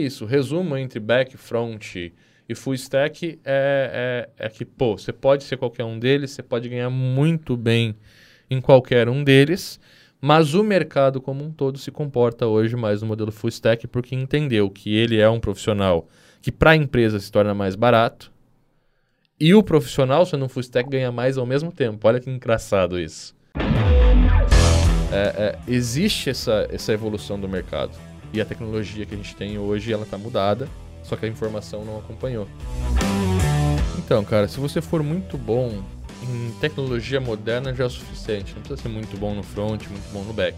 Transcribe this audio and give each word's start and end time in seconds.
Isso, 0.00 0.24
resumo 0.24 0.76
entre 0.76 1.00
back, 1.00 1.36
front 1.36 1.96
e 1.96 2.54
full 2.54 2.74
stack 2.74 3.40
é, 3.44 4.28
é, 4.38 4.46
é 4.46 4.48
que, 4.48 4.64
pô, 4.64 4.96
você 4.96 5.12
pode 5.12 5.42
ser 5.42 5.56
qualquer 5.56 5.82
um 5.82 5.98
deles, 5.98 6.30
você 6.30 6.40
pode 6.40 6.68
ganhar 6.68 6.88
muito 6.88 7.56
bem 7.56 7.96
em 8.48 8.60
qualquer 8.60 9.08
um 9.08 9.24
deles, 9.24 9.80
mas 10.20 10.54
o 10.54 10.62
mercado 10.62 11.20
como 11.20 11.44
um 11.44 11.50
todo 11.50 11.78
se 11.78 11.90
comporta 11.90 12.46
hoje 12.46 12.76
mais 12.76 13.02
no 13.02 13.08
modelo 13.08 13.32
full 13.32 13.48
stack 13.48 13.88
porque 13.88 14.14
entendeu 14.14 14.70
que 14.70 14.94
ele 14.94 15.18
é 15.18 15.28
um 15.28 15.40
profissional 15.40 16.06
que 16.40 16.52
para 16.52 16.70
a 16.70 16.76
empresa 16.76 17.18
se 17.18 17.32
torna 17.32 17.52
mais 17.52 17.74
barato 17.74 18.32
e 19.40 19.52
o 19.52 19.64
profissional, 19.64 20.24
sendo 20.24 20.44
um 20.44 20.48
full 20.48 20.60
stack, 20.60 20.88
ganha 20.88 21.10
mais 21.10 21.36
ao 21.36 21.44
mesmo 21.44 21.72
tempo. 21.72 22.06
Olha 22.06 22.20
que 22.20 22.30
engraçado 22.30 23.00
isso. 23.00 23.34
É, 25.10 25.56
é, 25.56 25.58
existe 25.66 26.30
essa, 26.30 26.68
essa 26.70 26.92
evolução 26.92 27.40
do 27.40 27.48
mercado 27.48 27.98
e 28.32 28.40
a 28.40 28.44
tecnologia 28.44 29.04
que 29.06 29.14
a 29.14 29.16
gente 29.16 29.34
tem 29.34 29.58
hoje 29.58 29.92
ela 29.92 30.04
está 30.04 30.18
mudada 30.18 30.68
só 31.02 31.16
que 31.16 31.24
a 31.24 31.28
informação 31.28 31.84
não 31.84 31.98
acompanhou. 31.98 32.46
Então, 33.96 34.22
cara, 34.24 34.46
se 34.46 34.60
você 34.60 34.80
for 34.80 35.02
muito 35.02 35.38
bom 35.38 35.82
em 36.22 36.52
tecnologia 36.60 37.20
moderna 37.20 37.74
já 37.74 37.84
é 37.84 37.86
o 37.86 37.90
suficiente. 37.90 38.54
Não 38.54 38.62
precisa 38.62 38.82
ser 38.82 38.88
muito 38.88 39.16
bom 39.16 39.34
no 39.34 39.42
front, 39.42 39.86
muito 39.88 40.12
bom 40.12 40.22
no 40.22 40.32
back. 40.32 40.56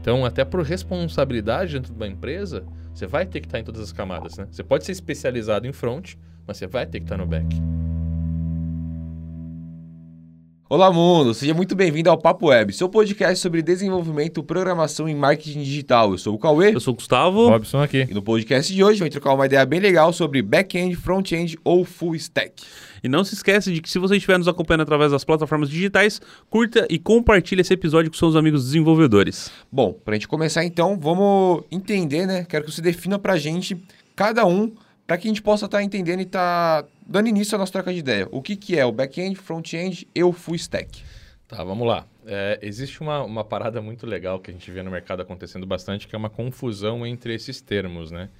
Então, 0.00 0.24
até 0.24 0.44
por 0.44 0.62
responsabilidade 0.62 1.74
dentro 1.74 1.92
de 1.92 1.98
uma 1.98 2.06
empresa, 2.06 2.64
você 2.94 3.06
vai 3.06 3.26
ter 3.26 3.40
que 3.40 3.46
estar 3.46 3.58
em 3.58 3.64
todas 3.64 3.80
as 3.80 3.92
camadas, 3.92 4.36
né? 4.36 4.46
Você 4.50 4.62
pode 4.62 4.84
ser 4.84 4.92
especializado 4.92 5.66
em 5.66 5.72
front, 5.72 6.14
mas 6.46 6.58
você 6.58 6.66
vai 6.66 6.86
ter 6.86 7.00
que 7.00 7.06
estar 7.06 7.16
no 7.16 7.26
back. 7.26 7.46
Olá, 10.66 10.90
mundo! 10.90 11.34
Seja 11.34 11.52
muito 11.52 11.76
bem-vindo 11.76 12.08
ao 12.08 12.16
Papo 12.16 12.46
Web, 12.46 12.72
seu 12.72 12.88
podcast 12.88 13.38
sobre 13.38 13.60
desenvolvimento, 13.60 14.42
programação 14.42 15.06
e 15.06 15.14
marketing 15.14 15.62
digital. 15.62 16.12
Eu 16.12 16.16
sou 16.16 16.34
o 16.34 16.38
Cauê. 16.38 16.74
Eu 16.74 16.80
sou 16.80 16.94
o 16.94 16.96
Gustavo. 16.96 17.50
Robson 17.50 17.82
aqui. 17.82 18.06
E 18.08 18.14
no 18.14 18.22
podcast 18.22 18.72
de 18.74 18.82
hoje 18.82 18.98
vai 18.98 19.10
trocar 19.10 19.34
uma 19.34 19.44
ideia 19.44 19.66
bem 19.66 19.78
legal 19.78 20.10
sobre 20.10 20.40
back-end, 20.40 20.96
front-end 20.96 21.58
ou 21.62 21.84
full 21.84 22.14
stack. 22.14 22.62
E 23.02 23.08
não 23.10 23.22
se 23.24 23.34
esqueça 23.34 23.70
de 23.70 23.82
que 23.82 23.90
se 23.90 23.98
você 23.98 24.16
estiver 24.16 24.38
nos 24.38 24.48
acompanhando 24.48 24.80
através 24.80 25.12
das 25.12 25.22
plataformas 25.22 25.68
digitais, 25.68 26.18
curta 26.48 26.86
e 26.88 26.98
compartilhe 26.98 27.60
esse 27.60 27.74
episódio 27.74 28.10
com 28.10 28.16
seus 28.16 28.34
amigos 28.34 28.64
desenvolvedores. 28.64 29.52
Bom, 29.70 29.92
para 29.92 30.14
a 30.14 30.16
gente 30.16 30.26
começar 30.26 30.64
então, 30.64 30.98
vamos 30.98 31.64
entender, 31.70 32.24
né? 32.24 32.46
Quero 32.48 32.64
que 32.64 32.72
você 32.72 32.80
defina 32.80 33.18
para 33.18 33.34
a 33.34 33.38
gente, 33.38 33.76
cada 34.16 34.46
um, 34.46 34.72
para 35.06 35.18
que 35.18 35.28
a 35.28 35.30
gente 35.30 35.42
possa 35.42 35.66
estar 35.66 35.78
tá 35.78 35.84
entendendo 35.84 36.20
e 36.20 36.24
estar 36.24 36.82
tá 36.82 36.88
dando 37.06 37.28
início 37.28 37.54
à 37.54 37.58
nossa 37.58 37.72
troca 37.72 37.92
de 37.92 37.98
ideia. 37.98 38.28
O 38.30 38.40
que, 38.40 38.56
que 38.56 38.78
é 38.78 38.84
o 38.84 38.92
back-end, 38.92 39.36
front-end 39.36 40.08
e 40.14 40.24
o 40.24 40.32
full 40.32 40.54
stack? 40.54 41.02
Tá, 41.46 41.62
vamos 41.62 41.86
lá. 41.86 42.06
É, 42.26 42.58
existe 42.62 43.00
uma, 43.00 43.22
uma 43.22 43.44
parada 43.44 43.82
muito 43.82 44.06
legal 44.06 44.40
que 44.40 44.50
a 44.50 44.54
gente 44.54 44.70
vê 44.70 44.82
no 44.82 44.90
mercado 44.90 45.20
acontecendo 45.20 45.66
bastante, 45.66 46.08
que 46.08 46.14
é 46.14 46.18
uma 46.18 46.30
confusão 46.30 47.06
entre 47.06 47.34
esses 47.34 47.60
termos, 47.60 48.10
né? 48.10 48.30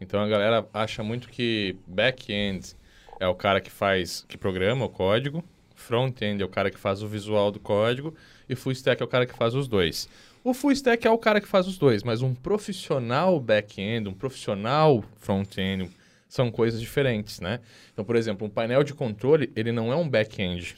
Então 0.00 0.20
a 0.20 0.28
galera 0.28 0.66
acha 0.72 1.02
muito 1.02 1.28
que 1.28 1.76
back-end 1.86 2.74
é 3.18 3.26
o 3.26 3.34
cara 3.34 3.60
que 3.60 3.70
faz, 3.70 4.24
que 4.28 4.36
programa 4.36 4.84
o 4.84 4.88
código, 4.88 5.44
front-end 5.74 6.42
é 6.42 6.44
o 6.44 6.48
cara 6.48 6.70
que 6.70 6.78
faz 6.78 7.02
o 7.02 7.08
visual 7.08 7.50
do 7.50 7.58
código 7.58 8.14
e 8.48 8.54
full 8.54 8.72
stack 8.72 9.02
é 9.02 9.04
o 9.04 9.08
cara 9.08 9.26
que 9.26 9.34
faz 9.34 9.54
os 9.54 9.66
dois. 9.66 10.08
O 10.44 10.54
full 10.54 10.72
stack 10.72 11.06
é 11.06 11.10
o 11.10 11.18
cara 11.18 11.40
que 11.40 11.48
faz 11.48 11.66
os 11.66 11.76
dois, 11.76 12.02
mas 12.02 12.22
um 12.22 12.34
profissional 12.34 13.38
back-end, 13.38 14.08
um 14.08 14.14
profissional 14.14 15.04
front-end, 15.18 15.90
são 16.30 16.50
coisas 16.50 16.80
diferentes, 16.80 17.40
né? 17.40 17.58
Então, 17.92 18.04
por 18.04 18.14
exemplo, 18.14 18.46
um 18.46 18.50
painel 18.50 18.84
de 18.84 18.94
controle, 18.94 19.52
ele 19.56 19.72
não 19.72 19.92
é 19.92 19.96
um 19.96 20.08
back-end. 20.08 20.76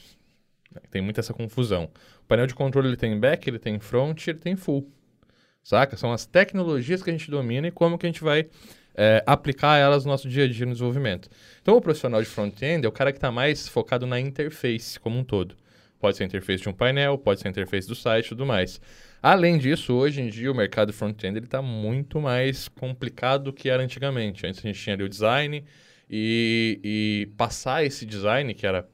Tem 0.89 0.99
muita 0.99 1.21
essa 1.21 1.31
confusão. 1.31 1.91
O 2.23 2.27
painel 2.27 2.47
de 2.47 2.55
controle 2.55 2.87
ele 2.87 2.97
tem 2.97 3.17
back, 3.19 3.47
ele 3.47 3.59
tem 3.59 3.79
front, 3.79 4.27
ele 4.27 4.39
tem 4.39 4.55
full. 4.55 4.91
Saca? 5.63 5.95
São 5.95 6.11
as 6.11 6.25
tecnologias 6.25 7.03
que 7.03 7.09
a 7.11 7.13
gente 7.13 7.29
domina 7.29 7.67
e 7.67 7.71
como 7.71 7.99
que 7.99 8.07
a 8.07 8.09
gente 8.09 8.23
vai 8.23 8.47
é, 8.95 9.23
aplicar 9.27 9.77
elas 9.77 10.03
no 10.03 10.11
nosso 10.11 10.27
dia 10.27 10.45
a 10.45 10.47
dia 10.47 10.65
no 10.65 10.71
desenvolvimento. 10.71 11.29
Então, 11.61 11.77
o 11.77 11.81
profissional 11.81 12.21
de 12.21 12.27
front-end 12.27 12.83
é 12.83 12.89
o 12.89 12.91
cara 12.91 13.11
que 13.11 13.19
está 13.19 13.31
mais 13.31 13.67
focado 13.67 14.07
na 14.07 14.19
interface 14.19 14.99
como 14.99 15.19
um 15.19 15.23
todo. 15.23 15.55
Pode 15.99 16.17
ser 16.17 16.23
a 16.23 16.25
interface 16.25 16.63
de 16.63 16.69
um 16.69 16.73
painel, 16.73 17.15
pode 17.15 17.41
ser 17.41 17.47
a 17.47 17.51
interface 17.51 17.87
do 17.87 17.93
site 17.95 18.25
e 18.25 18.29
tudo 18.29 18.45
mais. 18.45 18.81
Além 19.23 19.57
disso, 19.57 19.93
hoje 19.93 20.19
em 20.19 20.27
dia 20.27 20.51
o 20.51 20.53
mercado 20.53 20.91
front-end 20.91 21.39
está 21.39 21.61
muito 21.61 22.19
mais 22.19 22.67
complicado 22.67 23.45
do 23.45 23.53
que 23.53 23.69
era 23.69 23.81
antigamente. 23.81 24.45
Antes 24.45 24.59
a 24.59 24.67
gente 24.67 24.77
tinha 24.77 24.97
ali 24.97 25.03
o 25.05 25.07
design 25.07 25.63
e, 26.09 26.77
e 26.83 27.29
passar 27.37 27.85
esse 27.85 28.05
design, 28.05 28.53
que 28.53 28.67
era 28.67 28.85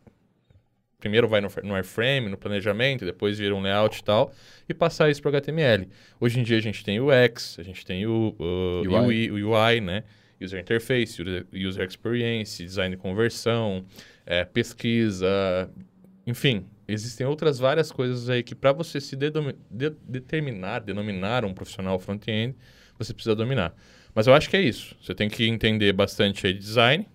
primeiro 0.99 1.27
vai 1.27 1.41
no, 1.41 1.49
no 1.63 1.73
wireframe, 1.73 2.29
no 2.29 2.37
planejamento, 2.37 3.05
depois 3.05 3.39
vira 3.39 3.55
um 3.55 3.61
layout 3.61 3.97
e 3.97 4.03
tal, 4.03 4.31
e 4.67 4.73
passar 4.73 5.09
isso 5.09 5.19
para 5.19 5.31
o 5.31 5.35
HTML. 5.35 5.89
Hoje 6.19 6.39
em 6.39 6.43
dia 6.43 6.57
a 6.57 6.61
gente 6.61 6.83
tem 6.83 6.99
o 6.99 7.07
UX, 7.07 7.57
a 7.57 7.63
gente 7.63 7.83
tem 7.83 8.05
o, 8.05 8.35
o 8.37 8.81
UI. 8.87 9.31
o 9.31 9.49
UI, 9.49 9.81
né? 9.81 10.03
User 10.39 10.61
Interface, 10.61 11.19
User 11.51 11.87
Experience, 11.87 12.63
Design 12.63 12.95
de 12.95 13.01
conversão, 13.01 13.83
é, 14.27 14.45
pesquisa, 14.45 15.27
enfim, 16.27 16.67
existem 16.91 17.25
outras 17.25 17.59
várias 17.59 17.91
coisas 17.91 18.29
aí 18.29 18.43
que 18.43 18.55
para 18.55 18.71
você 18.71 18.99
se 18.99 19.15
de 19.15 19.31
determinar, 20.07 20.79
denominar 20.79 21.45
um 21.45 21.53
profissional 21.53 21.99
front-end, 21.99 22.55
você 22.97 23.13
precisa 23.13 23.35
dominar. 23.35 23.73
Mas 24.13 24.27
eu 24.27 24.33
acho 24.33 24.49
que 24.49 24.57
é 24.57 24.61
isso. 24.61 24.95
Você 25.01 25.13
tem 25.13 25.29
que 25.29 25.47
entender 25.47 25.93
bastante 25.93 26.51
de 26.51 26.59
design, 26.59 27.07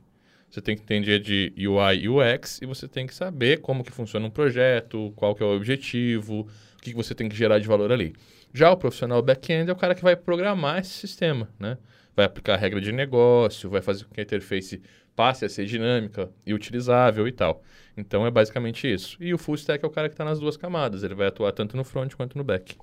você 0.51 0.61
tem 0.61 0.77
que 0.77 0.83
entender 0.83 1.19
de 1.19 1.53
UI 1.59 2.05
e 2.05 2.09
UX 2.09 2.63
e 2.63 2.67
você 2.67 2.87
tem 2.87 3.07
que 3.07 3.15
saber 3.15 3.61
como 3.61 3.83
que 3.83 3.91
funciona 3.91 4.25
um 4.27 4.31
projeto, 4.31 5.13
qual 5.17 5.35
que 5.35 5.43
é 5.43 5.47
o 5.47 5.55
objetivo, 5.55 6.43
o 6.43 6.81
que, 6.81 6.91
que 6.91 6.97
você 6.97 7.15
tem 7.15 7.29
que 7.29 7.35
gerar 7.35 7.59
de 7.59 7.67
valor 7.67 7.91
ali. 7.91 8.15
Já 8.53 8.71
o 8.71 8.77
profissional 8.77 9.21
back-end 9.21 9.69
é 9.69 9.73
o 9.73 9.77
cara 9.77 9.97
que 9.97 10.03
vai 10.03 10.15
programar 10.15 10.79
esse 10.79 10.91
sistema, 10.91 11.49
né? 11.59 11.77
Vai 12.15 12.25
aplicar 12.25 12.55
regra 12.55 12.81
de 12.81 12.93
negócio, 12.93 13.69
vai 13.69 13.83
fazer 13.83 14.05
com 14.05 14.15
que 14.15 14.21
a 14.21 14.23
interface 14.23 14.81
passe 15.15 15.45
a 15.45 15.49
ser 15.49 15.67
dinâmica 15.67 16.31
e 16.45 16.53
utilizável 16.53 17.27
e 17.29 17.33
tal. 17.33 17.63
Então 17.97 18.27
é 18.27 18.31
basicamente 18.31 18.93
isso. 18.93 19.17
E 19.21 19.33
o 19.33 19.39
full 19.39 19.55
stack 19.55 19.85
é 19.85 19.87
o 19.87 19.91
cara 19.91 20.09
que 20.09 20.15
está 20.15 20.25
nas 20.25 20.41
duas 20.41 20.57
camadas. 20.57 21.03
Ele 21.03 21.15
vai 21.15 21.29
atuar 21.29 21.53
tanto 21.53 21.77
no 21.77 21.85
front 21.85 22.15
quanto 22.15 22.37
no 22.37 22.45
back. 22.45 22.77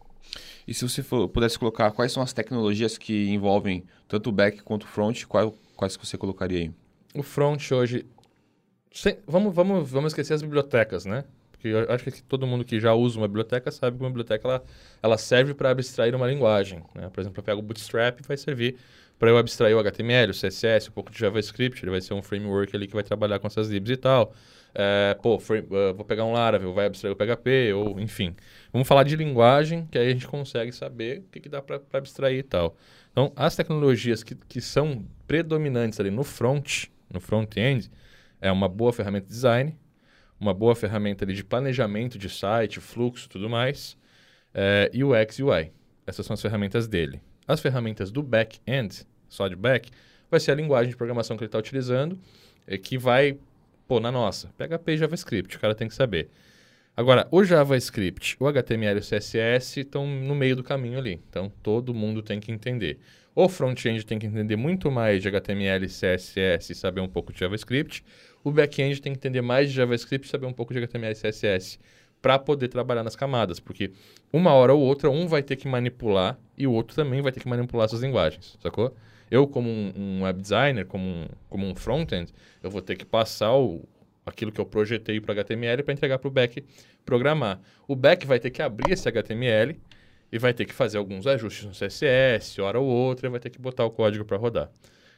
E 0.67 0.73
se 0.73 0.87
você 0.87 1.03
for, 1.03 1.27
pudesse 1.27 1.57
colocar 1.59 1.91
quais 1.91 2.11
são 2.11 2.23
as 2.23 2.31
tecnologias 2.31 2.97
que 2.97 3.29
envolvem 3.29 3.83
tanto 4.07 4.29
o 4.29 4.31
back 4.31 4.61
quanto 4.61 4.83
o 4.83 4.87
front, 4.87 5.25
qual, 5.25 5.53
quais 5.75 5.97
que 5.97 6.05
você 6.05 6.17
colocaria 6.17 6.59
aí? 6.59 6.71
O 7.13 7.23
front 7.23 7.71
hoje. 7.71 8.05
Sem, 8.93 9.17
vamos, 9.27 9.53
vamos, 9.53 9.89
vamos 9.89 10.11
esquecer 10.11 10.33
as 10.33 10.41
bibliotecas, 10.41 11.05
né? 11.05 11.23
Porque 11.51 11.67
eu 11.67 11.91
acho 11.91 12.03
que 12.05 12.23
todo 12.23 12.47
mundo 12.47 12.65
que 12.65 12.79
já 12.79 12.93
usa 12.93 13.19
uma 13.19 13.27
biblioteca 13.27 13.69
sabe 13.71 13.97
que 13.97 14.03
uma 14.03 14.09
biblioteca 14.09 14.47
ela, 14.47 14.63
ela 15.03 15.17
serve 15.17 15.53
para 15.53 15.69
abstrair 15.69 16.15
uma 16.15 16.25
linguagem. 16.25 16.81
Né? 16.95 17.07
Por 17.09 17.21
exemplo, 17.21 17.39
eu 17.39 17.43
pego 17.43 17.59
o 17.59 17.61
Bootstrap 17.61 18.19
e 18.19 18.27
vai 18.27 18.35
servir 18.35 18.77
para 19.21 19.29
eu 19.29 19.37
abstrair 19.37 19.75
o 19.75 19.79
HTML, 19.79 20.31
o 20.31 20.33
CSS, 20.33 20.89
um 20.89 20.93
pouco 20.93 21.11
de 21.11 21.19
JavaScript. 21.19 21.83
Ele 21.83 21.91
vai 21.91 22.01
ser 22.01 22.15
um 22.15 22.23
framework 22.23 22.75
ali 22.75 22.87
que 22.87 22.95
vai 22.95 23.03
trabalhar 23.03 23.37
com 23.37 23.45
essas 23.45 23.69
libs 23.69 23.91
e 23.91 23.95
tal. 23.95 24.33
É, 24.73 25.15
pô, 25.21 25.37
frame, 25.37 25.67
uh, 25.67 25.93
vou 25.93 26.03
pegar 26.03 26.25
um 26.25 26.31
Laravel, 26.31 26.73
vai 26.73 26.87
abstrair 26.87 27.13
o 27.13 27.15
PHP, 27.15 27.71
ou 27.71 27.99
enfim. 27.99 28.35
Vamos 28.73 28.87
falar 28.87 29.03
de 29.03 29.15
linguagem, 29.15 29.87
que 29.91 29.99
aí 29.99 30.07
a 30.09 30.11
gente 30.11 30.27
consegue 30.27 30.71
saber 30.71 31.19
o 31.19 31.23
que, 31.29 31.39
que 31.39 31.47
dá 31.47 31.61
para 31.61 31.79
abstrair 31.93 32.39
e 32.39 32.41
tal. 32.41 32.75
Então, 33.11 33.31
as 33.35 33.55
tecnologias 33.55 34.23
que, 34.23 34.33
que 34.33 34.59
são 34.59 35.05
predominantes 35.27 35.99
ali 35.99 36.09
no 36.09 36.23
front, 36.23 36.85
no 37.07 37.19
front-end, 37.19 37.91
é 38.41 38.51
uma 38.51 38.67
boa 38.67 38.91
ferramenta 38.91 39.27
de 39.27 39.33
design, 39.33 39.77
uma 40.39 40.51
boa 40.51 40.75
ferramenta 40.75 41.25
ali 41.25 41.35
de 41.35 41.43
planejamento 41.43 42.17
de 42.17 42.27
site, 42.27 42.79
fluxo 42.79 43.29
tudo 43.29 43.47
mais, 43.47 43.95
é, 44.51 44.89
e 44.91 45.03
o 45.03 45.13
X 45.13 45.37
e 45.37 45.43
UI. 45.43 45.71
Essas 46.07 46.25
são 46.25 46.33
as 46.33 46.41
ferramentas 46.41 46.87
dele. 46.87 47.21
As 47.47 47.59
ferramentas 47.59 48.11
do 48.11 48.23
back-end, 48.23 49.05
só 49.31 49.47
de 49.47 49.55
back, 49.55 49.89
vai 50.29 50.39
ser 50.39 50.51
a 50.51 50.55
linguagem 50.55 50.89
de 50.89 50.97
programação 50.97 51.37
que 51.37 51.43
ele 51.43 51.47
está 51.47 51.57
utilizando, 51.57 52.19
é, 52.67 52.77
que 52.77 52.97
vai, 52.97 53.37
pô, 53.87 53.99
na 53.99 54.11
nossa, 54.11 54.49
PHP 54.57 54.91
e 54.91 54.97
JavaScript, 54.97 55.57
o 55.57 55.59
cara 55.59 55.73
tem 55.73 55.87
que 55.87 55.95
saber. 55.95 56.29
Agora, 56.95 57.25
o 57.31 57.43
JavaScript, 57.43 58.35
o 58.37 58.47
HTML 58.47 58.99
e 58.99 58.99
o 58.99 59.01
CSS 59.01 59.79
estão 59.79 60.05
no 60.05 60.35
meio 60.35 60.57
do 60.57 60.63
caminho 60.63 60.99
ali. 60.99 61.21
Então, 61.29 61.49
todo 61.63 61.93
mundo 61.93 62.21
tem 62.21 62.39
que 62.39 62.51
entender. 62.51 62.99
O 63.33 63.47
front-end 63.47 64.05
tem 64.05 64.19
que 64.19 64.25
entender 64.25 64.57
muito 64.57 64.91
mais 64.91 65.21
de 65.21 65.29
HTML 65.29 65.85
e 65.85 65.87
CSS 65.87 66.73
e 66.73 66.75
saber 66.75 66.99
um 66.99 67.07
pouco 67.07 67.31
de 67.31 67.39
JavaScript. 67.39 68.03
O 68.43 68.51
back-end 68.51 69.01
tem 69.01 69.13
que 69.13 69.19
entender 69.19 69.41
mais 69.41 69.69
de 69.69 69.75
JavaScript 69.75 70.27
e 70.27 70.29
saber 70.29 70.45
um 70.47 70.53
pouco 70.53 70.73
de 70.73 70.79
HTML 70.79 71.13
e 71.13 71.15
CSS 71.15 71.79
para 72.21 72.37
poder 72.37 72.67
trabalhar 72.67 73.03
nas 73.03 73.15
camadas, 73.15 73.59
porque 73.59 73.91
uma 74.31 74.53
hora 74.53 74.73
ou 74.73 74.81
outra 74.81 75.09
um 75.09 75.27
vai 75.27 75.41
ter 75.41 75.55
que 75.55 75.67
manipular 75.67 76.37
e 76.57 76.67
o 76.67 76.71
outro 76.71 76.95
também 76.95 77.21
vai 77.21 77.31
ter 77.31 77.39
que 77.39 77.49
manipular 77.49 77.85
essas 77.85 78.01
linguagens, 78.01 78.57
sacou? 78.61 78.95
Eu, 79.31 79.47
como 79.47 79.69
um, 79.69 79.93
um 79.95 80.23
web 80.23 80.41
designer, 80.41 80.85
como 80.85 81.03
um, 81.03 81.27
como 81.49 81.65
um 81.65 81.73
front-end, 81.73 82.33
eu 82.61 82.69
vou 82.69 82.81
ter 82.81 82.97
que 82.97 83.05
passar 83.05 83.55
o, 83.55 83.87
aquilo 84.25 84.51
que 84.51 84.59
eu 84.59 84.65
projetei 84.65 85.21
para 85.21 85.33
HTML 85.33 85.81
para 85.83 85.93
entregar 85.93 86.19
para 86.19 86.27
o 86.27 86.31
back 86.31 86.63
programar. 87.05 87.61
O 87.87 87.95
back 87.95 88.27
vai 88.27 88.39
ter 88.39 88.49
que 88.49 88.61
abrir 88.61 88.91
esse 88.91 89.07
HTML 89.07 89.79
e 90.31 90.37
vai 90.37 90.53
ter 90.53 90.65
que 90.65 90.73
fazer 90.73 90.97
alguns 90.97 91.25
ajustes 91.27 91.65
no 91.65 91.71
CSS, 91.71 92.59
hora 92.61 92.79
ou 92.79 92.85
outra, 92.85 93.27
e 93.27 93.29
vai 93.29 93.39
ter 93.39 93.49
que 93.49 93.59
botar 93.59 93.85
o 93.85 93.91
código 93.91 94.25
para 94.25 94.37
rodar. 94.37 94.69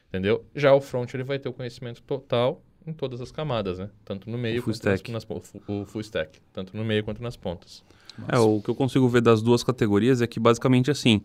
Entendeu? 0.08 0.44
Já 0.54 0.72
o 0.72 0.80
front 0.80 1.12
ele 1.12 1.24
vai 1.24 1.38
ter 1.38 1.48
o 1.48 1.52
conhecimento 1.52 2.00
total 2.02 2.62
em 2.86 2.92
todas 2.92 3.20
as 3.20 3.32
camadas, 3.32 3.78
né? 3.78 3.90
Tanto 4.04 4.30
no 4.30 4.38
meio 4.38 4.62
quanto 4.62 4.76
stack. 4.76 5.10
nas 5.10 5.24
pontas. 5.24 5.52
O 5.66 5.84
full 5.86 6.00
stack, 6.02 6.40
tanto 6.52 6.76
no 6.76 6.84
meio 6.84 7.02
quanto 7.02 7.22
nas 7.22 7.36
pontas. 7.36 7.82
É, 8.28 8.38
o 8.38 8.60
que 8.60 8.68
eu 8.68 8.74
consigo 8.74 9.08
ver 9.08 9.22
das 9.22 9.42
duas 9.42 9.64
categorias 9.64 10.22
é 10.22 10.26
que 10.26 10.38
basicamente 10.38 10.90
assim, 10.90 11.20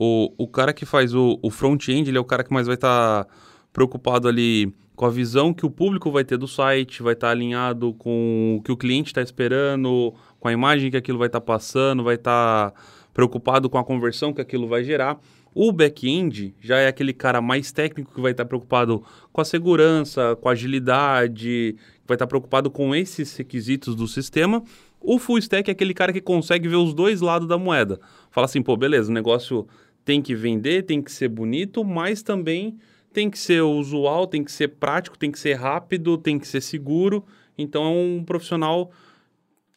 o, 0.00 0.32
o 0.38 0.46
cara 0.46 0.72
que 0.72 0.86
faz 0.86 1.12
o, 1.12 1.40
o 1.42 1.50
front-end, 1.50 2.08
ele 2.08 2.18
é 2.18 2.20
o 2.20 2.24
cara 2.24 2.44
que 2.44 2.52
mais 2.52 2.68
vai 2.68 2.76
estar 2.76 3.24
tá 3.24 3.30
preocupado 3.72 4.28
ali 4.28 4.72
com 4.94 5.04
a 5.04 5.10
visão 5.10 5.52
que 5.52 5.66
o 5.66 5.70
público 5.70 6.10
vai 6.10 6.24
ter 6.24 6.36
do 6.36 6.46
site, 6.46 7.02
vai 7.02 7.14
estar 7.14 7.26
tá 7.26 7.30
alinhado 7.32 7.92
com 7.94 8.58
o 8.58 8.62
que 8.62 8.70
o 8.70 8.76
cliente 8.76 9.08
está 9.08 9.20
esperando, 9.20 10.14
com 10.38 10.46
a 10.46 10.52
imagem 10.52 10.88
que 10.90 10.96
aquilo 10.96 11.18
vai 11.18 11.26
estar 11.26 11.40
tá 11.40 11.46
passando, 11.46 12.04
vai 12.04 12.14
estar 12.14 12.70
tá 12.70 12.80
preocupado 13.12 13.68
com 13.68 13.76
a 13.76 13.84
conversão 13.84 14.32
que 14.32 14.40
aquilo 14.40 14.68
vai 14.68 14.84
gerar. 14.84 15.18
O 15.52 15.72
back-end 15.72 16.54
já 16.60 16.78
é 16.78 16.86
aquele 16.86 17.12
cara 17.12 17.40
mais 17.40 17.72
técnico 17.72 18.14
que 18.14 18.20
vai 18.20 18.30
estar 18.30 18.44
preocupado 18.44 19.02
com 19.32 19.40
a 19.40 19.44
segurança, 19.44 20.36
com 20.40 20.48
a 20.48 20.52
agilidade, 20.52 21.74
vai 22.06 22.14
estar 22.14 22.28
preocupado 22.28 22.70
com 22.70 22.94
esses 22.94 23.36
requisitos 23.36 23.96
do 23.96 24.06
sistema. 24.06 24.62
O 25.00 25.18
full 25.18 25.38
stack 25.38 25.68
é 25.68 25.72
aquele 25.72 25.94
cara 25.94 26.12
que 26.12 26.20
consegue 26.20 26.68
ver 26.68 26.76
os 26.76 26.94
dois 26.94 27.20
lados 27.20 27.48
da 27.48 27.58
moeda. 27.58 28.00
Fala 28.30 28.44
assim, 28.44 28.62
pô, 28.62 28.76
beleza, 28.76 29.10
o 29.10 29.14
negócio 29.14 29.66
tem 30.08 30.22
que 30.22 30.34
vender, 30.34 30.84
tem 30.84 31.02
que 31.02 31.12
ser 31.12 31.28
bonito, 31.28 31.84
mas 31.84 32.22
também 32.22 32.78
tem 33.12 33.28
que 33.28 33.38
ser 33.38 33.60
usual, 33.60 34.26
tem 34.26 34.42
que 34.42 34.50
ser 34.50 34.68
prático, 34.68 35.18
tem 35.18 35.30
que 35.30 35.38
ser 35.38 35.52
rápido, 35.52 36.16
tem 36.16 36.38
que 36.38 36.48
ser 36.48 36.62
seguro. 36.62 37.26
Então 37.58 37.84
é 37.84 37.90
um 37.90 38.24
profissional 38.24 38.90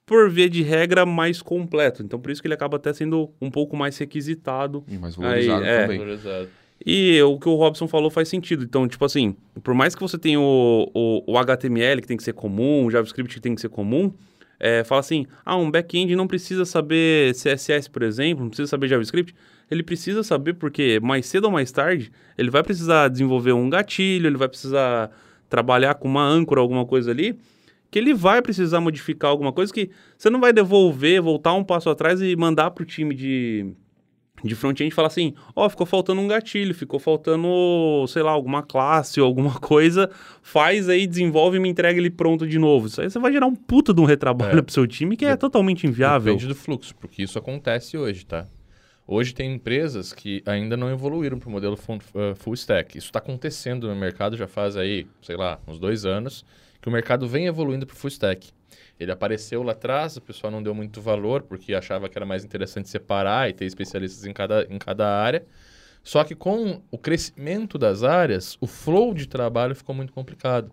por 0.06 0.30
via 0.30 0.50
de 0.50 0.64
regra, 0.64 1.06
mais 1.06 1.42
completo. 1.42 2.02
Então, 2.02 2.18
por 2.18 2.32
isso 2.32 2.42
que 2.42 2.48
ele 2.48 2.54
acaba 2.54 2.78
até 2.78 2.94
sendo 2.94 3.30
um 3.42 3.52
pouco 3.52 3.76
mais 3.76 3.98
requisitado. 3.98 4.86
E 4.88 4.98
mais 4.98 5.18
valorizado 5.18 5.64
Aí, 5.66 5.70
é. 5.70 5.82
também. 5.82 5.98
Valorizado. 6.00 6.50
E 6.86 7.22
o 7.24 7.38
que 7.38 7.50
o 7.50 7.56
Robson 7.56 7.90
falou 7.90 8.10
faz 8.10 8.30
sentido. 8.30 8.64
Então, 8.64 8.88
tipo 8.88 9.04
assim, 9.04 9.36
por 9.62 9.74
mais 9.74 9.96
que 9.96 10.02
você 10.02 10.18
tenha 10.18 10.40
o, 10.40 10.90
o, 10.94 11.34
o 11.34 11.38
HTML 11.38 12.02
que 12.02 12.08
tem 12.08 12.16
que 12.16 12.24
ser 12.24 12.34
comum, 12.34 12.86
o 12.86 12.90
JavaScript 12.90 13.36
que 13.36 13.42
tem 13.42 13.54
que 13.54 13.60
ser 13.60 13.70
comum, 13.70 14.14
é, 14.62 14.82
fala 14.86 15.02
assim, 15.02 15.26
ah, 15.44 15.58
um 15.58 15.70
back-end 15.70 16.16
não 16.16 16.26
precisa 16.26 16.64
saber 16.64 17.34
CSS, 17.34 17.90
por 17.90 18.04
exemplo, 18.04 18.44
não 18.44 18.50
precisa 18.50 18.70
saber 18.70 18.88
JavaScript. 18.88 19.36
Ele 19.72 19.82
precisa 19.82 20.22
saber 20.22 20.56
porque 20.56 21.00
mais 21.02 21.26
cedo 21.26 21.46
ou 21.46 21.52
mais 21.52 21.72
tarde 21.72 22.12
ele 22.38 22.52
vai 22.52 22.62
precisar 22.62 23.08
desenvolver 23.08 23.54
um 23.54 23.70
gatilho, 23.70 24.28
ele 24.28 24.38
vai 24.38 24.50
precisar 24.50 25.10
trabalhar 25.50 25.96
com 25.96 26.10
uma 26.10 26.24
âncora, 26.24 26.60
alguma 26.60 26.86
coisa 26.86 27.12
ali, 27.12 27.40
que 27.90 27.98
ele 27.98 28.14
vai 28.14 28.42
precisar 28.42 28.82
modificar 28.82 29.32
alguma 29.32 29.52
coisa 29.52 29.72
que 29.74 29.90
você 30.18 30.30
não 30.30 30.42
vai 30.42 30.52
devolver, 30.52 31.22
voltar 31.22 31.54
um 31.54 31.64
passo 31.64 31.90
atrás 31.90 32.22
e 32.22 32.36
mandar 32.36 32.72
para 32.72 32.84
o 32.84 32.86
time 32.86 33.14
de, 33.14 33.74
de 34.44 34.56
front-end 34.56 34.90
e 34.90 34.96
falar 34.96 35.08
assim, 35.08 35.34
ó, 35.56 35.66
oh, 35.66 35.70
ficou 35.70 35.86
faltando 35.86 36.22
um 36.22 36.28
gatilho, 36.28 36.74
ficou 36.74 37.00
faltando, 37.00 37.48
sei 38.08 38.24
lá, 38.24 38.32
alguma 38.32 38.64
classe 38.64 39.20
ou 39.20 39.28
alguma 39.28 39.56
coisa, 39.60 40.10
faz 40.42 40.90
aí, 40.90 41.06
desenvolve 41.08 41.58
e 41.58 41.60
me 41.60 41.70
entrega 41.70 42.00
ele 42.00 42.10
pronto 42.10 42.48
de 42.48 42.60
novo. 42.60 42.88
Isso 42.88 43.02
aí 43.02 43.10
você 43.10 43.20
vai 43.20 43.32
gerar 43.32 43.48
um 43.48 43.56
puta 43.56 43.94
de 43.94 44.02
um 44.02 44.06
retrabalho 44.06 44.60
é. 44.60 44.62
pro 44.62 44.74
seu 44.74 44.88
time 44.88 45.18
que 45.18 45.26
é 45.26 45.36
totalmente 45.36 45.86
inviável. 45.86 46.34
Depende 46.34 46.48
do 46.48 46.56
fluxo, 46.56 46.96
porque 46.96 47.24
isso 47.24 47.38
acontece 47.38 47.98
hoje, 47.98 48.26
tá? 48.26 48.48
Hoje 49.14 49.34
tem 49.34 49.56
empresas 49.56 50.14
que 50.14 50.42
ainda 50.46 50.78
não 50.78 50.90
evoluíram 50.90 51.38
para 51.38 51.50
o 51.50 51.52
modelo 51.52 51.76
uh, 51.76 52.34
full 52.34 52.54
stack. 52.54 52.98
Isso 52.98 53.08
está 53.08 53.20
acontecendo 53.20 53.90
no 53.90 53.94
mercado 53.94 54.38
já 54.38 54.48
faz 54.48 54.78
aí, 54.78 55.06
sei 55.22 55.36
lá, 55.36 55.60
uns 55.68 55.78
dois 55.78 56.06
anos 56.06 56.46
que 56.82 56.88
o 56.88 56.92
mercado 56.92 57.28
vem 57.28 57.46
evoluindo 57.46 57.86
para 57.86 57.94
o 57.94 57.98
full 57.98 58.08
stack. 58.08 58.52
Ele 58.98 59.12
apareceu 59.12 59.64
lá 59.64 59.74
atrás, 59.74 60.16
o 60.16 60.22
pessoal 60.22 60.50
não 60.50 60.64
deu 60.64 60.74
muito 60.74 61.02
valor, 61.02 61.42
porque 61.42 61.74
achava 61.74 62.08
que 62.08 62.18
era 62.18 62.26
mais 62.26 62.46
interessante 62.46 62.88
separar 62.88 63.50
e 63.50 63.54
ter 63.54 63.66
especialistas 63.66 64.26
em 64.26 64.32
cada, 64.32 64.66
em 64.70 64.80
cada 64.80 65.06
área. 65.06 65.46
Só 66.02 66.24
que 66.24 66.34
com 66.34 66.82
o 66.90 66.98
crescimento 66.98 67.78
das 67.78 68.04
áreas, 68.04 68.58
o 68.62 68.66
flow 68.66 69.14
de 69.14 69.28
trabalho 69.28 69.76
ficou 69.76 69.94
muito 69.94 70.14
complicado. 70.14 70.72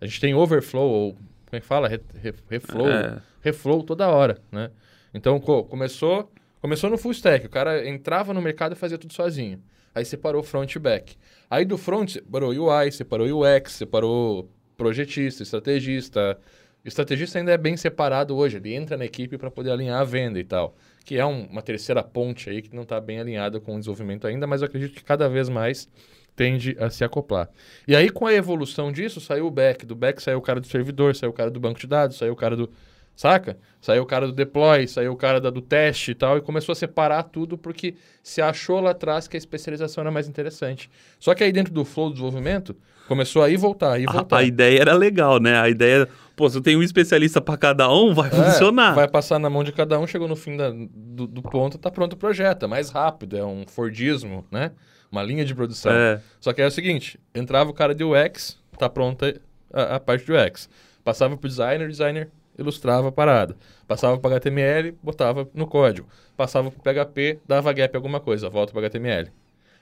A 0.00 0.06
gente 0.06 0.20
tem 0.20 0.32
overflow, 0.32 0.88
ou 0.88 1.12
como 1.14 1.24
é 1.54 1.60
que 1.60 1.66
fala? 1.66 1.88
Re, 1.88 2.00
re, 2.22 2.34
reflow, 2.48 2.88
é. 2.88 3.20
reflow 3.40 3.82
toda 3.82 4.08
hora, 4.08 4.38
né? 4.52 4.70
Então, 5.12 5.40
começou, 5.40 6.30
começou 6.60 6.90
no 6.90 6.98
full 6.98 7.12
stack. 7.12 7.46
O 7.46 7.50
cara 7.50 7.88
entrava 7.88 8.32
no 8.34 8.42
mercado 8.42 8.72
e 8.72 8.76
fazia 8.76 8.98
tudo 8.98 9.12
sozinho. 9.12 9.62
Aí 9.94 10.04
separou 10.04 10.42
front 10.42 10.74
e 10.74 10.78
back. 10.78 11.16
Aí 11.48 11.64
do 11.64 11.76
front, 11.76 12.10
separou 12.10 12.50
UI, 12.50 12.92
separou 12.92 13.42
UX, 13.42 13.72
separou 13.72 14.48
projetista, 14.76 15.42
estrategista. 15.42 16.38
O 16.84 16.88
estrategista 16.88 17.38
ainda 17.38 17.52
é 17.52 17.58
bem 17.58 17.76
separado 17.76 18.34
hoje, 18.36 18.56
ele 18.56 18.74
entra 18.74 18.96
na 18.96 19.04
equipe 19.04 19.36
para 19.36 19.50
poder 19.50 19.70
alinhar 19.70 20.00
a 20.00 20.04
venda 20.04 20.40
e 20.40 20.44
tal, 20.44 20.74
que 21.04 21.18
é 21.18 21.26
um, 21.26 21.44
uma 21.44 21.60
terceira 21.60 22.02
ponte 22.02 22.48
aí 22.48 22.62
que 22.62 22.74
não 22.74 22.84
está 22.84 22.98
bem 22.98 23.20
alinhada 23.20 23.60
com 23.60 23.74
o 23.74 23.78
desenvolvimento 23.78 24.26
ainda, 24.26 24.46
mas 24.46 24.62
eu 24.62 24.66
acredito 24.66 24.94
que 24.94 25.04
cada 25.04 25.28
vez 25.28 25.50
mais 25.50 25.86
tende 26.34 26.74
a 26.80 26.88
se 26.88 27.04
acoplar. 27.04 27.50
E 27.86 27.94
aí, 27.94 28.08
com 28.08 28.26
a 28.26 28.32
evolução 28.32 28.90
disso, 28.90 29.20
saiu 29.20 29.46
o 29.46 29.50
back, 29.50 29.84
do 29.84 29.94
back 29.94 30.22
saiu 30.22 30.38
o 30.38 30.42
cara 30.42 30.58
do 30.58 30.66
servidor, 30.66 31.14
saiu 31.14 31.28
o 31.28 31.34
cara 31.34 31.50
do 31.50 31.60
banco 31.60 31.78
de 31.78 31.86
dados, 31.86 32.16
saiu 32.16 32.32
o 32.32 32.36
cara 32.36 32.56
do 32.56 32.70
Saca? 33.20 33.58
Saiu 33.82 34.02
o 34.02 34.06
cara 34.06 34.26
do 34.26 34.32
deploy, 34.32 34.88
saiu 34.88 35.12
o 35.12 35.16
cara 35.16 35.38
da, 35.38 35.50
do 35.50 35.60
teste 35.60 36.12
e 36.12 36.14
tal, 36.14 36.38
e 36.38 36.40
começou 36.40 36.72
a 36.72 36.74
separar 36.74 37.24
tudo 37.24 37.58
porque 37.58 37.94
se 38.22 38.40
achou 38.40 38.80
lá 38.80 38.92
atrás 38.92 39.28
que 39.28 39.36
a 39.36 39.38
especialização 39.38 40.00
era 40.00 40.10
mais 40.10 40.26
interessante. 40.26 40.90
Só 41.18 41.34
que 41.34 41.44
aí 41.44 41.52
dentro 41.52 41.70
do 41.70 41.84
flow 41.84 42.08
do 42.08 42.14
desenvolvimento, 42.14 42.74
começou 43.06 43.42
a 43.42 43.50
ir 43.50 43.58
voltar, 43.58 44.00
ir 44.00 44.06
voltar. 44.10 44.36
A, 44.36 44.38
a 44.38 44.42
ideia 44.42 44.80
era 44.80 44.94
legal, 44.94 45.38
né? 45.38 45.60
A 45.60 45.68
ideia, 45.68 46.08
pô, 46.34 46.48
se 46.48 46.56
eu 46.56 46.62
tenho 46.62 46.78
um 46.78 46.82
especialista 46.82 47.42
para 47.42 47.58
cada 47.58 47.92
um, 47.92 48.14
vai 48.14 48.28
é, 48.28 48.30
funcionar. 48.30 48.94
Vai 48.94 49.06
passar 49.06 49.38
na 49.38 49.50
mão 49.50 49.62
de 49.62 49.72
cada 49.72 50.00
um, 50.00 50.06
chegou 50.06 50.26
no 50.26 50.34
fim 50.34 50.56
da, 50.56 50.70
do, 50.70 51.26
do, 51.26 51.42
ponto, 51.42 51.76
tá 51.76 51.90
pronto 51.90 52.14
o 52.14 52.16
projeto. 52.16 52.64
É 52.64 52.68
mais 52.68 52.88
rápido, 52.88 53.36
é 53.36 53.44
um 53.44 53.66
Fordismo, 53.66 54.46
né? 54.50 54.72
Uma 55.12 55.22
linha 55.22 55.44
de 55.44 55.54
produção. 55.54 55.92
É. 55.92 56.22
Só 56.40 56.54
que 56.54 56.62
é 56.62 56.66
o 56.66 56.70
seguinte, 56.70 57.20
entrava 57.34 57.68
o 57.68 57.74
cara 57.74 57.94
de 57.94 58.02
UX, 58.02 58.58
tá 58.78 58.88
pronta 58.88 59.38
a, 59.70 59.96
a 59.96 60.00
parte 60.00 60.24
de 60.24 60.32
UX. 60.32 60.70
Passava 61.04 61.36
pro 61.36 61.50
designer, 61.50 61.86
designer 61.86 62.30
ilustrava 62.62 63.08
a 63.08 63.12
parada. 63.12 63.56
Passava 63.86 64.18
para 64.18 64.36
HTML, 64.36 64.96
botava 65.02 65.48
no 65.54 65.66
código. 65.66 66.08
Passava 66.36 66.70
para 66.70 67.04
PHP, 67.04 67.40
dava 67.46 67.72
gap 67.72 67.94
alguma 67.96 68.20
coisa, 68.20 68.48
volta 68.48 68.72
para 68.72 68.86
HTML. 68.86 69.30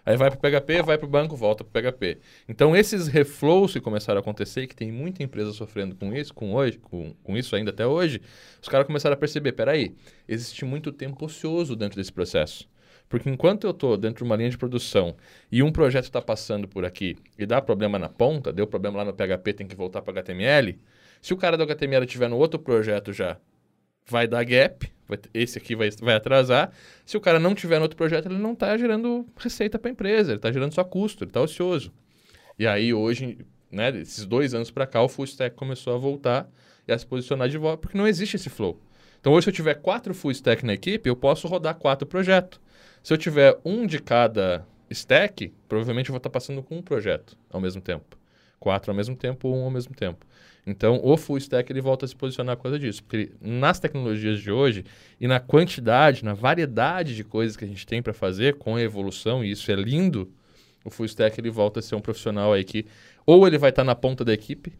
Aí 0.09 0.17
vai 0.17 0.31
para 0.31 0.39
PHP, 0.39 0.83
vai 0.83 0.97
para 0.97 1.07
o 1.07 1.11
banco, 1.11 1.37
volta 1.37 1.63
para 1.63 1.83
PHP. 1.83 2.19
Então 2.49 2.75
esses 2.75 3.09
reflows 3.09 3.75
que 3.75 3.81
começaram 3.81 4.19
a 4.19 4.23
acontecer, 4.23 4.67
que 4.67 4.75
tem 4.75 4.91
muita 4.91 5.23
empresa 5.23 5.53
sofrendo 5.53 5.95
com 5.95 6.15
isso, 6.15 6.33
com 6.33 6.55
hoje, 6.55 6.79
com, 6.79 7.15
com 7.23 7.37
isso 7.37 7.55
ainda 7.55 7.71
até 7.71 7.87
hoje, 7.87 8.23
os 8.63 8.69
caras 8.69 8.87
começaram 8.87 9.13
a 9.13 9.19
perceber, 9.19 9.53
peraí, 9.53 9.95
existe 10.27 10.65
muito 10.65 10.93
tempo 10.93 11.23
ocioso 11.25 11.77
dentro 11.77 11.99
desse 11.99 12.11
processo. 12.11 12.67
Porque 13.09 13.29
enquanto 13.29 13.65
eu 13.65 13.71
estou 13.71 13.97
dentro 13.97 14.19
de 14.19 14.25
uma 14.25 14.37
linha 14.37 14.51
de 14.51 14.59
produção 14.59 15.17
e 15.51 15.63
um 15.63 15.73
projeto 15.73 16.05
está 16.05 16.21
passando 16.21 16.69
por 16.69 16.85
aqui 16.85 17.17
e 17.39 17.47
dá 17.47 17.61
problema 17.61 17.99
na 17.99 18.09
ponta, 18.09 18.53
deu 18.53 18.67
problema 18.67 18.99
lá 18.99 19.05
no 19.05 19.13
PHP, 19.13 19.53
tem 19.53 19.67
que 19.67 19.77
voltar 19.77 20.03
para 20.03 20.21
HTML, 20.21 20.79
se 21.21 21.33
o 21.35 21.37
cara 21.37 21.57
do 21.57 21.63
HTML 21.63 22.05
estiver 22.05 22.29
no 22.29 22.37
outro 22.37 22.59
projeto 22.59 23.13
já, 23.13 23.37
vai 24.07 24.27
dar 24.27 24.45
gap, 24.45 24.91
vai, 25.07 25.19
esse 25.35 25.59
aqui 25.59 25.77
vai, 25.77 25.91
vai 26.01 26.15
atrasar. 26.15 26.73
Se 27.05 27.17
o 27.17 27.21
cara 27.21 27.39
não 27.39 27.55
tiver 27.55 27.77
no 27.77 27.83
outro 27.83 27.97
projeto, 27.97 28.27
ele 28.27 28.39
não 28.39 28.53
está 28.53 28.77
gerando 28.77 29.27
receita 29.37 29.79
para 29.79 29.91
a 29.91 29.93
empresa, 29.93 30.31
ele 30.31 30.39
está 30.39 30.51
gerando 30.51 30.75
só 30.75 30.85
custo, 30.85 31.25
ele 31.25 31.31
está 31.31 31.41
ocioso. 31.41 31.93
E 32.59 32.67
aí 32.67 32.93
hoje, 32.93 33.39
né, 33.71 33.91
esses 33.99 34.25
dois 34.25 34.55
anos 34.55 34.71
para 34.71 34.87
cá, 34.87 35.03
o 35.03 35.09
full 35.09 35.25
stack 35.25 35.55
começou 35.55 35.95
a 35.95 35.99
voltar 35.99 36.49
e 36.87 36.93
a 36.93 36.99
se 36.99 37.07
posicionar 37.07 37.49
de 37.49 37.59
volta, 37.59 37.79
porque 37.79 37.99
não 37.99 38.09
existe 38.09 38.37
esse 38.37 38.49
flow. 38.49 38.81
Então 39.21 39.33
hoje, 39.33 39.45
se 39.45 39.51
eu 39.51 39.55
tiver 39.55 39.75
quatro 39.75 40.15
full 40.15 40.31
stack 40.31 40.65
na 40.65 40.75
equipe, 40.75 41.09
eu 41.09 41.17
posso 41.17 41.47
rodar 41.47 41.75
quatro 41.75 42.07
projetos. 42.07 42.61
Se 43.03 43.13
eu 43.13 43.19
tiver 43.19 43.59
um 43.65 43.87
de 43.87 44.01
cada 44.01 44.67
stack, 44.91 45.53
provavelmente 45.69 46.09
eu 46.09 46.13
vou 46.13 46.19
estar 46.19 46.31
tá 46.31 46.33
passando 46.33 46.63
com 46.63 46.79
um 46.79 46.83
projeto 46.83 47.37
ao 47.51 47.61
mesmo 47.61 47.81
tempo. 47.81 48.17
Quatro 48.59 48.91
ao 48.91 48.97
mesmo 48.97 49.15
tempo, 49.17 49.49
um 49.49 49.65
ao 49.65 49.71
mesmo 49.71 49.95
tempo. 49.95 50.27
Então, 50.69 51.01
o 51.03 51.17
full 51.17 51.39
stack 51.39 51.73
ele 51.73 51.81
volta 51.81 52.05
a 52.05 52.09
se 52.09 52.15
posicionar 52.15 52.55
por 52.57 52.65
causa 52.65 52.79
disso. 52.79 53.03
Porque 53.03 53.33
nas 53.41 53.81
tecnologias 53.81 54.39
de 54.39 54.51
hoje 54.51 54.85
e 55.19 55.27
na 55.27 55.41
quantidade, 55.41 56.23
na 56.23 56.35
variedade 56.35 57.17
de 57.17 57.25
coisas 57.25 57.57
que 57.57 57.65
a 57.65 57.69
gente 57.69 57.87
tem 57.87 58.03
para 58.03 58.13
fazer 58.13 58.57
com 58.57 58.77
a 58.77 58.83
evolução, 58.83 59.43
e 59.43 59.51
isso 59.51 59.73
é 59.73 59.75
lindo, 59.75 60.31
o 60.85 60.91
full 60.91 61.07
stack 61.07 61.41
ele 61.41 61.51
volta 61.51 61.81
a 61.81 61.83
ser 61.83 61.95
um 61.95 62.01
profissional 62.01 62.53
aí 62.53 62.65
que 62.65 62.85
ou 63.25 63.47
ele 63.47 63.57
vai 63.57 63.71
estar 63.71 63.81
tá 63.81 63.87
na 63.87 63.95
ponta 63.95 64.25
da 64.27 64.33
equipe, 64.33 64.75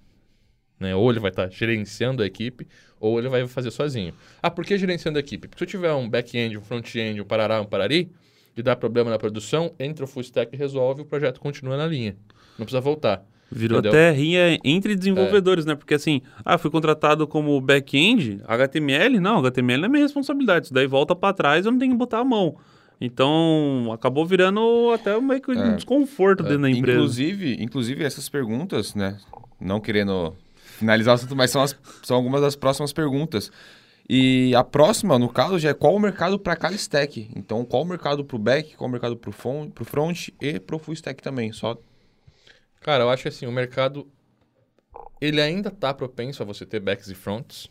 né? 0.79 0.95
ou 0.95 1.11
ele 1.11 1.21
vai 1.21 1.31
estar 1.31 1.49
tá 1.49 1.51
gerenciando 1.51 2.23
a 2.23 2.27
equipe, 2.27 2.69
ou 3.01 3.19
ele 3.19 3.31
vai 3.31 3.47
fazer 3.47 3.71
sozinho. 3.71 4.13
Ah, 4.43 4.51
por 4.51 4.67
que 4.67 4.77
gerenciando 4.77 5.19
a 5.19 5.21
equipe? 5.21 5.49
Porque 5.49 5.59
se 5.59 5.65
eu 5.65 5.69
tiver 5.81 5.93
um 5.95 6.09
back-end, 6.09 6.59
um 6.59 6.63
front-end, 6.63 7.19
um 7.19 7.25
parará, 7.25 7.63
um 7.63 7.65
parari, 7.67 8.11
e 8.55 8.63
dá 8.63 8.77
problema 8.77 9.09
na 9.09 9.19
produção, 9.19 9.75
entra 9.79 10.05
o 10.05 10.09
full 10.09 10.23
stack 10.23 10.55
e 10.55 10.59
resolve, 10.59 11.03
o 11.03 11.05
projeto 11.07 11.41
continua 11.41 11.77
na 11.77 11.87
linha. 11.87 12.17
Não 12.59 12.67
precisa 12.67 12.81
voltar. 12.81 13.25
Virou 13.51 13.79
Entendeu? 13.79 13.99
até 13.99 14.11
rinha 14.11 14.59
entre 14.63 14.95
desenvolvedores, 14.95 15.65
é. 15.65 15.69
né? 15.71 15.75
Porque 15.75 15.95
assim, 15.95 16.21
ah, 16.45 16.59
fui 16.59 16.71
contratado 16.71 17.27
como 17.27 17.59
back-end, 17.61 18.43
HTML, 18.47 19.19
não, 19.19 19.39
HTML 19.39 19.81
não 19.81 19.87
é 19.87 19.89
minha 19.89 20.03
responsabilidade. 20.03 20.67
Isso 20.67 20.75
daí 20.75 20.87
volta 20.87 21.17
para 21.17 21.33
trás, 21.33 21.65
eu 21.65 21.73
não 21.73 21.79
tenho 21.79 21.93
que 21.93 21.99
botar 21.99 22.19
a 22.19 22.25
mão. 22.25 22.57
Então, 23.01 23.91
acabou 23.93 24.27
virando 24.27 24.91
até 24.93 25.19
meio 25.21 25.41
que 25.41 25.51
um 25.51 25.73
é. 25.73 25.77
desconforto 25.77 26.43
dentro 26.43 26.63
da 26.63 26.71
empresa. 26.71 26.99
Inclusive, 26.99 27.57
inclusive, 27.61 28.05
essas 28.05 28.29
perguntas, 28.29 28.95
né? 28.95 29.17
Não 29.61 29.81
querendo 29.81 30.35
finalizar 30.79 31.13
o 31.13 31.15
assunto, 31.15 31.37
mas 31.37 31.51
são, 31.51 31.63
as, 31.63 31.79
são 32.03 32.17
algumas 32.17 32.41
das 32.41 32.57
próximas 32.57 32.93
perguntas. 32.93 33.51
E 34.09 34.55
a 34.55 34.65
próxima, 34.65 35.19
no 35.19 35.29
caso, 35.29 35.59
já 35.59 35.71
é 35.71 35.75
qual 35.75 35.95
o 35.95 36.01
mercado 36.01 36.39
para 36.39 36.57
cada 36.57 36.75
stack. 36.75 37.31
Então, 37.37 37.65
qual 37.65 37.83
o 37.83 37.87
mercado 37.87 38.25
para 38.25 38.37
o 38.37 38.39
back, 38.39 38.75
qual 38.77 38.89
o 38.89 38.91
mercado 38.91 39.17
para 39.17 39.31
o 39.31 39.33
front, 39.33 39.71
front 39.85 40.29
e 40.41 40.59
para 40.59 40.77
o 40.77 40.79
full 40.79 40.95
stack 40.95 41.23
também. 41.23 41.53
Só 41.53 41.79
Cara, 42.81 43.05
eu 43.05 43.11
acho 43.11 43.29
assim, 43.29 43.47
o 43.47 43.53
mercado 43.53 44.11
ele 45.21 45.41
ainda 45.41 45.71
tá 45.71 45.93
propenso 45.93 46.43
a 46.43 46.47
você 46.47 46.65
ter 46.65 46.81
backs 46.81 47.09
e 47.09 47.15
fronts. 47.15 47.69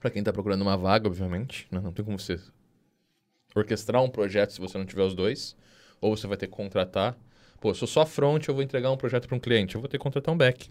Para 0.00 0.10
quem 0.10 0.22
tá 0.22 0.32
procurando 0.32 0.62
uma 0.62 0.76
vaga, 0.76 1.06
obviamente, 1.06 1.66
né? 1.70 1.80
não 1.80 1.92
tem 1.92 2.04
como 2.04 2.18
você 2.18 2.40
orquestrar 3.54 4.02
um 4.02 4.10
projeto 4.10 4.52
se 4.52 4.60
você 4.60 4.76
não 4.76 4.84
tiver 4.84 5.02
os 5.02 5.14
dois, 5.14 5.56
ou 6.00 6.16
você 6.16 6.26
vai 6.26 6.36
ter 6.36 6.46
que 6.46 6.52
contratar. 6.52 7.16
Pô, 7.60 7.70
eu 7.70 7.74
sou 7.74 7.88
só 7.88 8.04
front, 8.04 8.46
eu 8.46 8.54
vou 8.54 8.62
entregar 8.62 8.90
um 8.90 8.96
projeto 8.96 9.26
para 9.26 9.36
um 9.36 9.40
cliente, 9.40 9.74
eu 9.74 9.80
vou 9.80 9.88
ter 9.88 9.98
que 9.98 10.02
contratar 10.02 10.32
um 10.34 10.36
back. 10.36 10.70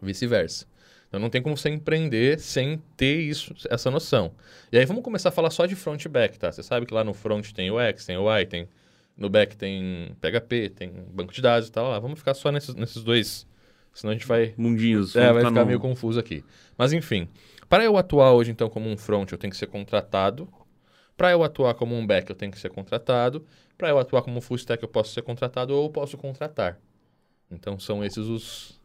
Vice-versa. 0.00 0.66
Então 1.08 1.18
não 1.18 1.30
tem 1.30 1.40
como 1.40 1.56
você 1.56 1.70
empreender 1.70 2.38
sem 2.38 2.82
ter 2.96 3.20
isso, 3.20 3.54
essa 3.70 3.90
noção. 3.90 4.34
E 4.70 4.78
aí 4.78 4.84
vamos 4.84 5.02
começar 5.02 5.30
a 5.30 5.32
falar 5.32 5.50
só 5.50 5.64
de 5.64 5.74
front 5.74 6.04
e 6.04 6.08
back, 6.08 6.38
tá? 6.38 6.52
Você 6.52 6.62
sabe 6.62 6.84
que 6.84 6.92
lá 6.92 7.02
no 7.02 7.14
front 7.14 7.52
tem 7.52 7.70
o 7.70 7.80
X, 7.80 8.04
tem 8.04 8.16
o 8.18 8.30
Y, 8.30 8.46
tem 8.46 8.68
no 9.18 9.28
back 9.28 9.56
tem 9.56 10.16
PHP, 10.20 10.70
tem 10.70 10.90
banco 11.12 11.32
de 11.32 11.42
dados 11.42 11.68
e 11.68 11.72
tal. 11.72 11.90
Lá. 11.90 11.98
Vamos 11.98 12.18
ficar 12.18 12.32
só 12.34 12.50
nesses, 12.52 12.74
nesses 12.74 13.02
dois, 13.02 13.46
senão 13.92 14.12
a 14.12 14.14
gente 14.14 14.26
vai 14.26 14.54
Mundinhos. 14.56 15.14
é, 15.16 15.32
vai 15.32 15.44
ficar 15.44 15.60
no- 15.60 15.66
meio 15.66 15.80
confuso 15.80 16.18
aqui. 16.20 16.44
Mas 16.76 16.92
enfim, 16.92 17.28
para 17.68 17.84
eu 17.84 17.96
atuar 17.96 18.32
hoje 18.32 18.50
então 18.50 18.70
como 18.70 18.88
um 18.88 18.96
front, 18.96 19.30
eu 19.32 19.38
tenho 19.38 19.50
que 19.50 19.56
ser 19.56 19.66
contratado. 19.66 20.48
Para 21.16 21.32
eu 21.32 21.42
atuar 21.42 21.74
como 21.74 21.96
um 21.96 22.06
back, 22.06 22.30
eu 22.30 22.36
tenho 22.36 22.52
que 22.52 22.58
ser 22.60 22.70
contratado. 22.70 23.44
Para 23.76 23.88
eu 23.88 23.98
atuar 23.98 24.22
como 24.22 24.40
full 24.40 24.56
stack, 24.56 24.82
eu 24.82 24.88
posso 24.88 25.12
ser 25.12 25.22
contratado 25.22 25.74
ou 25.74 25.86
eu 25.86 25.90
posso 25.90 26.16
contratar. 26.16 26.78
Então 27.50 27.78
são 27.78 28.04
esses 28.04 28.26
os, 28.26 28.80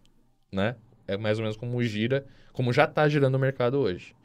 né? 0.52 0.75
É 1.08 1.16
mais 1.18 1.38
ou 1.38 1.44
menos 1.44 1.58
como 1.58 1.82
gira, 1.84 2.25
como 2.52 2.72
já 2.74 2.86
está 2.86 3.08
girando 3.08 3.36
o 3.36 3.40
mercado 3.40 3.78
hoje. 3.78 4.16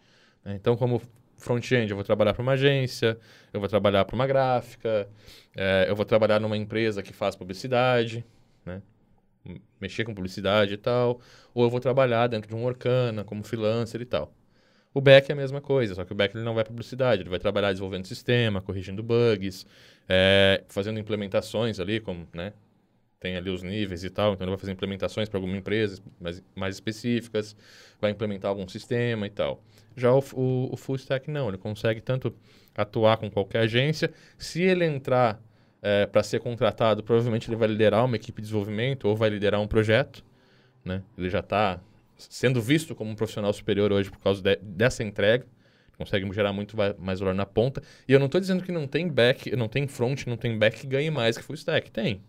Então, 0.47 0.77
como 0.77 1.03
front-end, 1.38 1.90
eu 1.90 1.97
vou 1.97 2.04
trabalhar 2.04 2.35
para 2.35 2.42
uma 2.42 2.52
agência, 2.52 3.18
eu 3.52 3.61
vou 3.61 3.68
trabalhar 3.68 4.04
para 4.04 4.14
uma 4.14 4.26
gráfica, 4.26 5.09
é, 5.57 5.87
eu 5.88 5.97
vou 5.97 6.04
trabalhar 6.04 6.40
numa 6.40 6.57
empresa 6.57 7.02
que 7.02 7.12
faz 7.12 7.35
publicidade, 7.37 8.25
né? 8.66 8.83
Mexer 9.80 10.04
com 10.04 10.14
publicidade 10.14 10.75
e 10.75 10.76
tal. 10.76 11.21
Ou 11.54 11.64
eu 11.64 11.71
vou 11.71 11.80
trabalhar 11.80 12.26
dentro 12.26 12.49
de 12.49 12.54
um 12.54 12.64
Orkana, 12.64 13.25
como 13.25 13.42
freelancer 13.42 14.00
e 14.00 14.04
tal. 14.04 14.33
O 14.92 15.00
back 15.00 15.30
é 15.30 15.33
a 15.33 15.37
mesma 15.37 15.61
coisa, 15.61 15.95
só 15.95 16.04
que 16.04 16.12
o 16.12 16.14
back 16.14 16.37
ele 16.37 16.45
não 16.45 16.54
vai 16.54 16.64
publicidade, 16.64 17.23
ele 17.23 17.30
vai 17.30 17.38
trabalhar 17.38 17.71
desenvolvendo 17.71 18.07
sistema, 18.07 18.61
corrigindo 18.61 19.02
bugs, 19.02 19.66
é, 20.09 20.64
fazendo 20.68 20.99
implementações 20.99 21.78
ali, 21.78 22.00
como, 22.00 22.26
né? 22.35 22.52
Tem 23.20 23.37
ali 23.37 23.50
os 23.50 23.62
níveis 23.62 24.04
e 24.04 24.10
tal, 24.10 24.32
então 24.34 24.44
ele 24.44 24.52
vai 24.52 24.58
fazer 24.58 24.72
implementações 24.72 25.28
para 25.28 25.38
alguma 25.38 25.56
empresa 25.56 26.00
mais, 26.20 26.42
mais 26.54 26.76
específicas, 26.76 27.56
vai 28.00 28.12
implementar 28.12 28.48
algum 28.48 28.68
sistema 28.68 29.26
e 29.26 29.30
tal. 29.30 29.62
Já 29.96 30.12
o, 30.12 30.22
o, 30.34 30.72
o 30.72 30.76
full 30.76 30.96
stack 30.96 31.28
não, 31.30 31.48
ele 31.48 31.58
consegue 31.58 32.00
tanto 32.00 32.32
atuar 32.76 33.16
com 33.16 33.28
qualquer 33.28 33.60
agência, 33.62 34.12
se 34.37 34.62
ele 34.62 34.84
entrar 34.84 35.40
para 36.12 36.22
ser 36.22 36.40
contratado, 36.40 37.02
provavelmente 37.02 37.48
ele 37.48 37.56
vai 37.56 37.68
liderar 37.68 38.04
uma 38.04 38.16
equipe 38.16 38.40
de 38.40 38.46
desenvolvimento 38.48 39.06
ou 39.06 39.16
vai 39.16 39.30
liderar 39.30 39.60
um 39.60 39.66
projeto, 39.66 40.25
né? 40.84 41.02
Ele 41.16 41.30
já 41.30 41.40
está 41.40 41.80
sendo 42.16 42.60
visto 42.60 42.94
como 42.94 43.10
um 43.10 43.14
profissional 43.14 43.52
superior 43.52 43.92
hoje 43.92 44.10
por 44.10 44.18
causa 44.18 44.42
de- 44.42 44.56
dessa 44.56 45.04
entrega. 45.04 45.46
Consegue 45.96 46.32
gerar 46.32 46.52
muito 46.52 46.76
mais 46.98 47.20
valor 47.20 47.34
na 47.34 47.46
ponta. 47.46 47.82
E 48.08 48.12
eu 48.12 48.18
não 48.18 48.26
estou 48.26 48.40
dizendo 48.40 48.62
que 48.62 48.70
não 48.70 48.87
tem 48.87 49.08
back, 49.08 49.54
não 49.56 49.68
tem 49.68 49.87
front, 49.88 50.26
não 50.26 50.37
tem 50.37 50.56
back 50.56 50.80
que 50.80 50.87
ganhe 50.87 51.10
mais 51.10 51.37
que 51.37 51.44
full 51.44 51.54
stack. 51.54 51.90
Tem. 51.90 52.20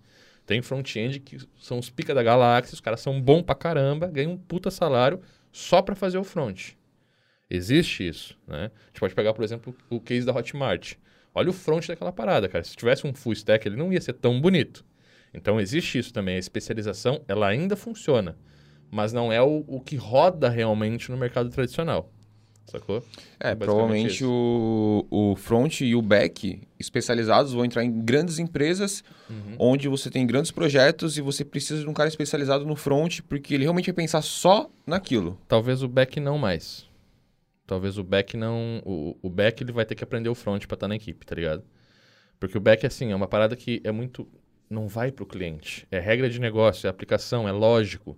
Tem 0.50 0.64
front-end 0.64 1.20
que 1.20 1.38
são 1.60 1.78
os 1.78 1.92
pica 1.92 2.12
da 2.12 2.24
galáxia, 2.24 2.74
os 2.74 2.82
caras 2.82 3.02
são 3.02 3.22
bons 3.22 3.44
pra 3.44 3.54
caramba, 3.54 4.08
ganham 4.08 4.32
um 4.32 4.38
puta 4.38 4.72
salário 4.72 5.22
só 5.52 5.80
para 5.80 5.94
fazer 5.94 6.18
o 6.18 6.24
front. 6.24 6.72
Existe 7.48 8.08
isso, 8.08 8.36
né? 8.48 8.72
A 8.74 8.88
gente 8.88 9.00
pode 9.00 9.14
pegar, 9.14 9.32
por 9.36 9.44
exemplo, 9.44 9.76
o 9.92 10.00
case 10.00 10.26
da 10.26 10.34
Hotmart. 10.34 10.96
Olha 11.36 11.52
o 11.52 11.54
front 11.54 11.86
daquela 11.86 12.12
parada, 12.12 12.50
cara. 12.50 12.64
Se 12.64 12.76
tivesse 12.76 13.06
um 13.06 13.14
full 13.14 13.34
stack, 13.34 13.68
ele 13.68 13.76
não 13.76 13.94
ia 13.94 14.02
ser 14.02 14.14
tão 14.14 14.42
bonito. 14.42 14.84
Então 15.32 15.62
existe 15.62 16.00
isso 16.00 16.12
também. 16.12 16.38
A 16.38 16.40
especialização, 16.40 17.24
ela 17.28 17.48
ainda 17.48 17.76
funciona, 17.76 18.36
mas 18.90 19.14
não 19.14 19.32
é 19.32 19.40
o, 19.40 19.64
o 19.68 19.80
que 19.80 19.98
roda 19.98 20.50
realmente 20.50 21.12
no 21.12 21.18
mercado 21.18 21.52
tradicional. 21.52 22.12
Sacou? 22.70 23.04
É, 23.40 23.56
provavelmente 23.56 24.16
isso. 24.24 24.30
o, 24.30 25.32
o 25.32 25.36
front 25.36 25.82
e 25.82 25.96
o 25.96 26.02
back 26.02 26.62
especializados 26.80 27.52
vão 27.54 27.66
entrar 27.66 27.84
em 27.84 27.92
grandes 28.02 28.40
empresas 28.40 29.04
Uhum. 29.30 29.56
onde 29.60 29.88
você 29.88 30.10
tem 30.10 30.26
grandes 30.26 30.50
projetos 30.52 31.18
e 31.18 31.22
você 31.22 31.46
precisa 31.46 31.82
de 31.82 31.88
um 31.88 31.94
cara 31.94 32.10
especializado 32.10 32.66
no 32.66 32.76
front 32.76 33.20
porque 33.30 33.54
ele 33.54 33.64
realmente 33.64 33.86
vai 33.88 33.96
pensar 33.96 34.22
só 34.22 34.70
naquilo. 34.86 35.40
Talvez 35.48 35.84
o 35.84 35.88
back 35.88 36.20
não 36.20 36.38
mais. 36.38 36.88
Talvez 37.68 37.98
o 38.00 38.04
back 38.04 38.36
não. 38.36 38.82
O, 38.84 39.16
o 39.22 39.30
back 39.30 39.62
ele 39.64 39.72
vai 39.72 39.86
ter 39.86 39.94
que 39.94 40.04
aprender 40.04 40.30
o 40.30 40.34
front 40.36 40.66
pra 40.66 40.74
estar 40.76 40.88
na 40.88 40.96
equipe, 40.96 41.24
tá 41.26 41.36
ligado? 41.36 41.64
Porque 42.40 42.58
o 42.58 42.62
back, 42.62 42.86
assim, 42.88 43.12
é 43.12 43.16
uma 43.16 43.28
parada 43.28 43.56
que 43.56 43.80
é 43.84 43.92
muito. 43.92 44.28
Não 44.68 44.88
vai 44.88 45.12
pro 45.12 45.26
cliente. 45.26 45.86
É 45.92 46.00
regra 46.00 46.28
de 46.30 46.40
negócio, 46.40 46.88
é 46.88 46.90
aplicação, 46.90 47.48
é 47.48 47.52
lógico. 47.52 48.18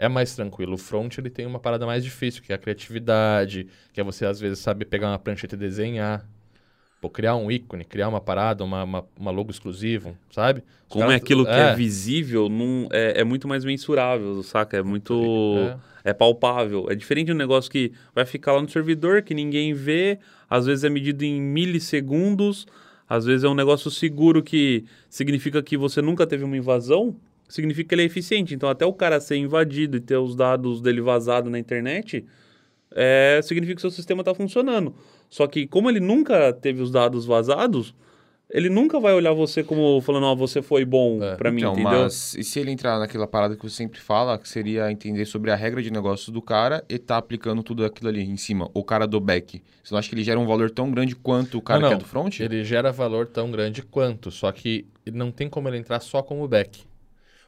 É 0.00 0.08
mais 0.08 0.34
tranquilo. 0.34 0.72
O 0.72 0.78
front 0.78 1.18
ele 1.18 1.28
tem 1.28 1.44
uma 1.44 1.60
parada 1.60 1.84
mais 1.84 2.02
difícil, 2.02 2.42
que 2.42 2.52
é 2.52 2.54
a 2.54 2.58
criatividade, 2.58 3.66
que 3.92 4.00
é 4.00 4.02
você 4.02 4.24
às 4.24 4.40
vezes 4.40 4.58
saber 4.58 4.86
pegar 4.86 5.08
uma 5.08 5.18
prancheta 5.18 5.54
e 5.56 5.58
desenhar. 5.58 6.26
Pô, 7.02 7.10
criar 7.10 7.36
um 7.36 7.50
ícone, 7.50 7.84
criar 7.84 8.08
uma 8.08 8.20
parada, 8.20 8.64
uma, 8.64 8.82
uma, 8.82 9.04
uma 9.18 9.30
logo 9.30 9.50
exclusivo, 9.50 10.16
sabe? 10.30 10.60
Os 10.60 10.88
Como 10.88 11.00
caras- 11.04 11.14
é 11.14 11.16
aquilo 11.16 11.44
que 11.44 11.50
é, 11.50 11.74
visível, 11.74 12.48
não, 12.48 12.88
é, 12.90 13.20
é 13.20 13.24
muito 13.24 13.46
mais 13.46 13.62
mensurável, 13.62 14.42
saca? 14.42 14.78
É 14.78 14.82
muito. 14.82 15.14
É. 16.04 16.10
É. 16.10 16.14
palpável. 16.14 16.86
É 16.90 16.94
diferente 16.94 17.26
de 17.26 17.32
um 17.32 17.36
negócio 17.36 17.70
que 17.70 17.92
vai 18.14 18.24
ficar 18.24 18.54
lá 18.54 18.62
no 18.62 18.68
servidor, 18.70 19.20
que 19.20 19.34
ninguém 19.34 19.74
vê, 19.74 20.18
às 20.48 20.64
vezes 20.64 20.82
é 20.82 20.88
medido 20.88 21.22
em 21.24 21.38
milissegundos, 21.40 22.66
às 23.06 23.26
vezes 23.26 23.44
é 23.44 23.48
um 23.48 23.54
negócio 23.54 23.90
seguro 23.90 24.42
que 24.42 24.84
significa 25.10 25.62
que 25.62 25.76
você 25.76 26.00
nunca 26.00 26.26
teve 26.26 26.42
uma 26.42 26.56
invasão, 26.56 27.14
significa 27.50 27.88
que 27.90 27.94
ele 27.94 28.02
é 28.02 28.06
eficiente. 28.06 28.54
Então, 28.54 28.68
até 28.68 28.86
o 28.86 28.92
cara 28.92 29.20
ser 29.20 29.36
invadido 29.36 29.96
e 29.96 30.00
ter 30.00 30.16
os 30.16 30.34
dados 30.34 30.80
dele 30.80 31.00
vazados 31.02 31.50
na 31.52 31.58
internet, 31.58 32.24
é, 32.92 33.40
significa 33.42 33.74
que 33.76 33.80
seu 33.80 33.90
sistema 33.90 34.22
está 34.22 34.34
funcionando. 34.34 34.94
Só 35.28 35.46
que, 35.46 35.66
como 35.66 35.90
ele 35.90 36.00
nunca 36.00 36.52
teve 36.52 36.82
os 36.82 36.90
dados 36.90 37.26
vazados, 37.26 37.94
ele 38.52 38.68
nunca 38.68 38.98
vai 38.98 39.14
olhar 39.14 39.32
você 39.32 39.62
como 39.62 40.00
falando, 40.00 40.26
ó, 40.26 40.34
você 40.34 40.60
foi 40.60 40.84
bom 40.84 41.22
É. 41.22 41.36
pra 41.36 41.52
mim, 41.52 41.60
então, 41.60 41.72
entendeu? 41.72 42.00
mas 42.02 42.34
e 42.34 42.42
se 42.42 42.58
ele 42.58 42.72
entrar 42.72 42.98
naquela 42.98 43.26
parada 43.26 43.54
que 43.54 43.62
você 43.62 43.76
sempre 43.76 44.00
fala, 44.00 44.36
que 44.36 44.48
seria 44.48 44.90
entender 44.90 45.24
sobre 45.24 45.52
a 45.52 45.54
regra 45.54 45.80
de 45.80 45.88
negócio 45.92 46.32
do 46.32 46.42
cara 46.42 46.84
e 46.88 46.98
tá 46.98 47.16
aplicando 47.16 47.62
tudo 47.62 47.84
aquilo 47.84 48.08
ali 48.08 48.22
em 48.22 48.36
cima, 48.36 48.68
o 48.74 48.82
cara 48.82 49.06
do 49.06 49.20
back. 49.20 49.62
Você 49.84 49.94
não 49.94 50.00
acha 50.00 50.08
que 50.08 50.16
ele 50.16 50.24
gera 50.24 50.40
um 50.40 50.46
valor 50.46 50.68
tão 50.68 50.90
grande 50.90 51.14
quanto 51.14 51.58
o 51.58 51.62
cara 51.62 51.78
Não, 51.80 51.88
que 51.90 51.94
é 51.94 51.98
do 51.98 52.04
front? 52.04 52.40
Ele 52.40 52.64
gera 52.64 52.90
valor 52.90 53.28
tão 53.28 53.52
grande 53.52 53.82
quanto, 53.82 54.32
só 54.32 54.50
que 54.50 54.84
não 55.12 55.30
tem 55.30 55.48
como 55.48 55.68
ele 55.68 55.76
entrar 55.76 56.00
só 56.00 56.20
como 56.20 56.48
back. 56.48 56.82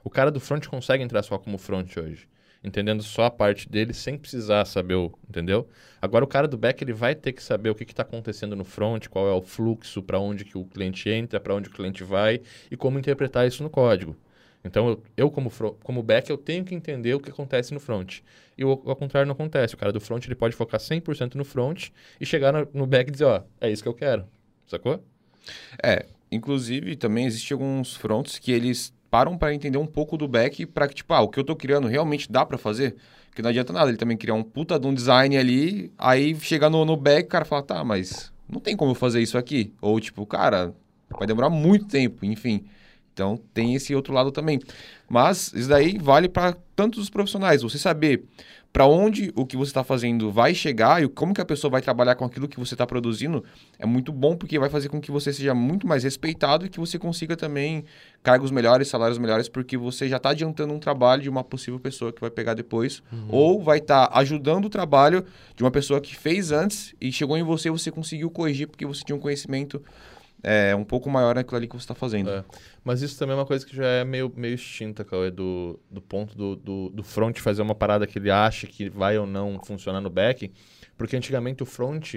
O 0.04 0.10
cara 0.10 0.30
do 0.30 0.40
front 0.40 0.66
consegue 0.66 1.02
entrar 1.02 1.22
só 1.22 1.38
como 1.38 1.58
front 1.58 1.96
hoje, 1.96 2.28
entendendo 2.62 3.02
só 3.02 3.24
a 3.24 3.30
parte 3.30 3.68
dele 3.68 3.92
sem 3.92 4.18
precisar 4.18 4.64
saber 4.64 4.94
o, 4.94 5.12
entendeu? 5.28 5.68
Agora 6.00 6.24
o 6.24 6.28
cara 6.28 6.48
do 6.48 6.58
back 6.58 6.82
ele 6.82 6.92
vai 6.92 7.14
ter 7.14 7.32
que 7.32 7.42
saber 7.42 7.70
o 7.70 7.74
que 7.74 7.84
está 7.84 8.02
acontecendo 8.02 8.56
no 8.56 8.64
front, 8.64 9.08
qual 9.08 9.28
é 9.28 9.32
o 9.32 9.42
fluxo, 9.42 10.02
para 10.02 10.18
onde 10.18 10.44
que 10.44 10.58
o 10.58 10.64
cliente 10.64 11.08
entra, 11.08 11.40
para 11.40 11.54
onde 11.54 11.68
o 11.68 11.72
cliente 11.72 12.02
vai 12.02 12.40
e 12.70 12.76
como 12.76 12.98
interpretar 12.98 13.46
isso 13.46 13.62
no 13.62 13.70
código. 13.70 14.16
Então 14.64 14.88
eu, 14.88 15.02
eu 15.16 15.30
como, 15.30 15.50
como 15.82 16.02
back 16.02 16.30
eu 16.30 16.38
tenho 16.38 16.64
que 16.64 16.74
entender 16.74 17.14
o 17.14 17.20
que 17.20 17.30
acontece 17.30 17.74
no 17.74 17.80
front. 17.80 18.20
E 18.56 18.64
o, 18.64 18.70
ao 18.70 18.96
contrário 18.96 19.26
não 19.26 19.34
acontece. 19.34 19.74
O 19.74 19.78
cara 19.78 19.92
do 19.92 20.00
front 20.00 20.24
ele 20.24 20.34
pode 20.34 20.54
focar 20.54 20.80
100% 20.80 21.34
no 21.34 21.44
front 21.44 21.88
e 22.20 22.26
chegar 22.26 22.52
no, 22.52 22.68
no 22.72 22.86
back 22.86 23.08
e 23.08 23.12
dizer, 23.12 23.24
ó, 23.24 23.42
é 23.60 23.70
isso 23.70 23.82
que 23.82 23.88
eu 23.88 23.94
quero. 23.94 24.24
Sacou? 24.66 25.02
É, 25.82 26.06
inclusive 26.30 26.94
também 26.96 27.26
existem 27.26 27.54
alguns 27.54 27.96
fronts 27.96 28.38
que 28.38 28.52
eles 28.52 28.94
param 29.12 29.36
para 29.36 29.52
entender 29.52 29.76
um 29.76 29.84
pouco 29.86 30.16
do 30.16 30.26
back 30.26 30.64
para 30.64 30.88
que, 30.88 30.94
tipo, 30.94 31.12
ah, 31.12 31.20
o 31.20 31.28
que 31.28 31.38
eu 31.38 31.44
tô 31.44 31.54
criando 31.54 31.86
realmente 31.86 32.32
dá 32.32 32.46
para 32.46 32.56
fazer? 32.56 32.96
Porque 33.28 33.42
não 33.42 33.50
adianta 33.50 33.70
nada 33.70 33.90
ele 33.90 33.98
também 33.98 34.16
criar 34.16 34.32
um 34.32 34.42
puta 34.42 34.80
de 34.80 34.86
um 34.86 34.94
design 34.94 35.36
ali, 35.36 35.92
aí 35.98 36.34
chegar 36.40 36.70
no, 36.70 36.82
no 36.86 36.96
back, 36.96 37.26
o 37.26 37.30
cara 37.30 37.44
fala, 37.44 37.62
tá, 37.62 37.84
mas 37.84 38.32
não 38.48 38.58
tem 38.58 38.74
como 38.74 38.92
eu 38.92 38.94
fazer 38.94 39.20
isso 39.20 39.36
aqui. 39.36 39.74
Ou 39.82 40.00
tipo, 40.00 40.24
cara, 40.24 40.72
vai 41.10 41.26
demorar 41.26 41.50
muito 41.50 41.84
tempo, 41.88 42.24
enfim. 42.24 42.64
Então 43.12 43.38
tem 43.52 43.74
esse 43.74 43.94
outro 43.94 44.14
lado 44.14 44.32
também. 44.32 44.58
Mas 45.06 45.52
isso 45.52 45.68
daí 45.68 45.98
vale 45.98 46.26
para 46.26 46.56
tantos 46.74 47.02
os 47.02 47.10
profissionais. 47.10 47.60
Você 47.60 47.76
saber 47.76 48.24
para 48.72 48.86
onde 48.86 49.30
o 49.36 49.44
que 49.44 49.56
você 49.56 49.70
está 49.70 49.84
fazendo 49.84 50.32
vai 50.32 50.54
chegar 50.54 51.02
e 51.02 51.08
como 51.08 51.34
que 51.34 51.40
a 51.40 51.44
pessoa 51.44 51.70
vai 51.70 51.82
trabalhar 51.82 52.14
com 52.14 52.24
aquilo 52.24 52.48
que 52.48 52.58
você 52.58 52.74
está 52.74 52.86
produzindo 52.86 53.44
é 53.78 53.84
muito 53.84 54.10
bom 54.10 54.34
porque 54.34 54.58
vai 54.58 54.70
fazer 54.70 54.88
com 54.88 54.98
que 54.98 55.10
você 55.10 55.32
seja 55.32 55.54
muito 55.54 55.86
mais 55.86 56.04
respeitado 56.04 56.64
e 56.64 56.70
que 56.70 56.80
você 56.80 56.98
consiga 56.98 57.36
também 57.36 57.84
cargos 58.22 58.50
melhores, 58.50 58.88
salários 58.88 59.18
melhores, 59.18 59.48
porque 59.48 59.76
você 59.76 60.08
já 60.08 60.16
está 60.16 60.30
adiantando 60.30 60.72
um 60.72 60.78
trabalho 60.78 61.22
de 61.22 61.28
uma 61.28 61.44
possível 61.44 61.78
pessoa 61.78 62.12
que 62.12 62.20
vai 62.20 62.30
pegar 62.30 62.54
depois 62.54 63.02
ou 63.28 63.62
vai 63.62 63.78
estar 63.78 64.08
ajudando 64.14 64.64
o 64.64 64.70
trabalho 64.70 65.24
de 65.54 65.62
uma 65.62 65.70
pessoa 65.70 66.00
que 66.00 66.16
fez 66.16 66.50
antes 66.50 66.94
e 67.00 67.12
chegou 67.12 67.36
em 67.36 67.42
você 67.42 67.68
e 67.68 67.70
você 67.70 67.90
conseguiu 67.90 68.30
corrigir 68.30 68.68
porque 68.68 68.86
você 68.86 69.04
tinha 69.04 69.16
um 69.16 69.20
conhecimento 69.20 69.82
é, 70.42 70.74
um 70.74 70.84
pouco 70.84 71.08
maior 71.08 71.34
naquilo 71.34 71.56
ali 71.56 71.68
que 71.68 71.74
você 71.76 71.84
está 71.84 71.94
fazendo. 71.94 72.30
É. 72.30 72.44
Mas 72.82 73.00
isso 73.00 73.18
também 73.18 73.34
é 73.34 73.38
uma 73.38 73.46
coisa 73.46 73.64
que 73.64 73.76
já 73.76 73.86
é 73.86 74.04
meio, 74.04 74.32
meio 74.36 74.54
extinta, 74.54 75.04
Cauê, 75.04 75.30
do, 75.30 75.78
do 75.90 76.02
ponto 76.02 76.36
do, 76.36 76.56
do, 76.56 76.88
do 76.90 77.02
front 77.04 77.38
fazer 77.38 77.62
uma 77.62 77.74
parada 77.74 78.06
que 78.06 78.18
ele 78.18 78.30
acha 78.30 78.66
que 78.66 78.88
vai 78.88 79.16
ou 79.16 79.26
não 79.26 79.60
funcionar 79.64 80.00
no 80.00 80.10
back, 80.10 80.52
porque 80.96 81.16
antigamente 81.16 81.62
o 81.62 81.66
front 81.66 82.16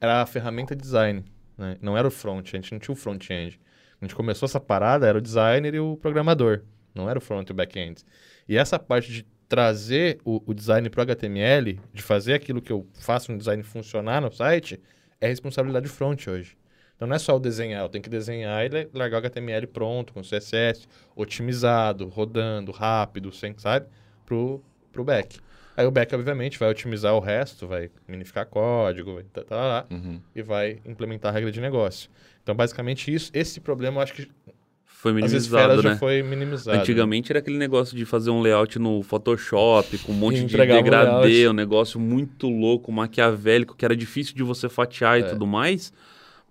era 0.00 0.22
a 0.22 0.26
ferramenta 0.26 0.74
design, 0.74 1.24
né? 1.56 1.76
não 1.80 1.96
era 1.96 2.08
o 2.08 2.10
front, 2.10 2.46
a 2.46 2.56
gente 2.56 2.72
não 2.72 2.78
tinha 2.78 2.92
o 2.92 2.96
front-end. 2.96 3.60
A 4.00 4.04
gente 4.04 4.14
começou 4.14 4.46
essa 4.46 4.60
parada, 4.60 5.06
era 5.06 5.18
o 5.18 5.22
designer 5.22 5.74
e 5.74 5.80
o 5.80 5.96
programador, 5.96 6.62
não 6.94 7.08
era 7.08 7.18
o 7.18 7.22
front 7.22 7.48
e 7.48 7.52
o 7.52 7.54
back-end. 7.54 8.04
E 8.48 8.56
essa 8.56 8.78
parte 8.78 9.10
de 9.10 9.26
trazer 9.48 10.18
o, 10.24 10.42
o 10.44 10.52
design 10.52 10.88
para 10.90 11.00
o 11.00 11.02
HTML, 11.02 11.80
de 11.92 12.02
fazer 12.02 12.34
aquilo 12.34 12.60
que 12.60 12.72
eu 12.72 12.86
faço 12.94 13.32
no 13.32 13.38
design 13.38 13.62
funcionar 13.62 14.20
no 14.20 14.30
site, 14.30 14.80
é 15.20 15.28
responsabilidade 15.28 15.86
do 15.86 15.92
front 15.92 16.26
hoje. 16.26 16.56
Então 16.96 17.06
não 17.06 17.14
é 17.14 17.18
só 17.18 17.36
o 17.36 17.38
desenhar, 17.38 17.82
eu 17.82 17.88
tenho 17.90 18.02
que 18.02 18.08
desenhar 18.10 18.64
e 18.64 18.88
largar 18.94 19.16
o 19.16 19.18
HTML 19.26 19.66
pronto, 19.66 20.12
com 20.14 20.22
CSS, 20.22 20.88
otimizado, 21.14 22.08
rodando, 22.08 22.72
rápido, 22.72 23.30
sem, 23.32 23.54
sabe? 23.58 23.86
Pro, 24.24 24.62
pro 24.92 25.04
back. 25.04 25.38
Aí 25.76 25.84
o 25.86 25.90
back, 25.90 26.14
obviamente, 26.14 26.58
vai 26.58 26.70
otimizar 26.70 27.14
o 27.14 27.20
resto, 27.20 27.66
vai 27.66 27.90
minificar 28.08 28.46
código, 28.46 29.14
vai 29.14 29.24
tá, 29.24 29.42
tá, 29.44 29.56
lá, 29.56 29.86
Uhum. 29.90 30.18
e 30.34 30.40
vai 30.42 30.78
implementar 30.86 31.30
a 31.30 31.34
regra 31.34 31.52
de 31.52 31.60
negócio. 31.60 32.08
Então, 32.42 32.54
basicamente, 32.54 33.12
isso, 33.12 33.30
esse 33.34 33.60
problema 33.60 33.98
eu 33.98 34.02
acho 34.02 34.14
que 34.14 34.26
Foi 34.86 35.12
minimizado, 35.12 35.82
né? 35.82 35.96
foi 35.96 36.22
minimizado. 36.22 36.78
Antigamente 36.78 37.30
era 37.30 37.40
aquele 37.40 37.58
negócio 37.58 37.94
de 37.94 38.06
fazer 38.06 38.30
um 38.30 38.40
layout 38.40 38.78
no 38.78 39.02
Photoshop, 39.02 39.98
com 39.98 40.12
um 40.12 40.14
monte 40.14 40.38
E 40.38 40.44
de 40.46 40.56
degradê, 40.56 41.28
layout. 41.28 41.48
um 41.48 41.52
negócio 41.52 42.00
muito 42.00 42.48
louco, 42.48 42.90
maquiavélico, 42.90 43.76
que 43.76 43.84
era 43.84 43.94
difícil 43.94 44.34
de 44.34 44.42
você 44.42 44.70
fatiar 44.70 45.20
e 45.20 45.24
É. 45.24 45.26
tudo 45.28 45.46
mais. 45.46 45.92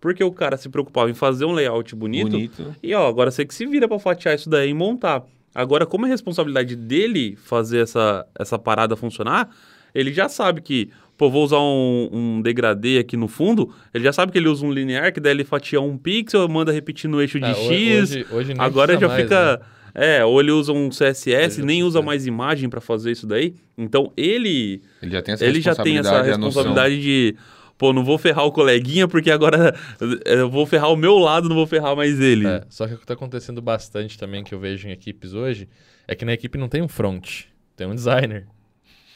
Porque 0.06 0.24
o 0.24 0.32
cara 0.32 0.56
se 0.56 0.70
preocupava 0.70 1.10
em 1.10 1.16
fazer 1.16 1.46
um 1.46 1.52
layout 1.52 1.96
bonito, 1.96 2.30
Bonito. 2.30 2.76
e 2.84 2.94
ó, 2.94 3.08
agora 3.08 3.32
você 3.32 3.44
que 3.44 3.56
se 3.56 3.66
vira 3.66 3.88
pra 3.88 3.98
fatiar 3.98 4.36
isso 4.36 4.48
daí 4.48 4.70
e 4.70 4.74
montar. 4.74 5.24
Agora, 5.54 5.84
como 5.84 6.06
é 6.06 6.10
responsabilidade 6.10 6.76
dele 6.76 7.36
fazer 7.44 7.80
essa, 7.80 8.24
essa 8.38 8.60
parada 8.60 8.96
funcionar, 8.96 9.50
ele 9.96 10.14
já 10.14 10.30
sabe 10.30 10.62
que, 10.62 10.92
pô, 11.18 11.28
vou 11.28 11.44
usar 11.44 11.58
um, 11.60 12.10
um 12.14 12.40
degradê 12.44 13.00
aqui 13.00 13.18
no 13.18 13.28
fundo, 13.28 13.74
ele 13.92 14.04
já 14.04 14.14
sabe 14.14 14.32
que 14.32 14.38
ele 14.38 14.48
usa 14.48 14.64
um 14.64 14.72
linear, 14.72 15.12
que 15.12 15.20
daí 15.20 15.32
ele 15.32 15.44
fatia 15.44 15.82
um 15.82 15.98
pixel, 15.98 16.48
manda 16.48 16.72
repetir 16.72 17.10
no 17.10 17.20
eixo 17.20 17.40
de 17.40 17.50
ho- 17.50 17.56
X, 17.74 18.12
hoje, 18.12 18.26
hoje 18.32 18.54
nem 18.54 18.62
Agora 18.64 18.96
já 19.00 19.08
mais, 19.08 19.24
fica. 19.24 19.58
né? 19.58 19.66
É, 19.98 20.24
ou 20.26 20.40
ele 20.40 20.52
usa 20.52 20.72
um 20.72 20.90
CSS, 20.90 21.64
nem 21.64 21.82
usa 21.82 22.00
mais 22.02 22.28
imagem 22.28 22.70
para 22.70 22.82
fazer 22.82 23.12
isso 23.14 23.26
daí. 23.26 23.56
Então 23.78 24.12
ele, 24.16 24.82
Ele 25.02 25.12
já 25.14 25.22
tem 25.22 25.34
essa 25.34 25.46
ele 25.46 25.62
já 25.62 25.74
tem 25.74 25.98
essa 25.98 26.22
responsabilidade, 26.22 26.46
responsabilidade 26.46 27.02
de, 27.02 27.36
pô, 27.78 27.92
não 27.94 28.04
vou 28.04 28.18
ferrar 28.18 28.46
o 28.46 28.52
coleguinha 28.52 29.08
porque 29.08 29.30
agora 29.32 29.76
eu 30.26 30.50
vou 30.50 30.66
ferrar 30.66 30.92
o 30.92 30.96
meu 30.96 31.18
lado, 31.18 31.48
não 31.50 31.56
vou 31.56 31.68
ferrar 31.68 31.96
mais 31.96 32.20
ele. 32.20 32.48
É, 32.48 32.64
só 32.70 32.88
que 32.88 32.94
o 32.94 32.98
que 32.98 33.04
está 33.04 33.14
acontecendo 33.14 33.62
bastante 33.62 34.18
também 34.18 34.44
que 34.44 34.54
eu 34.54 34.60
vejo 34.60 34.88
em 34.88 34.92
equipes 34.92 35.34
hoje 35.34 35.68
é 36.08 36.16
que 36.16 36.26
na 36.26 36.34
equipe 36.34 36.58
não 36.58 36.68
tem 36.70 36.82
um 36.82 36.88
front, 36.88 37.44
tem 37.76 37.88
um 37.88 37.96
designer. 37.96 38.48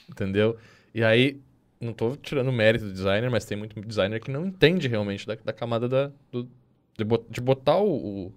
Entendeu? 0.09 0.57
E 0.93 1.03
aí, 1.03 1.39
não 1.79 1.93
tô 1.93 2.15
tirando 2.15 2.51
mérito 2.51 2.85
do 2.85 2.91
designer, 2.91 3.29
mas 3.29 3.45
tem 3.45 3.57
muito 3.57 3.79
designer 3.81 4.19
que 4.19 4.31
não 4.31 4.45
entende 4.45 4.87
realmente 4.87 5.25
da, 5.25 5.35
da 5.35 5.53
camada 5.53 5.87
da, 5.87 6.11
do- 6.31 6.49
de, 6.97 7.03
bot- 7.03 7.25
de 7.29 7.39
botar 7.39 7.77
o, 7.77 8.33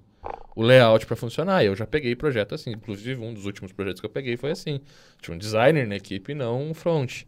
o, 0.55 0.62
layout 0.62 1.07
para 1.07 1.17
funcionar. 1.17 1.64
Eu 1.64 1.75
já 1.75 1.87
peguei 1.87 2.14
projeto 2.14 2.55
assim. 2.55 2.71
Inclusive, 2.73 3.21
um 3.21 3.33
dos 3.33 3.47
últimos 3.47 3.73
projetos 3.73 4.00
que 4.00 4.07
eu 4.07 4.11
peguei 4.11 4.37
foi 4.37 4.50
assim. 4.50 4.81
Tinha 5.21 5.35
um 5.35 5.38
designer 5.38 5.87
na 5.87 5.97
equipe 5.97 6.33
e 6.33 6.35
não 6.35 6.71
um 6.71 6.75
front. 6.75 7.23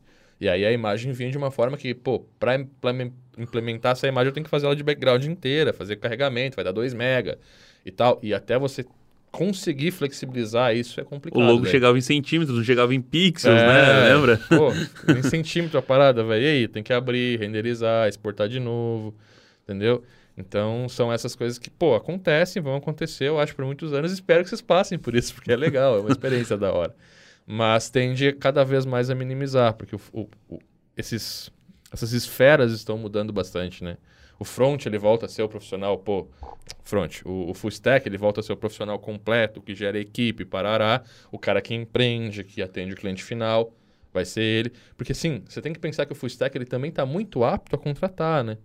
E 0.45 0.49
aí 0.49 0.65
a 0.67 0.71
imagem 0.71 1.11
vinha 1.13 1.31
de 1.31 1.39
uma 1.39 1.51
forma 1.51 1.75
que, 1.75 1.95
pô, 1.95 2.21
para 2.39 2.59
implementar 3.39 3.93
essa 3.93 4.07
imagem 4.07 4.29
eu 4.29 4.33
tenho 4.35 4.45
que 4.45 4.51
fazer 4.51 4.67
ela 4.67 4.77
de 4.77 4.83
background 4.83 5.25
inteira, 5.25 5.73
fazer 5.73 5.97
carregamento, 5.97 6.55
vai 6.57 6.65
dar 6.65 6.73
2 6.73 6.93
mega 6.93 7.39
e 7.85 7.91
tal. 7.91 8.19
E 8.23 8.35
até 8.35 8.59
você 8.59 8.85
conseguir 9.33 9.91
flexibilizar 9.91 10.77
isso 10.77 11.01
é 11.01 11.05
complicado. 11.05 11.41
o 11.43 11.47
logo 11.47 11.65
chegava 11.65 11.97
em 11.97 12.03
centímetros, 12.03 12.57
não 12.57 12.63
chegava 12.63 12.95
em 12.95 13.01
pixels, 13.01 13.59
É, 13.59 13.67
né? 13.67 14.15
Lembra? 14.15 14.37
Pô, 14.37 14.71
em 15.17 15.23
centímetro 15.23 15.79
a 15.79 15.83
parada, 15.83 16.23
velho. 16.23 16.45
E 16.45 16.47
aí, 16.47 16.69
tem 16.69 16.83
que 16.83 16.93
abrir, 16.93 17.39
renderizar, 17.41 18.07
exportar 18.07 18.47
de 18.47 18.61
novo, 18.61 19.15
entendeu? 19.65 20.05
Então, 20.37 20.89
são 20.91 21.11
essas 21.11 21.35
coisas 21.35 21.59
que, 21.59 21.71
pô, 21.71 21.95
acontecem, 21.95 22.61
vão 22.61 22.77
acontecer, 22.77 23.29
eu 23.29 23.41
acho, 23.41 23.57
por 23.57 23.65
muitos 23.65 23.95
anos. 23.95 24.13
Espero 24.13 24.43
que 24.43 24.51
vocês 24.51 24.61
passem 24.61 24.99
por 24.99 25.15
isso, 25.15 25.35
porque 25.35 25.51
é 25.51 25.57
legal, 25.57 25.97
é 25.97 26.01
uma 26.01 26.11
experiência 26.11 26.57
da 26.59 26.71
hora. 26.71 26.95
Mas 27.47 27.91
tende 27.91 28.33
cada 28.33 28.65
vez 28.65 28.87
mais 28.87 29.11
a 29.11 29.15
minimizar, 29.15 29.75
porque 29.75 29.97
o, 29.97 30.01
o- 30.13 30.29
o- 30.49 30.59
esses, 30.97 31.51
essas 31.93 32.13
esferas 32.13 32.73
estão 32.73 32.97
mudando 32.99 33.33
bastante, 33.33 33.85
né? 33.85 33.97
O 34.39 34.45
front, 34.45 34.87
ele 34.87 34.99
volta 34.99 35.27
a 35.27 35.29
ser 35.29 35.43
o 35.43 35.49
profissional, 35.49 35.99
pô, 35.99 36.27
front. 36.83 37.23
O, 37.25 37.51
o 37.51 37.55
full 37.55 37.71
stack, 37.71 38.09
ele 38.09 38.19
volta 38.19 38.41
a 38.41 38.43
ser 38.43 38.53
o 38.53 38.57
profissional 38.57 38.99
completo, 38.99 39.61
que 39.63 39.75
gera 39.75 39.99
equipe, 39.99 40.45
parará. 40.45 41.03
O 41.31 41.39
cara 41.39 41.61
que 41.63 41.75
empreende, 41.75 42.43
que 42.45 42.63
atende 42.63 42.95
o 42.95 42.97
cliente 42.97 43.23
final, 43.23 43.73
vai 44.13 44.25
ser 44.25 44.43
ele. 44.43 44.73
Porque, 44.97 45.15
sim, 45.15 45.43
você 45.49 45.61
tem 45.63 45.73
que 45.73 45.79
pensar 45.79 46.07
que 46.07 46.13
o 46.13 46.15
full 46.17 46.27
stack, 46.29 46.57
ele 46.57 46.65
também 46.67 46.91
está 46.91 47.07
muito 47.07 47.45
apto 47.45 47.77
a 47.77 47.79
contratar, 47.79 48.43
né? 48.45 48.59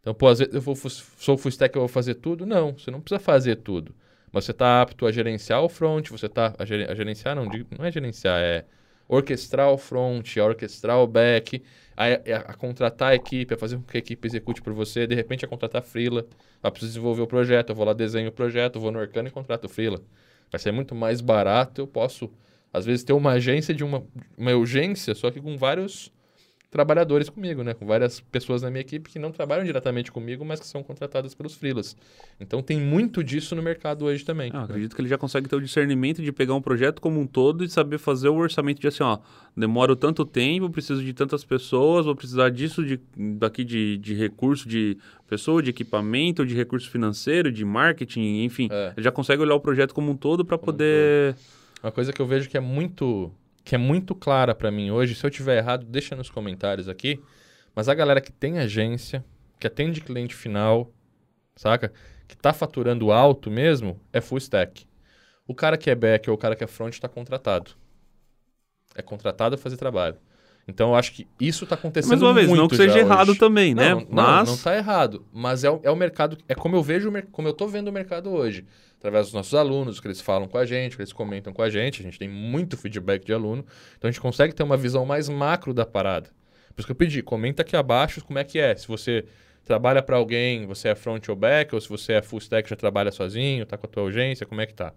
Então, 0.00 0.14
pô, 0.14 0.28
às 0.28 0.38
vezes 0.38 0.54
eu 0.54 0.60
vou, 0.60 0.74
sou 0.76 1.36
full 1.38 1.50
stack, 1.50 1.74
eu 1.76 1.82
vou 1.82 1.88
fazer 1.88 2.14
tudo? 2.16 2.46
Não, 2.46 2.72
você 2.76 2.90
não 2.90 3.00
precisa 3.00 3.20
fazer 3.20 3.56
tudo. 3.56 3.94
Mas 4.32 4.44
você 4.44 4.52
está 4.52 4.82
apto 4.82 5.06
a 5.06 5.12
gerenciar 5.12 5.62
o 5.62 5.68
front, 5.68 6.08
você 6.10 6.26
está 6.26 6.54
a, 6.58 6.64
gere- 6.64 6.90
a 6.90 6.94
gerenciar, 6.94 7.34
não, 7.34 7.46
não 7.46 7.84
é 7.84 7.90
gerenciar, 7.92 8.40
é 8.40 8.64
orquestrar 9.08 9.70
o 9.70 9.78
front, 9.78 10.36
a 10.36 10.44
orquestrar 10.44 10.98
o 10.98 11.06
back, 11.06 11.62
a, 11.96 12.04
a- 12.06 12.38
a 12.50 12.54
contratar 12.54 13.10
a 13.12 13.14
equipe, 13.14 13.52
a 13.54 13.56
fazer 13.58 13.76
com 13.76 13.82
que 13.82 13.96
a 13.96 14.00
equipe 14.00 14.26
execute 14.28 14.62
por 14.62 14.72
você, 14.72 15.06
de 15.06 15.14
repente 15.14 15.44
a 15.44 15.48
contratar 15.48 15.82
freela, 15.82 16.26
ah, 16.62 16.70
preciso 16.70 16.92
desenvolver 16.92 17.22
o 17.22 17.26
projeto, 17.26 17.70
eu 17.70 17.74
vou 17.74 17.84
lá, 17.84 17.92
desenho 17.92 18.28
o 18.28 18.32
projeto, 18.32 18.78
vou 18.80 18.92
no 18.92 18.98
Orkana 19.00 19.28
e 19.28 19.32
contrato 19.32 19.64
o 19.64 19.68
freela. 19.68 20.00
Vai 20.50 20.58
ser 20.60 20.72
muito 20.72 20.94
mais 20.94 21.20
barato, 21.20 21.80
eu 21.80 21.86
posso, 21.86 22.30
às 22.72 22.84
vezes, 22.84 23.04
ter 23.04 23.12
uma 23.12 23.32
agência 23.32 23.74
de 23.74 23.84
uma, 23.84 24.04
uma 24.36 24.52
urgência, 24.52 25.14
só 25.14 25.30
que 25.30 25.40
com 25.40 25.56
vários 25.56 26.12
trabalhadores 26.70 27.28
comigo, 27.28 27.64
né? 27.64 27.74
Com 27.74 27.84
várias 27.84 28.20
pessoas 28.20 28.62
na 28.62 28.70
minha 28.70 28.80
equipe 28.80 29.10
que 29.10 29.18
não 29.18 29.32
trabalham 29.32 29.64
diretamente 29.64 30.12
comigo, 30.12 30.44
mas 30.44 30.60
que 30.60 30.66
são 30.66 30.82
contratadas 30.84 31.34
pelos 31.34 31.54
freelas. 31.54 31.96
Então 32.38 32.62
tem 32.62 32.78
muito 32.78 33.24
disso 33.24 33.56
no 33.56 33.62
mercado 33.62 34.04
hoje 34.04 34.24
também. 34.24 34.52
Ah, 34.54 34.62
acredito 34.62 34.94
que 34.94 35.02
ele 35.02 35.08
já 35.08 35.18
consegue 35.18 35.48
ter 35.48 35.56
o 35.56 35.60
discernimento 35.60 36.22
de 36.22 36.30
pegar 36.30 36.54
um 36.54 36.62
projeto 36.62 37.02
como 37.02 37.20
um 37.20 37.26
todo 37.26 37.64
e 37.64 37.68
saber 37.68 37.98
fazer 37.98 38.28
o 38.28 38.36
orçamento 38.36 38.80
de 38.80 38.86
assim, 38.86 39.02
ó, 39.02 39.18
demoro 39.56 39.96
tanto 39.96 40.24
tempo, 40.24 40.70
preciso 40.70 41.02
de 41.02 41.12
tantas 41.12 41.44
pessoas, 41.44 42.06
vou 42.06 42.14
precisar 42.14 42.50
disso 42.50 42.84
de, 42.84 43.00
daqui 43.16 43.64
de, 43.64 43.98
de 43.98 44.14
recurso 44.14 44.68
de 44.68 44.96
pessoa, 45.28 45.60
de 45.60 45.70
equipamento, 45.70 46.46
de 46.46 46.54
recurso 46.54 46.88
financeiro, 46.88 47.50
de 47.50 47.64
marketing, 47.64 48.44
enfim. 48.44 48.68
É. 48.70 48.92
Ele 48.96 49.02
já 49.02 49.10
consegue 49.10 49.42
olhar 49.42 49.56
o 49.56 49.60
projeto 49.60 49.92
como 49.92 50.12
um 50.12 50.16
todo 50.16 50.44
para 50.44 50.56
poder. 50.56 51.34
Uma 51.82 51.90
coisa 51.90 52.12
que 52.12 52.20
eu 52.22 52.26
vejo 52.26 52.48
que 52.48 52.56
é 52.56 52.60
muito 52.60 53.32
que 53.64 53.74
é 53.74 53.78
muito 53.78 54.14
clara 54.14 54.54
para 54.54 54.70
mim 54.70 54.90
hoje, 54.90 55.14
se 55.14 55.24
eu 55.24 55.30
tiver 55.30 55.58
errado, 55.58 55.84
deixa 55.84 56.16
nos 56.16 56.30
comentários 56.30 56.88
aqui, 56.88 57.20
mas 57.74 57.88
a 57.88 57.94
galera 57.94 58.20
que 58.20 58.32
tem 58.32 58.58
agência, 58.58 59.24
que 59.58 59.66
atende 59.66 60.00
cliente 60.00 60.34
final, 60.34 60.92
saca? 61.56 61.92
Que 62.26 62.36
tá 62.36 62.52
faturando 62.52 63.12
alto 63.12 63.50
mesmo, 63.50 64.00
é 64.12 64.20
full 64.20 64.38
stack. 64.38 64.86
O 65.46 65.54
cara 65.54 65.76
que 65.76 65.90
é 65.90 65.94
back 65.94 66.28
ou 66.30 66.36
o 66.36 66.38
cara 66.38 66.54
que 66.56 66.64
é 66.64 66.66
front 66.66 66.94
está 66.94 67.08
contratado. 67.08 67.72
É 68.94 69.02
contratado 69.02 69.54
a 69.54 69.58
fazer 69.58 69.76
trabalho. 69.76 70.16
Então 70.66 70.90
eu 70.90 70.94
acho 70.94 71.12
que 71.12 71.26
isso 71.40 71.66
tá 71.66 71.74
acontecendo 71.74 72.10
Mais 72.10 72.22
uma 72.22 72.32
vez, 72.34 72.46
muito 72.46 72.60
não 72.60 72.68
que 72.68 72.76
seja 72.76 72.98
errado 72.98 73.30
hoje. 73.30 73.38
também, 73.38 73.74
né? 73.74 73.90
Não, 73.90 74.00
não, 74.00 74.06
Mas. 74.10 74.48
não 74.48 74.56
tá 74.56 74.76
errado. 74.76 75.26
Mas 75.32 75.64
é 75.64 75.70
o, 75.70 75.80
é 75.82 75.90
o 75.90 75.96
mercado, 75.96 76.38
é 76.48 76.54
como 76.54 76.76
eu 76.76 76.82
vejo, 76.82 77.10
como 77.32 77.48
eu 77.48 77.52
tô 77.52 77.66
vendo 77.66 77.88
o 77.88 77.92
mercado 77.92 78.30
hoje. 78.30 78.64
Através 79.00 79.26
dos 79.26 79.32
nossos 79.32 79.54
alunos, 79.54 79.96
o 79.96 80.02
que 80.02 80.08
eles 80.08 80.20
falam 80.20 80.46
com 80.46 80.58
a 80.58 80.66
gente, 80.66 80.92
o 80.92 80.96
que 80.96 81.02
eles 81.02 81.12
comentam 81.12 81.54
com 81.54 81.62
a 81.62 81.70
gente. 81.70 82.02
A 82.02 82.04
gente 82.04 82.18
tem 82.18 82.28
muito 82.28 82.76
feedback 82.76 83.24
de 83.24 83.32
aluno. 83.32 83.64
Então 83.96 84.06
a 84.06 84.12
gente 84.12 84.20
consegue 84.20 84.54
ter 84.54 84.62
uma 84.62 84.76
visão 84.76 85.06
mais 85.06 85.26
macro 85.26 85.72
da 85.72 85.86
parada. 85.86 86.28
Por 86.74 86.80
isso 86.80 86.86
que 86.86 86.92
eu 86.92 86.96
pedi, 86.96 87.22
comenta 87.22 87.62
aqui 87.62 87.74
abaixo 87.74 88.22
como 88.22 88.38
é 88.38 88.44
que 88.44 88.58
é. 88.58 88.76
Se 88.76 88.86
você 88.86 89.24
trabalha 89.64 90.02
para 90.02 90.16
alguém, 90.16 90.66
você 90.66 90.88
é 90.88 90.94
front 90.94 91.26
ou 91.30 91.34
back, 91.34 91.74
ou 91.74 91.80
se 91.80 91.88
você 91.88 92.12
é 92.12 92.22
full 92.22 92.40
stack, 92.40 92.68
já 92.68 92.76
trabalha 92.76 93.10
sozinho, 93.10 93.64
tá 93.64 93.78
com 93.78 93.86
a 93.86 93.88
tua 93.88 94.02
urgência, 94.02 94.44
como 94.44 94.60
é 94.60 94.66
que 94.66 94.74
tá? 94.74 94.92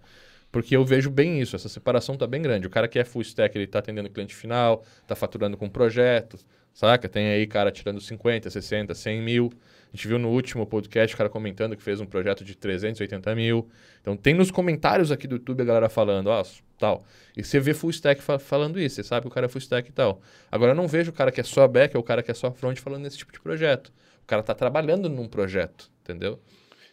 Porque 0.52 0.76
eu 0.76 0.84
vejo 0.84 1.10
bem 1.10 1.40
isso, 1.40 1.56
essa 1.56 1.70
separação 1.70 2.18
tá 2.18 2.28
bem 2.28 2.42
grande. 2.42 2.68
O 2.68 2.70
cara 2.70 2.90
que 2.90 3.00
é 3.00 3.06
full 3.06 3.22
stack, 3.22 3.58
ele 3.58 3.68
tá 3.68 3.80
atendendo 3.80 4.10
cliente 4.10 4.36
final, 4.36 4.84
tá 5.08 5.16
faturando 5.16 5.56
com 5.56 5.70
projetos, 5.70 6.46
saca? 6.74 7.08
Tem 7.08 7.28
aí 7.28 7.48
cara 7.48 7.72
tirando 7.72 8.02
50, 8.02 8.50
60, 8.50 8.94
100 8.94 9.22
mil. 9.22 9.54
A 9.94 9.96
gente 9.96 10.08
viu 10.08 10.18
no 10.18 10.30
último 10.30 10.66
podcast 10.66 11.14
o 11.14 11.18
cara 11.18 11.30
comentando 11.30 11.76
que 11.78 11.84
fez 11.84 12.02
um 12.02 12.06
projeto 12.06 12.44
de 12.44 12.56
380 12.56 13.36
mil. 13.36 13.70
Então 14.02 14.18
tem 14.18 14.34
nos 14.34 14.50
comentários 14.50 15.12
aqui 15.12 15.28
do 15.28 15.36
YouTube 15.36 15.62
a 15.62 15.66
galera 15.66 15.88
falando, 15.88 16.28
ó, 16.28 16.44
tal. 16.80 17.06
E 17.38 17.44
você 17.44 17.60
vê 17.60 17.76
full 17.76 17.92
stack 17.92 18.20
fa- 18.22 18.40
falando 18.40 18.80
isso, 18.80 18.96
você 18.96 19.04
sabe 19.04 19.22
que 19.22 19.28
o 19.28 19.32
cara 19.32 19.46
é 19.46 19.50
full 19.50 19.60
stack 19.60 19.88
e 19.88 19.92
tal. 19.94 20.20
Agora 20.52 20.72
eu 20.72 20.76
não 20.76 20.88
vejo 20.88 21.12
o 21.12 21.14
cara 21.14 21.32
que 21.32 21.40
é 21.40 21.44
só 21.44 21.68
back 21.68 21.96
ou 21.96 22.02
o 22.02 22.04
cara 22.04 22.24
que 22.24 22.32
é 22.32 22.34
só 22.34 22.52
front 22.52 22.78
falando 22.80 23.04
nesse 23.04 23.18
tipo 23.20 23.32
de 23.32 23.40
projeto. 23.40 23.94
O 24.24 24.26
cara 24.26 24.42
tá 24.42 24.56
trabalhando 24.56 25.08
num 25.10 25.28
projeto, 25.28 25.92
entendeu? 26.02 26.40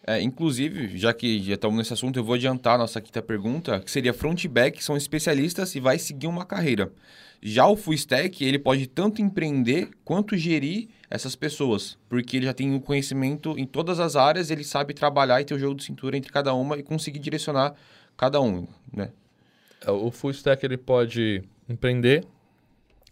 É, 0.07 0.21
inclusive, 0.21 0.97
já 0.97 1.13
que 1.13 1.43
já 1.43 1.55
estamos 1.55 1.77
nesse 1.77 1.93
assunto, 1.93 2.19
eu 2.19 2.25
vou 2.25 2.35
adiantar 2.35 2.77
a 2.77 2.79
nossa 2.79 3.01
quinta 3.01 3.21
pergunta, 3.21 3.81
que 3.81 3.91
seria 3.91 4.15
front 4.15 4.47
back, 4.47 4.83
são 4.83 4.97
especialistas 4.97 5.75
e 5.75 5.81
vai 5.81 5.99
seguir 5.99 6.27
uma 6.27 6.45
carreira. 6.45 6.91
Já 7.43 7.67
o 7.67 7.77
full 7.77 7.95
stack, 7.95 8.45
ele 8.45 8.59
pode 8.59 8.87
tanto 8.87 9.23
empreender 9.23 9.91
quanto 10.05 10.37
gerir 10.37 10.89
essas 11.09 11.35
pessoas, 11.35 11.99
porque 12.09 12.37
ele 12.37 12.47
já 12.47 12.53
tem 12.53 12.75
o 12.75 12.81
conhecimento 12.81 13.59
em 13.59 13.67
todas 13.67 13.99
as 13.99 14.15
áreas, 14.17 14.51
ele 14.51 14.65
sabe 14.65 14.93
trabalhar 14.95 15.41
e 15.41 15.45
ter 15.45 15.55
o 15.55 15.59
jogo 15.59 15.75
de 15.75 15.85
cintura 15.85 16.17
entre 16.17 16.31
cada 16.31 16.53
uma 16.55 16.77
e 16.79 16.83
conseguir 16.83 17.19
direcionar 17.19 17.75
cada 18.17 18.41
um, 18.41 18.67
né? 18.93 19.11
É, 19.87 19.91
O 19.91 20.11
full 20.11 20.31
stack 20.31 20.65
ele 20.65 20.77
pode 20.77 21.43
empreender. 21.69 22.27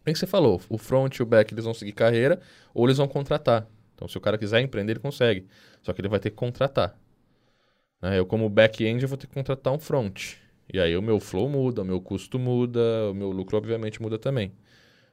Bem 0.04 0.12
que 0.12 0.18
você 0.18 0.26
falou, 0.26 0.60
o 0.68 0.78
front 0.78 1.16
e 1.16 1.22
o 1.22 1.26
back 1.26 1.52
eles 1.52 1.64
vão 1.64 1.74
seguir 1.74 1.92
carreira 1.92 2.40
ou 2.74 2.86
eles 2.86 2.98
vão 2.98 3.08
contratar. 3.08 3.66
Então, 3.98 4.06
se 4.06 4.16
o 4.16 4.20
cara 4.20 4.38
quiser 4.38 4.60
empreender, 4.60 4.92
ele 4.92 5.00
consegue. 5.00 5.48
Só 5.82 5.92
que 5.92 6.00
ele 6.00 6.06
vai 6.08 6.20
ter 6.20 6.30
que 6.30 6.36
contratar. 6.36 6.96
Né? 8.00 8.16
Eu, 8.16 8.24
como 8.24 8.48
back-end, 8.48 9.04
vou 9.06 9.18
ter 9.18 9.26
que 9.26 9.34
contratar 9.34 9.72
um 9.72 9.78
front. 9.80 10.34
E 10.72 10.78
aí 10.78 10.96
o 10.96 11.02
meu 11.02 11.18
flow 11.18 11.48
muda, 11.48 11.82
o 11.82 11.84
meu 11.84 12.00
custo 12.00 12.38
muda, 12.38 12.80
o 13.10 13.14
meu 13.14 13.30
lucro, 13.32 13.56
obviamente, 13.56 14.00
muda 14.00 14.16
também. 14.16 14.52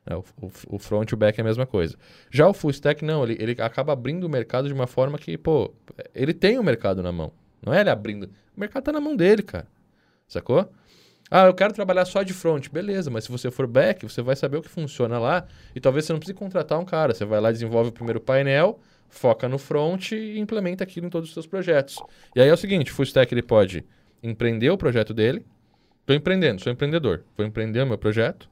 né? 0.05 0.15
O, 0.15 0.23
o, 0.45 0.51
o 0.75 0.77
front 0.77 1.09
e 1.09 1.15
o 1.15 1.17
back 1.17 1.39
é 1.39 1.41
a 1.41 1.43
mesma 1.43 1.65
coisa. 1.65 1.97
Já 2.29 2.47
o 2.47 2.53
full 2.53 2.69
stack, 2.69 3.03
não, 3.03 3.23
ele, 3.23 3.37
ele 3.39 3.59
acaba 3.59 3.91
abrindo 3.91 4.25
o 4.25 4.29
mercado 4.29 4.67
de 4.67 4.73
uma 4.73 4.85
forma 4.85 5.17
que, 5.17 5.35
pô, 5.35 5.73
ele 6.13 6.31
tem 6.31 6.59
o 6.59 6.63
mercado 6.63 7.01
na 7.01 7.11
mão. 7.11 7.31
Não 7.65 7.73
é 7.73 7.81
ele 7.81 7.89
abrindo. 7.89 8.29
O 8.55 8.59
mercado 8.59 8.83
tá 8.83 8.91
na 8.91 9.01
mão 9.01 9.15
dele, 9.15 9.41
cara. 9.41 9.65
Sacou? 10.27 10.71
Ah, 11.29 11.45
eu 11.45 11.53
quero 11.53 11.73
trabalhar 11.73 12.05
só 12.05 12.21
de 12.21 12.33
front. 12.33 12.69
Beleza, 12.69 13.09
mas 13.09 13.23
se 13.23 13.31
você 13.31 13.49
for 13.49 13.65
back, 13.65 14.03
você 14.07 14.21
vai 14.21 14.35
saber 14.35 14.57
o 14.57 14.61
que 14.61 14.69
funciona 14.69 15.17
lá 15.17 15.45
e 15.75 15.79
talvez 15.79 16.05
você 16.05 16.13
não 16.13 16.19
precise 16.19 16.37
contratar 16.37 16.79
um 16.79 16.85
cara. 16.85 17.13
Você 17.13 17.25
vai 17.25 17.41
lá, 17.41 17.51
desenvolve 17.51 17.89
o 17.89 17.93
primeiro 17.93 18.19
painel, 18.19 18.79
foca 19.09 19.49
no 19.49 19.57
front 19.57 20.11
e 20.11 20.37
implementa 20.37 20.83
aquilo 20.83 21.07
em 21.07 21.09
todos 21.09 21.29
os 21.29 21.33
seus 21.33 21.47
projetos. 21.47 21.97
E 22.35 22.41
aí 22.41 22.47
é 22.47 22.53
o 22.53 22.57
seguinte, 22.57 22.91
o 22.91 22.93
full 22.93 23.03
stack 23.05 23.33
ele 23.33 23.41
pode 23.41 23.83
empreender 24.21 24.69
o 24.69 24.77
projeto 24.77 25.13
dele. 25.13 25.45
Estou 26.01 26.15
empreendendo, 26.15 26.61
sou 26.61 26.71
empreendedor. 26.71 27.23
Vou 27.35 27.45
empreender 27.45 27.81
o 27.81 27.87
meu 27.87 27.97
projeto. 27.97 28.47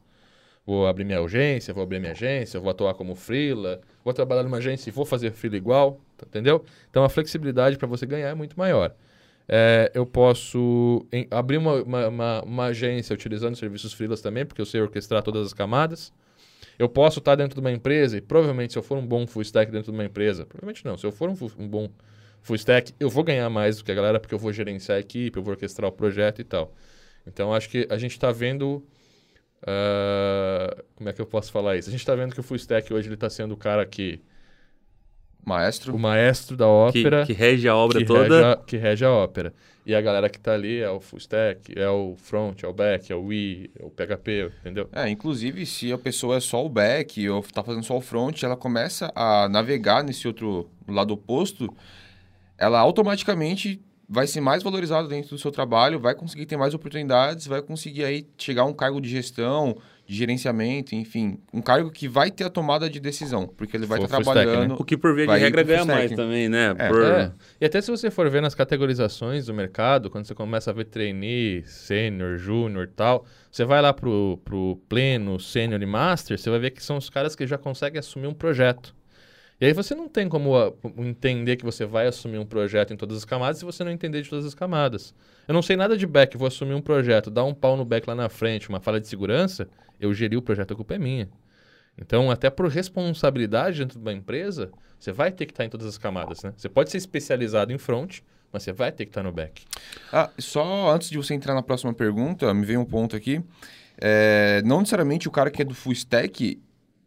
Vou 0.65 0.87
abrir 0.87 1.03
minha 1.03 1.19
agência, 1.19 1.73
vou 1.73 1.83
abrir 1.83 1.99
minha 1.99 2.13
agência, 2.13 2.59
vou 2.59 2.69
atuar 2.69 2.93
como 2.93 3.15
freela, 3.15 3.81
vou 4.03 4.13
trabalhar 4.13 4.43
numa 4.43 4.57
agência 4.57 4.89
e 4.89 4.93
vou 4.93 5.05
fazer 5.05 5.31
freela 5.31 5.57
igual, 5.57 5.99
entendeu? 6.25 6.63
Então 6.89 7.03
a 7.03 7.09
flexibilidade 7.09 7.77
para 7.77 7.87
você 7.87 8.05
ganhar 8.05 8.29
é 8.29 8.33
muito 8.33 8.57
maior. 8.57 8.95
É, 9.47 9.91
eu 9.93 10.05
posso 10.05 11.05
em, 11.11 11.27
abrir 11.29 11.57
uma, 11.57 11.83
uma, 11.83 12.07
uma, 12.07 12.41
uma, 12.43 12.65
agência 12.65 13.13
utilizando 13.13 13.55
serviços 13.55 13.93
freelas 13.93 14.21
também, 14.21 14.45
porque 14.45 14.61
eu 14.61 14.65
sei 14.65 14.81
orquestrar 14.81 15.21
todas 15.21 15.47
as 15.47 15.53
camadas. 15.53 16.13
Eu 16.79 16.89
posso 16.89 17.19
estar 17.19 17.35
dentro 17.35 17.55
de 17.55 17.59
uma 17.59 17.71
empresa 17.71 18.17
e 18.17 18.21
provavelmente 18.21 18.73
se 18.73 18.79
eu 18.79 18.83
for 18.83 18.97
um 18.97 19.05
bom 19.05 19.27
full 19.27 19.41
stack 19.41 19.71
dentro 19.71 19.91
de 19.91 19.97
uma 19.97 20.05
empresa, 20.05 20.45
provavelmente 20.45 20.83
não, 20.85 20.97
se 20.97 21.05
eu 21.05 21.11
for 21.11 21.29
um, 21.29 21.35
um 21.59 21.67
bom 21.67 21.89
full 22.41 22.55
stack, 22.55 22.93
eu 22.99 23.09
vou 23.09 23.23
ganhar 23.23 23.49
mais 23.49 23.77
do 23.77 23.83
que 23.83 23.91
a 23.91 23.95
galera 23.95 24.19
porque 24.19 24.33
eu 24.33 24.39
vou 24.39 24.51
gerenciar 24.51 24.97
a 24.97 25.01
equipe, 25.01 25.37
eu 25.37 25.43
vou 25.43 25.53
orquestrar 25.53 25.89
o 25.89 25.93
projeto 25.93 26.39
e 26.39 26.43
tal. 26.43 26.73
Então 27.27 27.53
acho 27.53 27.69
que 27.69 27.87
a 27.89 27.97
gente 27.97 28.11
está 28.11 28.31
vendo 28.31 28.83
Uh, 29.63 30.83
como 30.93 31.09
é 31.09 31.13
que 31.13 31.21
eu 31.21 31.25
posso 31.25 31.49
falar 31.49 31.77
isso? 31.77 31.87
A 31.87 31.91
gente 31.91 32.01
está 32.01 32.13
vendo 32.13 32.33
que 32.33 32.39
o 32.39 32.43
full 32.43 32.57
stack 32.57 32.93
hoje 32.93 33.07
ele 33.07 33.15
está 33.15 33.29
sendo 33.29 33.53
o 33.53 33.57
cara 33.57 33.85
que 33.85 34.21
maestro, 35.45 35.95
o 35.95 35.99
maestro 35.99 36.55
da 36.55 36.67
ópera, 36.67 37.25
que, 37.25 37.33
que 37.33 37.39
rege 37.39 37.67
a 37.67 37.75
obra 37.75 37.99
que 37.99 38.05
toda, 38.05 38.21
rege 38.21 38.43
a, 38.43 38.57
que 38.57 38.77
rege 38.77 39.05
a 39.05 39.11
ópera. 39.11 39.53
E 39.85 39.93
a 39.93 39.99
galera 39.99 40.29
que 40.29 40.37
está 40.37 40.53
ali 40.53 40.79
é 40.79 40.89
o 40.89 41.01
full 41.01 41.19
stack, 41.19 41.77
é 41.77 41.89
o 41.89 42.15
front, 42.17 42.63
é 42.63 42.67
o 42.67 42.73
back, 42.73 43.11
é 43.11 43.15
o 43.15 43.33
i, 43.33 43.69
é 43.77 43.83
o 43.83 43.89
PHP, 43.89 44.51
entendeu? 44.61 44.89
É, 44.93 45.09
inclusive 45.09 45.65
se 45.65 45.91
a 45.91 45.97
pessoa 45.97 46.37
é 46.37 46.39
só 46.39 46.65
o 46.65 46.69
back 46.69 47.27
ou 47.29 47.41
está 47.41 47.61
fazendo 47.61 47.83
só 47.83 47.97
o 47.97 48.01
front, 48.01 48.41
ela 48.43 48.55
começa 48.55 49.11
a 49.13 49.49
navegar 49.49 50.01
nesse 50.01 50.25
outro 50.25 50.69
lado 50.87 51.13
oposto, 51.13 51.67
ela 52.57 52.79
automaticamente 52.79 53.81
vai 54.07 54.25
ser 54.25 54.39
mais 54.39 54.63
valorizado 54.63 55.07
dentro 55.07 55.31
do 55.31 55.37
seu 55.37 55.51
trabalho, 55.51 55.99
vai 55.99 56.15
conseguir 56.15 56.45
ter 56.45 56.55
mais 56.55 56.73
oportunidades, 56.73 57.47
vai 57.47 57.61
conseguir 57.61 58.05
aí 58.05 58.27
chegar 58.37 58.61
a 58.61 58.65
um 58.65 58.73
cargo 58.73 59.01
de 59.01 59.09
gestão, 59.09 59.75
de 60.05 60.15
gerenciamento, 60.15 60.93
enfim, 60.95 61.39
um 61.53 61.61
cargo 61.61 61.89
que 61.89 62.07
vai 62.07 62.29
ter 62.29 62.43
a 62.43 62.49
tomada 62.49 62.89
de 62.89 62.99
decisão, 62.99 63.47
porque 63.47 63.77
ele 63.77 63.85
vai 63.85 63.99
estar 63.99 64.17
tá 64.17 64.21
trabalhando. 64.21 64.49
Stack, 64.49 64.69
né? 64.69 64.75
O 64.77 64.83
que 64.83 64.97
por 64.97 65.15
via 65.15 65.27
de 65.27 65.37
regra 65.37 65.63
ganha 65.63 65.85
mais 65.85 66.11
também, 66.11 66.49
né? 66.49 66.75
É. 66.77 66.87
Por... 66.89 67.03
É. 67.03 67.31
E 67.61 67.65
até 67.65 67.81
se 67.81 67.89
você 67.89 68.11
for 68.11 68.29
ver 68.29 68.41
nas 68.41 68.53
categorizações 68.53 69.45
do 69.45 69.53
mercado, 69.53 70.09
quando 70.09 70.25
você 70.25 70.35
começa 70.35 70.71
a 70.71 70.73
ver 70.73 70.85
trainee, 70.85 71.63
sênior, 71.65 72.37
júnior 72.37 72.85
e 72.85 72.95
tal, 72.95 73.25
você 73.49 73.63
vai 73.63 73.81
lá 73.81 73.93
pro, 73.93 74.39
pro 74.43 74.77
pleno, 74.89 75.39
sênior 75.39 75.81
e 75.81 75.85
master, 75.85 76.37
você 76.37 76.49
vai 76.49 76.59
ver 76.59 76.71
que 76.71 76.83
são 76.83 76.97
os 76.97 77.09
caras 77.09 77.35
que 77.35 77.47
já 77.47 77.57
conseguem 77.57 77.99
assumir 77.99 78.27
um 78.27 78.33
projeto. 78.33 78.93
E 79.63 79.65
aí 79.65 79.71
você 79.71 79.95
não 79.95 80.09
tem 80.09 80.27
como 80.27 80.59
uh, 80.59 80.77
entender 80.97 81.55
que 81.55 81.63
você 81.63 81.85
vai 81.85 82.05
assumir 82.05 82.37
um 82.37 82.45
projeto 82.45 82.93
em 82.93 82.97
todas 82.97 83.15
as 83.15 83.23
camadas 83.23 83.59
se 83.59 83.63
você 83.63 83.81
não 83.81 83.91
entender 83.91 84.21
de 84.21 84.29
todas 84.29 84.45
as 84.45 84.53
camadas. 84.53 85.15
Eu 85.47 85.53
não 85.53 85.61
sei 85.61 85.77
nada 85.77 85.95
de 85.95 86.05
back, 86.05 86.35
vou 86.35 86.49
assumir 86.49 86.73
um 86.73 86.81
projeto, 86.81 87.31
dar 87.31 87.45
um 87.45 87.53
pau 87.53 87.77
no 87.77 87.85
back 87.85 88.05
lá 88.05 88.13
na 88.13 88.27
frente, 88.27 88.67
uma 88.67 88.81
falha 88.81 88.99
de 88.99 89.07
segurança, 89.07 89.69
eu 90.01 90.13
geri 90.13 90.35
o 90.35 90.41
projeto, 90.41 90.73
a 90.73 90.75
culpa 90.75 90.95
é 90.95 90.97
minha. 90.97 91.29
Então, 91.97 92.29
até 92.29 92.49
por 92.49 92.67
responsabilidade 92.67 93.79
dentro 93.79 93.97
de 93.97 94.03
uma 94.03 94.11
empresa, 94.11 94.69
você 94.99 95.13
vai 95.13 95.31
ter 95.31 95.45
que 95.45 95.53
estar 95.53 95.63
em 95.63 95.69
todas 95.69 95.87
as 95.87 95.97
camadas, 95.97 96.43
né? 96.43 96.53
Você 96.57 96.67
pode 96.67 96.91
ser 96.91 96.97
especializado 96.97 97.71
em 97.71 97.77
front, 97.77 98.19
mas 98.51 98.63
você 98.63 98.73
vai 98.73 98.91
ter 98.91 99.05
que 99.05 99.11
estar 99.11 99.23
no 99.23 99.31
back. 99.31 99.63
Ah, 100.11 100.29
só 100.39 100.93
antes 100.93 101.09
de 101.09 101.15
você 101.15 101.35
entrar 101.35 101.53
na 101.53 101.63
próxima 101.63 101.93
pergunta, 101.93 102.53
me 102.53 102.65
veio 102.65 102.81
um 102.81 102.85
ponto 102.85 103.15
aqui. 103.15 103.41
É, 103.97 104.61
não 104.65 104.79
necessariamente 104.79 105.29
o 105.29 105.31
cara 105.31 105.49
que 105.49 105.61
é 105.61 105.65
do 105.65 105.73
full 105.73 105.93
stack, 105.93 106.59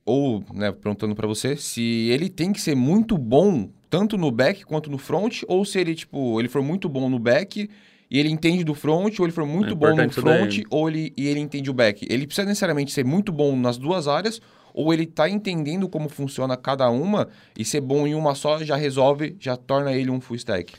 ou, 0.06 0.42
né, 0.54 0.70
perguntando 0.70 1.16
para 1.16 1.26
você, 1.26 1.56
se 1.56 1.82
ele 1.82 2.28
tem 2.28 2.52
que 2.52 2.60
ser 2.60 2.76
muito 2.76 3.18
bom 3.18 3.68
tanto 3.90 4.16
no 4.16 4.30
back 4.30 4.64
quanto 4.64 4.88
no 4.88 4.98
front, 4.98 5.42
ou 5.48 5.64
se 5.64 5.80
ele, 5.80 5.94
tipo, 5.94 6.40
ele 6.40 6.48
for 6.48 6.62
muito 6.62 6.88
bom 6.88 7.10
no 7.10 7.18
back 7.18 7.68
e 8.08 8.18
ele 8.18 8.30
entende 8.30 8.62
do 8.62 8.72
front, 8.72 9.18
ou 9.18 9.26
ele 9.26 9.32
for 9.32 9.44
muito 9.44 9.72
é 9.72 9.74
bom 9.74 9.96
no 9.96 10.10
front, 10.10 10.62
ou 10.70 10.88
ele, 10.88 11.12
e 11.16 11.26
ele 11.26 11.40
entende 11.40 11.68
o 11.68 11.74
back. 11.74 12.06
Ele 12.08 12.24
precisa 12.24 12.46
necessariamente 12.46 12.92
ser 12.92 13.04
muito 13.04 13.32
bom 13.32 13.56
nas 13.56 13.76
duas 13.76 14.06
áreas, 14.06 14.40
ou 14.72 14.92
ele 14.94 15.04
está 15.04 15.28
entendendo 15.28 15.88
como 15.88 16.08
funciona 16.08 16.56
cada 16.56 16.88
uma 16.88 17.28
e 17.58 17.64
ser 17.64 17.80
bom 17.80 18.06
em 18.06 18.14
uma 18.14 18.34
só 18.36 18.62
já 18.62 18.76
resolve, 18.76 19.34
já 19.40 19.56
torna 19.56 19.92
ele 19.92 20.10
um 20.10 20.20
full 20.20 20.36
stack? 20.36 20.72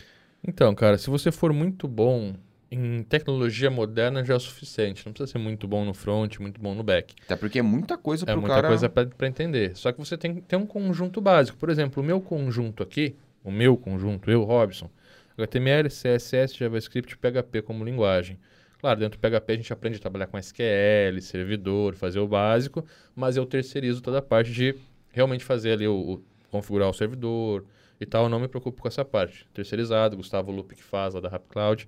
Então, 0.47 0.73
cara, 0.73 0.97
se 0.97 1.09
você 1.09 1.31
for 1.31 1.51
muito 1.51 1.87
bom 1.87 2.33
em 2.69 3.03
tecnologia 3.03 3.69
moderna 3.69 4.23
já 4.23 4.33
é 4.33 4.37
o 4.37 4.39
suficiente. 4.39 5.05
Não 5.05 5.13
precisa 5.13 5.31
ser 5.31 5.37
muito 5.37 5.67
bom 5.67 5.85
no 5.85 5.93
front, 5.93 6.37
muito 6.39 6.59
bom 6.59 6.75
no 6.75 6.83
back. 6.83 7.15
Até 7.23 7.35
porque 7.35 7.59
é 7.59 7.61
muita 7.61 7.97
coisa 7.97 8.25
para 8.25 8.35
cara... 8.35 8.45
É 8.45 8.51
muita 8.51 8.67
coisa 8.67 8.89
para 8.89 9.27
entender. 9.27 9.75
Só 9.75 9.91
que 9.91 9.99
você 9.99 10.17
tem 10.17 10.35
que 10.35 10.41
ter 10.41 10.55
um 10.55 10.65
conjunto 10.65 11.21
básico. 11.21 11.57
Por 11.57 11.69
exemplo, 11.69 12.03
o 12.03 12.05
meu 12.05 12.19
conjunto 12.19 12.83
aqui, 12.83 13.15
o 13.43 13.51
meu 13.51 13.77
conjunto, 13.77 14.29
eu, 14.29 14.43
Robson, 14.43 14.89
HTML, 15.37 15.87
CSS, 15.89 16.57
JavaScript 16.57 17.13
e 17.13 17.17
PHP 17.17 17.61
como 17.61 17.85
linguagem. 17.85 18.37
Claro, 18.79 18.99
dentro 18.99 19.19
do 19.19 19.21
PHP 19.21 19.53
a 19.53 19.55
gente 19.55 19.73
aprende 19.73 19.97
a 19.97 19.99
trabalhar 19.99 20.27
com 20.27 20.37
SQL, 20.37 21.19
servidor, 21.21 21.95
fazer 21.95 22.19
o 22.19 22.27
básico, 22.27 22.85
mas 23.15 23.37
eu 23.37 23.45
terceirizo 23.45 24.01
toda 24.01 24.19
a 24.19 24.21
parte 24.21 24.51
de 24.51 24.75
realmente 25.11 25.43
fazer 25.43 25.71
ali 25.71 25.87
o, 25.87 25.95
o 25.95 26.23
configurar 26.51 26.89
o 26.89 26.93
servidor 26.93 27.65
e 27.99 28.05
tal. 28.05 28.23
Eu 28.23 28.29
não 28.29 28.39
me 28.39 28.47
preocupo 28.47 28.81
com 28.81 28.87
essa 28.87 29.03
parte. 29.03 29.47
Terceirizado, 29.53 30.17
Gustavo 30.17 30.51
Lupe 30.51 30.75
que 30.75 30.83
faz 30.83 31.13
lá 31.13 31.19
da 31.19 31.29
RapCloud. 31.29 31.87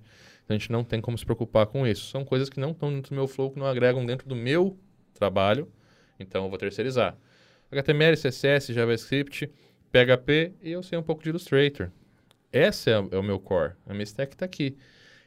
a 0.52 0.58
gente 0.58 0.70
não 0.70 0.84
tem 0.84 1.00
como 1.00 1.16
se 1.16 1.24
preocupar 1.24 1.66
com 1.66 1.86
isso. 1.86 2.10
São 2.10 2.24
coisas 2.24 2.48
que 2.48 2.60
não 2.60 2.70
estão 2.72 2.92
dentro 2.92 3.10
do 3.10 3.14
meu 3.14 3.28
flow, 3.28 3.50
que 3.50 3.58
não 3.58 3.66
agregam 3.66 4.04
dentro 4.04 4.28
do 4.28 4.36
meu 4.36 4.78
trabalho. 5.14 5.68
Então 6.18 6.44
eu 6.44 6.50
vou 6.50 6.58
terceirizar. 6.58 7.16
HTML, 7.70 8.16
CSS, 8.16 8.72
JavaScript, 8.72 9.50
PHP 9.92 10.54
e 10.62 10.70
eu 10.72 10.82
sei 10.82 10.98
um 10.98 11.02
pouco 11.02 11.22
de 11.22 11.30
Illustrator. 11.30 11.90
Esse 12.52 12.90
é, 12.90 12.94
é 12.94 13.18
o 13.18 13.22
meu 13.22 13.38
core. 13.38 13.74
A 13.86 13.92
minha 13.92 14.04
stack 14.04 14.34
está 14.34 14.44
aqui. 14.44 14.76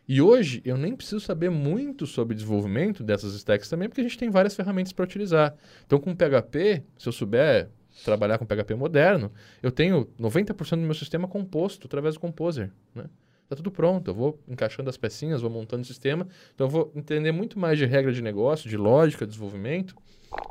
E 0.08 0.22
hoje 0.22 0.62
eu 0.66 0.78
nem 0.78 0.96
preciso 0.96 1.22
saber 1.22 1.50
muito 1.50 2.06
sobre 2.06 2.36
desenvolvimento 2.36 3.04
dessas 3.04 3.34
stacks 3.36 3.70
também, 3.70 3.88
porque 3.88 4.02
a 4.02 4.04
gente 4.04 4.18
tem 4.18 4.30
várias 4.30 4.56
ferramentas 4.56 4.92
para 4.92 5.06
utilizar. 5.06 5.56
Então, 5.86 5.98
com 5.98 6.14
PHP, 6.14 6.84
se 6.98 7.08
eu 7.08 7.14
souber 7.14 7.70
trabalhar 8.04 8.38
com 8.38 8.46
PHP 8.46 8.76
moderno, 8.76 9.32
eu 9.62 9.72
tenho 9.72 10.06
90% 10.20 10.72
do 10.72 10.78
meu 10.78 10.94
sistema 10.94 11.28
composto 11.28 11.88
através 11.88 12.16
do 12.16 12.20
Composer. 12.20 12.72
Né? 12.94 13.06
Está 13.54 13.58
tudo 13.58 13.72
pronto, 13.72 14.10
eu 14.10 14.16
vou 14.16 14.39
encaixando 14.48 14.89
as 14.89 14.98
pecinhas, 14.98 15.42
vou 15.42 15.52
montando 15.52 15.84
o 15.84 15.86
sistema. 15.86 16.28
Então, 16.56 16.66
eu 16.66 16.72
vou 16.72 16.92
entender 16.96 17.32
muito 17.32 17.60
mais 17.60 17.78
de 17.78 17.86
regra 17.86 18.12
de 18.12 18.22
negócio, 18.22 18.68
de 18.68 18.76
lógica, 18.76 19.26
de 19.26 19.32
desenvolvimento, 19.32 19.96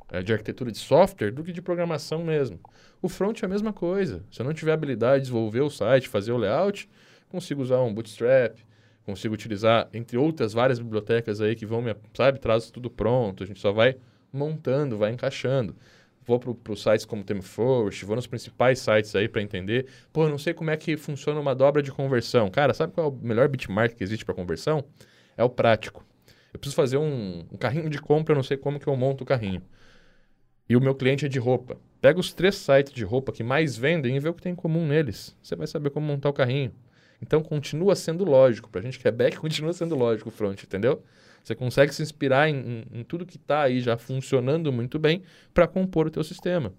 é, 0.08 0.22
de 0.22 0.32
arquitetura 0.32 0.70
de 0.70 0.78
software, 0.78 1.32
do 1.32 1.42
que 1.42 1.52
de 1.52 1.60
programação 1.60 2.24
mesmo. 2.24 2.60
O 3.00 3.08
front 3.08 3.42
é 3.42 3.46
a 3.46 3.48
mesma 3.48 3.72
coisa. 3.72 4.22
Se 4.30 4.40
eu 4.40 4.46
não 4.46 4.54
tiver 4.54 4.72
habilidade 4.72 5.24
de 5.24 5.30
desenvolver 5.30 5.62
o 5.62 5.70
site, 5.70 6.08
fazer 6.08 6.30
o 6.30 6.36
layout, 6.36 6.88
consigo 7.28 7.60
usar 7.60 7.80
um 7.80 7.92
Bootstrap, 7.92 8.56
consigo 9.04 9.34
utilizar, 9.34 9.88
entre 9.92 10.16
outras 10.16 10.52
várias 10.52 10.78
bibliotecas 10.78 11.40
aí 11.40 11.56
que 11.56 11.66
vão 11.66 11.82
me, 11.82 11.96
sabe, 12.14 12.38
traz 12.38 12.70
tudo 12.70 12.88
pronto. 12.88 13.42
A 13.42 13.46
gente 13.46 13.58
só 13.58 13.72
vai 13.72 13.96
montando, 14.32 14.96
vai 14.96 15.10
encaixando 15.10 15.74
vou 16.24 16.38
para 16.38 16.72
os 16.72 16.82
sites 16.82 17.04
como 17.04 17.24
ThemeForest, 17.24 18.04
vou 18.04 18.16
nos 18.16 18.26
principais 18.26 18.78
sites 18.78 19.14
aí 19.14 19.28
para 19.28 19.42
entender. 19.42 19.86
Pô, 20.12 20.28
não 20.28 20.38
sei 20.38 20.54
como 20.54 20.70
é 20.70 20.76
que 20.76 20.96
funciona 20.96 21.40
uma 21.40 21.54
dobra 21.54 21.82
de 21.82 21.90
conversão. 21.90 22.50
Cara, 22.50 22.72
sabe 22.74 22.92
qual 22.92 23.08
é 23.08 23.10
o 23.10 23.26
melhor 23.26 23.48
bitmark 23.48 23.94
que 23.94 24.04
existe 24.04 24.24
para 24.24 24.34
conversão? 24.34 24.84
É 25.36 25.44
o 25.44 25.50
prático. 25.50 26.04
Eu 26.52 26.58
preciso 26.58 26.76
fazer 26.76 26.98
um, 26.98 27.44
um, 27.50 27.56
carrinho 27.56 27.88
de 27.88 27.98
compra, 27.98 28.32
eu 28.32 28.36
não 28.36 28.42
sei 28.42 28.56
como 28.56 28.78
que 28.78 28.86
eu 28.86 28.96
monto 28.96 29.24
o 29.24 29.26
carrinho. 29.26 29.62
E 30.68 30.76
o 30.76 30.80
meu 30.80 30.94
cliente 30.94 31.24
é 31.24 31.28
de 31.28 31.38
roupa. 31.38 31.78
Pega 32.00 32.20
os 32.20 32.32
três 32.32 32.56
sites 32.56 32.92
de 32.92 33.04
roupa 33.04 33.32
que 33.32 33.42
mais 33.42 33.76
vendem 33.76 34.16
e 34.16 34.20
vê 34.20 34.28
o 34.28 34.34
que 34.34 34.42
tem 34.42 34.52
em 34.52 34.56
comum 34.56 34.86
neles. 34.86 35.36
Você 35.42 35.56
vai 35.56 35.66
saber 35.66 35.90
como 35.90 36.06
montar 36.06 36.28
o 36.28 36.32
carrinho. 36.32 36.72
Então, 37.22 37.42
continua 37.42 37.94
sendo 37.94 38.24
lógico. 38.24 38.68
Para 38.68 38.80
a 38.80 38.84
gente 38.84 38.98
que 38.98 39.06
é 39.06 39.10
back, 39.12 39.36
continua 39.38 39.72
sendo 39.72 39.94
lógico 39.94 40.28
o 40.28 40.32
front, 40.32 40.62
entendeu? 40.62 41.02
Você 41.42 41.54
consegue 41.54 41.94
se 41.94 42.02
inspirar 42.02 42.48
em, 42.48 42.56
em, 42.56 43.00
em 43.00 43.04
tudo 43.04 43.24
que 43.24 43.36
está 43.36 43.62
aí 43.62 43.80
já 43.80 43.96
funcionando 43.96 44.72
muito 44.72 44.98
bem 44.98 45.22
para 45.54 45.66
compor 45.66 46.06
o 46.06 46.10
teu 46.10 46.22
sistema. 46.22 46.72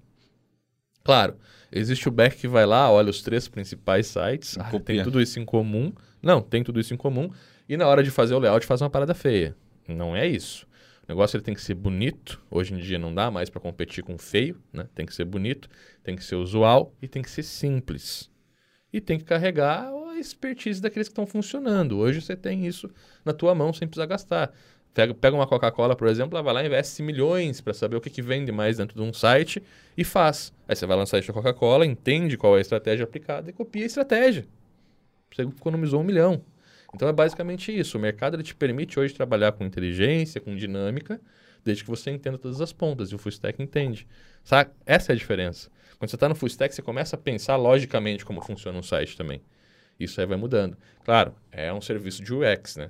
Claro, 1.03 1.35
existe 1.71 2.07
o 2.07 2.11
back 2.11 2.37
que 2.37 2.47
vai 2.47 2.65
lá, 2.65 2.89
olha 2.89 3.09
os 3.09 3.21
três 3.21 3.47
principais 3.47 4.07
sites, 4.07 4.57
ah, 4.57 4.71
tem 4.79 5.03
tudo 5.03 5.21
isso 5.21 5.37
em 5.37 5.43
comum. 5.43 5.91
Não, 6.21 6.41
tem 6.41 6.63
tudo 6.63 6.79
isso 6.79 6.93
em 6.93 6.97
comum. 6.97 7.29
E 7.67 7.75
na 7.75 7.87
hora 7.87 8.01
de 8.01 8.09
fazer 8.09 8.33
o 8.33 8.39
layout 8.39 8.65
faz 8.65 8.81
uma 8.81 8.89
parada 8.89 9.13
feia. 9.13 9.55
Não 9.87 10.15
é 10.15 10.25
isso. 10.25 10.65
O 11.03 11.11
negócio 11.11 11.35
ele 11.35 11.43
tem 11.43 11.53
que 11.53 11.61
ser 11.61 11.73
bonito. 11.73 12.41
Hoje 12.49 12.73
em 12.73 12.77
dia 12.77 12.97
não 12.97 13.13
dá 13.13 13.29
mais 13.29 13.49
para 13.49 13.59
competir 13.59 14.01
com 14.01 14.17
feio, 14.17 14.61
né? 14.71 14.87
Tem 14.95 15.05
que 15.05 15.13
ser 15.13 15.25
bonito, 15.25 15.67
tem 16.01 16.15
que 16.15 16.23
ser 16.23 16.35
usual 16.35 16.93
e 17.01 17.07
tem 17.07 17.21
que 17.21 17.29
ser 17.29 17.43
simples. 17.43 18.31
E 18.91 19.01
tem 19.01 19.17
que 19.17 19.25
carregar 19.25 19.91
expertise 20.23 20.81
daqueles 20.81 21.07
que 21.07 21.11
estão 21.11 21.25
funcionando. 21.25 21.97
Hoje 21.97 22.21
você 22.21 22.35
tem 22.35 22.65
isso 22.65 22.89
na 23.23 23.33
tua 23.33 23.53
mão 23.53 23.73
sem 23.73 23.87
precisar 23.87 24.05
gastar. 24.05 24.53
Pega, 24.93 25.13
pega 25.13 25.35
uma 25.35 25.47
Coca-Cola, 25.47 25.95
por 25.95 26.07
exemplo, 26.07 26.37
ela 26.37 26.43
vai 26.43 26.53
lá 26.53 26.63
e 26.63 26.67
investe 26.67 27.01
milhões 27.01 27.59
para 27.59 27.73
saber 27.73 27.95
o 27.95 28.01
que, 28.01 28.09
que 28.09 28.21
vende 28.21 28.51
mais 28.51 28.77
dentro 28.77 28.95
de 28.95 29.01
um 29.01 29.11
site 29.11 29.61
e 29.97 30.03
faz. 30.03 30.53
Aí 30.67 30.75
você 30.75 30.85
vai 30.85 30.97
no 30.97 31.05
site 31.07 31.27
da 31.27 31.33
Coca-Cola, 31.33 31.85
entende 31.85 32.37
qual 32.37 32.55
é 32.55 32.59
a 32.59 32.61
estratégia 32.61 33.03
aplicada 33.03 33.49
e 33.49 33.53
copia 33.53 33.83
a 33.83 33.87
estratégia. 33.87 34.45
Você 35.33 35.41
economizou 35.41 35.99
um 35.99 36.03
milhão. 36.03 36.43
Então 36.93 37.07
é 37.07 37.13
basicamente 37.13 37.75
isso. 37.75 37.97
O 37.97 38.01
mercado 38.01 38.35
ele 38.35 38.43
te 38.43 38.53
permite 38.53 38.99
hoje 38.99 39.13
trabalhar 39.15 39.51
com 39.53 39.65
inteligência, 39.65 40.39
com 40.39 40.55
dinâmica, 40.55 41.19
desde 41.63 41.83
que 41.83 41.89
você 41.89 42.11
entenda 42.11 42.37
todas 42.37 42.61
as 42.61 42.71
pontas. 42.71 43.09
E 43.09 43.15
o 43.15 43.17
full 43.17 43.31
stack 43.31 43.61
entende. 43.61 44.07
Essa 44.85 45.11
é 45.11 45.13
a 45.13 45.17
diferença. 45.17 45.71
Quando 45.97 46.09
você 46.09 46.15
está 46.15 46.29
no 46.29 46.35
full 46.35 46.47
stack, 46.47 46.75
você 46.75 46.81
começa 46.81 47.15
a 47.15 47.19
pensar 47.19 47.55
logicamente 47.55 48.23
como 48.23 48.41
funciona 48.41 48.77
um 48.77 48.83
site 48.83 49.17
também. 49.17 49.41
Isso 49.99 50.19
aí 50.19 50.27
vai 50.27 50.37
mudando. 50.37 50.77
Claro, 51.03 51.33
é 51.51 51.71
um 51.73 51.81
serviço 51.81 52.23
de 52.23 52.33
UX, 52.33 52.77
né? 52.77 52.89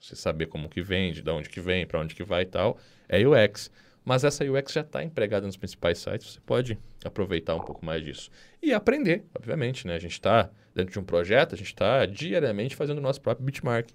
Você 0.00 0.14
saber 0.14 0.46
como 0.46 0.68
que 0.68 0.80
vende, 0.80 1.22
de 1.22 1.30
onde 1.30 1.48
que 1.48 1.60
vem, 1.60 1.86
para 1.86 2.00
onde 2.00 2.14
que 2.14 2.22
vai 2.22 2.42
e 2.42 2.46
tal, 2.46 2.78
é 3.08 3.26
UX. 3.26 3.70
Mas 4.04 4.24
essa 4.24 4.44
UX 4.44 4.72
já 4.72 4.80
está 4.80 5.02
empregada 5.02 5.46
nos 5.46 5.56
principais 5.56 5.98
sites, 5.98 6.32
você 6.32 6.40
pode 6.40 6.78
aproveitar 7.04 7.54
um 7.54 7.60
pouco 7.60 7.84
mais 7.84 8.02
disso. 8.02 8.30
E 8.62 8.72
aprender, 8.72 9.24
obviamente, 9.34 9.86
né? 9.86 9.94
A 9.94 9.98
gente 9.98 10.12
está 10.12 10.50
dentro 10.74 10.92
de 10.92 10.98
um 10.98 11.04
projeto, 11.04 11.54
a 11.54 11.58
gente 11.58 11.66
está 11.66 12.06
diariamente 12.06 12.74
fazendo 12.74 12.98
o 12.98 13.02
nosso 13.02 13.20
próprio 13.20 13.44
benchmark, 13.44 13.90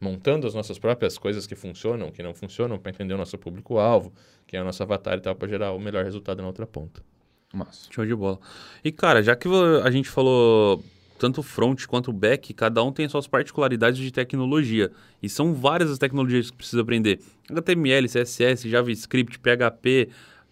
montando 0.00 0.46
as 0.46 0.54
nossas 0.54 0.78
próprias 0.78 1.16
coisas 1.16 1.46
que 1.46 1.54
funcionam, 1.54 2.10
que 2.10 2.22
não 2.22 2.34
funcionam, 2.34 2.78
para 2.78 2.90
entender 2.90 3.14
o 3.14 3.16
nosso 3.16 3.38
público-alvo, 3.38 4.12
quem 4.46 4.58
é 4.58 4.62
o 4.62 4.66
nosso 4.66 4.82
avatar 4.82 5.16
e 5.16 5.20
tal, 5.20 5.34
para 5.34 5.48
gerar 5.48 5.72
o 5.72 5.78
melhor 5.78 6.04
resultado 6.04 6.42
na 6.42 6.46
outra 6.46 6.66
ponta. 6.66 7.00
Massa. 7.52 7.88
Show 7.90 8.04
de 8.04 8.14
bola. 8.14 8.38
E, 8.82 8.90
cara, 8.90 9.22
já 9.22 9.34
que 9.36 9.48
a 9.82 9.90
gente 9.90 10.10
falou 10.10 10.84
tanto 11.18 11.40
o 11.40 11.42
front 11.42 11.86
quanto 11.86 12.10
o 12.10 12.12
back, 12.12 12.52
cada 12.54 12.82
um 12.82 12.92
tem 12.92 13.08
suas 13.08 13.26
particularidades 13.26 14.00
de 14.00 14.10
tecnologia. 14.10 14.90
E 15.22 15.28
são 15.28 15.54
várias 15.54 15.90
as 15.90 15.98
tecnologias 15.98 16.50
que 16.50 16.56
precisa 16.56 16.82
aprender. 16.82 17.20
HTML, 17.50 18.08
CSS, 18.08 18.68
JavaScript, 18.68 19.38
PHP, 19.38 20.08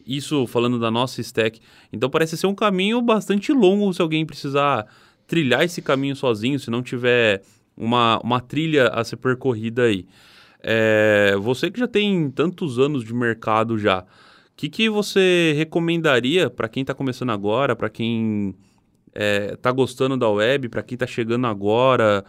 isso 0.06 0.46
falando 0.46 0.78
da 0.78 0.90
nossa 0.90 1.20
stack. 1.20 1.60
Então 1.92 2.08
parece 2.08 2.36
ser 2.36 2.46
um 2.46 2.54
caminho 2.54 3.00
bastante 3.00 3.52
longo 3.52 3.92
se 3.92 4.02
alguém 4.02 4.24
precisar 4.24 4.86
trilhar 5.26 5.62
esse 5.64 5.80
caminho 5.80 6.14
sozinho, 6.14 6.58
se 6.58 6.70
não 6.70 6.82
tiver 6.82 7.42
uma, 7.76 8.20
uma 8.22 8.40
trilha 8.40 8.88
a 8.88 9.02
ser 9.04 9.16
percorrida 9.16 9.84
aí. 9.84 10.06
É, 10.62 11.34
você 11.40 11.70
que 11.70 11.80
já 11.80 11.88
tem 11.88 12.30
tantos 12.30 12.78
anos 12.78 13.04
de 13.04 13.12
mercado 13.12 13.76
já, 13.78 14.00
o 14.00 14.04
que, 14.56 14.68
que 14.68 14.88
você 14.88 15.54
recomendaria 15.56 16.48
para 16.48 16.68
quem 16.68 16.82
está 16.82 16.94
começando 16.94 17.30
agora, 17.30 17.74
para 17.74 17.88
quem 17.88 18.54
é, 19.14 19.56
tá 19.56 19.70
gostando 19.70 20.16
da 20.16 20.28
web, 20.28 20.68
para 20.68 20.82
quem 20.82 20.96
está 20.96 21.06
chegando 21.06 21.46
agora, 21.46 22.24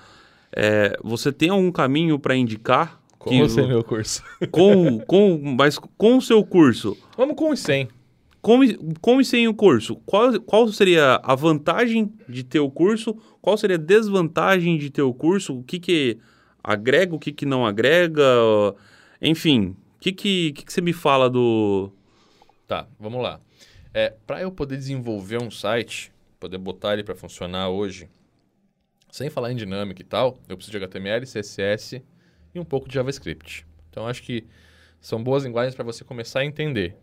é, 0.56 0.98
você 1.04 1.32
tem 1.32 1.50
algum 1.50 1.72
caminho 1.72 2.19
para 2.19 2.36
indicar? 2.36 3.02
Com 3.17 3.30
que, 3.30 3.41
o 3.41 3.67
meu 3.67 3.84
curso. 3.84 4.22
Com, 4.52 5.00
com, 5.00 5.56
mas 5.58 5.80
com 5.80 6.17
o 6.17 6.22
seu 6.22 6.43
curso. 6.43 6.98
Vamos 7.17 7.36
com 7.38 7.52
os 7.52 7.60
100. 7.62 7.88
Com, 8.41 8.60
com 9.00 9.22
e 9.22 9.26
sem 9.26 9.48
o 9.48 9.54
curso, 9.54 9.96
qual, 10.06 10.38
qual 10.41 10.67
seria 10.67 11.15
a 11.24 11.34
vantagem 11.34 12.12
de 12.28 12.43
ter 12.43 12.60
o 12.60 12.69
curso? 12.69 13.15
Qual 13.41 13.56
seria 13.56 13.78
a 13.78 13.80
desvantagem 13.80 14.78
de 14.78 14.89
ter 14.89 15.02
o 15.02 15.13
curso? 15.13 15.60
O 15.60 15.63
que, 15.63 15.80
que 15.80 16.17
agrega, 16.62 17.15
o 17.15 17.19
que, 17.19 17.32
que 17.32 17.46
não 17.46 17.65
agrega? 17.65 18.22
Enfim, 19.22 19.67
o 19.67 20.00
que, 20.02 20.12
que, 20.12 20.52
que, 20.52 20.65
que 20.65 20.74
você 20.74 20.82
me 20.82 20.91
fala 20.91 21.30
do. 21.30 21.89
Tá, 22.67 22.86
vamos 23.00 23.24
lá. 23.24 23.39
É, 23.93 24.13
para 24.28 24.41
eu 24.41 24.52
poder 24.52 24.76
desenvolver 24.76 25.41
um 25.41 25.50
site, 25.50 26.12
poder 26.43 26.58
botar 26.58 26.91
ele 26.91 27.06
para 27.06 27.15
funcionar 27.15 27.69
hoje, 27.69 28.10
sem 29.10 29.29
falar 29.29 29.53
em 29.53 29.56
dinâmica 29.56 30.01
e 30.01 30.06
tal, 30.06 30.38
eu 30.49 30.58
preciso 30.58 30.77
de 30.77 30.84
HTML, 30.84 31.25
CSS 31.25 32.03
e 32.53 32.60
um 32.60 32.65
pouco 32.65 32.86
de 32.86 32.95
JavaScript. 32.95 33.65
Então 33.89 34.06
acho 34.06 34.21
que 34.21 34.45
são 34.99 35.23
boas 35.23 35.45
linguagens 35.45 35.73
para 35.73 35.86
você 35.86 36.03
começar 36.03 36.41
a 36.41 36.45
entender. 36.45 36.97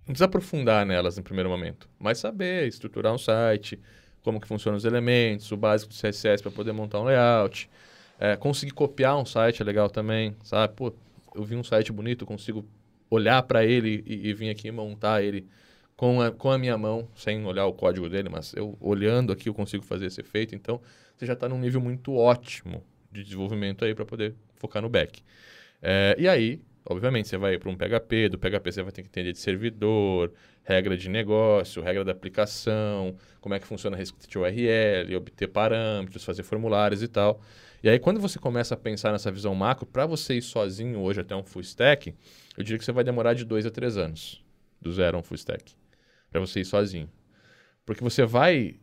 Não 0.00 0.06
precisa 0.06 0.24
aprofundar 0.24 0.84
nelas 0.84 1.16
em 1.16 1.22
primeiro 1.22 1.48
momento, 1.48 1.88
mas 2.00 2.18
saber 2.18 2.66
estruturar 2.66 3.14
um 3.14 3.18
site, 3.18 3.78
como 4.24 4.40
que 4.40 4.48
funcionam 4.48 4.76
os 4.76 4.84
elementos, 4.84 5.52
o 5.52 5.56
básico 5.56 5.92
do 5.92 5.96
CSS 5.96 6.42
para 6.42 6.50
poder 6.50 6.72
montar 6.72 6.98
um 6.98 7.04
layout. 7.04 7.70
É, 8.18 8.36
conseguir 8.36 8.72
copiar 8.72 9.16
um 9.16 9.24
site 9.24 9.62
é 9.62 9.64
legal 9.64 9.88
também, 9.88 10.34
sabe? 10.42 10.74
Pô, 10.74 10.92
eu 11.32 11.44
vi 11.44 11.54
um 11.54 11.62
site 11.62 11.92
bonito, 11.92 12.26
consigo 12.26 12.64
olhar 13.08 13.40
para 13.44 13.64
ele 13.64 14.02
e, 14.04 14.30
e 14.30 14.34
vir 14.34 14.50
aqui 14.50 14.68
montar 14.72 15.22
ele 15.22 15.46
com 16.02 16.20
a, 16.20 16.32
com 16.32 16.50
a 16.50 16.58
minha 16.58 16.76
mão, 16.76 17.08
sem 17.14 17.46
olhar 17.46 17.64
o 17.64 17.72
código 17.72 18.08
dele, 18.08 18.28
mas 18.28 18.52
eu 18.54 18.76
olhando 18.80 19.32
aqui 19.32 19.48
eu 19.48 19.54
consigo 19.54 19.84
fazer 19.84 20.06
esse 20.06 20.20
efeito. 20.20 20.52
Então, 20.52 20.80
você 21.16 21.24
já 21.24 21.34
está 21.34 21.48
num 21.48 21.60
nível 21.60 21.80
muito 21.80 22.12
ótimo 22.16 22.82
de 23.12 23.22
desenvolvimento 23.22 23.84
aí 23.84 23.94
para 23.94 24.04
poder 24.04 24.34
focar 24.56 24.82
no 24.82 24.88
back. 24.88 25.22
É, 25.80 26.16
e 26.18 26.26
aí, 26.26 26.60
obviamente, 26.84 27.28
você 27.28 27.36
vai 27.36 27.56
para 27.56 27.70
um 27.70 27.76
PHP, 27.76 28.30
do 28.30 28.36
PHP 28.36 28.72
você 28.72 28.82
vai 28.82 28.90
ter 28.90 29.02
que 29.02 29.08
entender 29.10 29.32
de 29.32 29.38
servidor, 29.38 30.32
regra 30.64 30.96
de 30.96 31.08
negócio, 31.08 31.80
regra 31.80 32.04
da 32.04 32.10
aplicação, 32.10 33.14
como 33.40 33.54
é 33.54 33.60
que 33.60 33.66
funciona 33.68 33.94
a 33.94 33.98
restrict 34.00 34.36
URL, 34.36 35.14
obter 35.14 35.46
parâmetros, 35.46 36.24
fazer 36.24 36.42
formulários 36.42 37.00
e 37.00 37.06
tal. 37.06 37.40
E 37.80 37.88
aí, 37.88 38.00
quando 38.00 38.18
você 38.18 38.40
começa 38.40 38.74
a 38.74 38.76
pensar 38.76 39.12
nessa 39.12 39.30
visão 39.30 39.54
macro, 39.54 39.86
para 39.86 40.04
você 40.04 40.34
ir 40.34 40.42
sozinho 40.42 40.98
hoje 40.98 41.20
até 41.20 41.36
um 41.36 41.44
full 41.44 41.62
stack, 41.62 42.12
eu 42.58 42.64
diria 42.64 42.76
que 42.76 42.84
você 42.84 42.90
vai 42.90 43.04
demorar 43.04 43.34
de 43.34 43.44
dois 43.44 43.64
a 43.64 43.70
três 43.70 43.96
anos, 43.96 44.44
do 44.80 44.92
zero 44.92 45.16
a 45.16 45.20
um 45.20 45.22
full 45.22 45.36
stack 45.36 45.80
para 46.32 46.40
você 46.40 46.60
ir 46.60 46.64
sozinho. 46.64 47.08
Porque 47.84 48.02
você 48.02 48.24
vai 48.24 48.76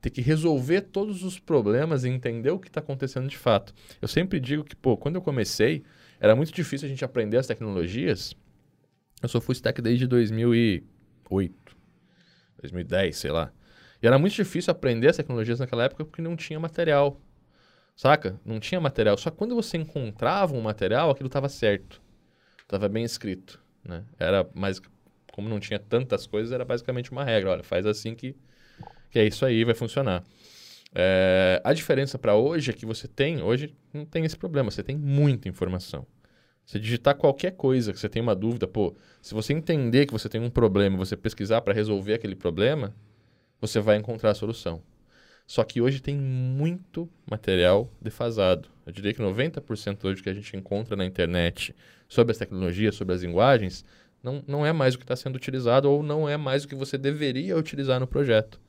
ter 0.00 0.10
que 0.10 0.20
resolver 0.20 0.82
todos 0.82 1.22
os 1.22 1.38
problemas 1.38 2.04
e 2.04 2.08
entender 2.08 2.50
o 2.50 2.58
que 2.58 2.68
está 2.68 2.80
acontecendo 2.80 3.28
de 3.28 3.38
fato. 3.38 3.72
Eu 4.00 4.08
sempre 4.08 4.38
digo 4.38 4.64
que, 4.64 4.76
pô, 4.76 4.96
quando 4.96 5.14
eu 5.14 5.22
comecei, 5.22 5.84
era 6.20 6.34
muito 6.36 6.52
difícil 6.52 6.86
a 6.86 6.88
gente 6.88 7.04
aprender 7.04 7.38
as 7.38 7.46
tecnologias. 7.46 8.34
Eu 9.22 9.28
sou 9.28 9.40
full 9.40 9.52
stack 9.52 9.80
desde 9.80 10.06
2008, 10.06 11.76
2010, 12.60 13.16
sei 13.16 13.30
lá. 13.30 13.52
E 14.02 14.06
era 14.06 14.18
muito 14.18 14.34
difícil 14.34 14.70
aprender 14.70 15.08
as 15.08 15.16
tecnologias 15.16 15.58
naquela 15.58 15.84
época 15.84 16.04
porque 16.04 16.22
não 16.22 16.36
tinha 16.36 16.60
material. 16.60 17.20
Saca? 17.96 18.38
Não 18.44 18.60
tinha 18.60 18.80
material. 18.80 19.16
Só 19.16 19.30
que 19.30 19.36
quando 19.36 19.54
você 19.54 19.78
encontrava 19.78 20.54
um 20.54 20.60
material, 20.60 21.10
aquilo 21.10 21.28
estava 21.28 21.48
certo. 21.48 22.02
Estava 22.62 22.88
bem 22.88 23.04
escrito. 23.04 23.58
Né? 23.82 24.04
Era 24.18 24.46
mais 24.54 24.80
como 25.36 25.50
não 25.50 25.60
tinha 25.60 25.78
tantas 25.78 26.26
coisas, 26.26 26.50
era 26.50 26.64
basicamente 26.64 27.12
uma 27.12 27.22
regra. 27.22 27.50
Olha, 27.50 27.62
faz 27.62 27.84
assim 27.84 28.14
que, 28.14 28.34
que 29.10 29.18
é 29.18 29.26
isso 29.26 29.44
aí, 29.44 29.62
vai 29.64 29.74
funcionar. 29.74 30.24
É, 30.94 31.60
a 31.62 31.74
diferença 31.74 32.18
para 32.18 32.34
hoje 32.34 32.70
é 32.70 32.72
que 32.74 32.86
você 32.86 33.06
tem, 33.06 33.42
hoje 33.42 33.76
não 33.92 34.06
tem 34.06 34.24
esse 34.24 34.36
problema, 34.36 34.70
você 34.70 34.82
tem 34.82 34.96
muita 34.96 35.46
informação. 35.46 36.06
Você 36.64 36.78
digitar 36.78 37.14
qualquer 37.14 37.52
coisa 37.52 37.92
que 37.92 38.00
você 38.00 38.08
tem 38.08 38.22
uma 38.22 38.34
dúvida, 38.34 38.66
pô, 38.66 38.96
se 39.20 39.34
você 39.34 39.52
entender 39.52 40.06
que 40.06 40.12
você 40.12 40.26
tem 40.26 40.40
um 40.40 40.48
problema, 40.48 40.96
você 40.96 41.14
pesquisar 41.14 41.60
para 41.60 41.74
resolver 41.74 42.14
aquele 42.14 42.34
problema, 42.34 42.94
você 43.60 43.78
vai 43.78 43.96
encontrar 43.96 44.30
a 44.30 44.34
solução. 44.34 44.82
Só 45.46 45.62
que 45.64 45.82
hoje 45.82 46.00
tem 46.00 46.16
muito 46.16 47.08
material 47.30 47.92
defasado. 48.00 48.70
Eu 48.86 48.92
diria 48.92 49.12
que 49.12 49.20
90% 49.20 50.02
hoje 50.04 50.22
que 50.22 50.30
a 50.30 50.34
gente 50.34 50.56
encontra 50.56 50.96
na 50.96 51.04
internet 51.04 51.76
sobre 52.08 52.32
as 52.32 52.38
tecnologias, 52.38 52.94
sobre 52.94 53.14
as 53.14 53.22
linguagens, 53.22 53.84
não, 54.26 54.42
não 54.44 54.66
é 54.66 54.72
mais 54.72 54.94
o 54.94 54.98
que 54.98 55.04
está 55.04 55.14
sendo 55.14 55.36
utilizado 55.36 55.88
ou 55.88 56.02
não 56.02 56.28
é 56.28 56.36
mais 56.36 56.64
o 56.64 56.68
que 56.68 56.74
você 56.74 56.98
deveria 56.98 57.56
utilizar 57.56 58.00
no 58.00 58.08
projeto. 58.08 58.56
O 58.56 58.60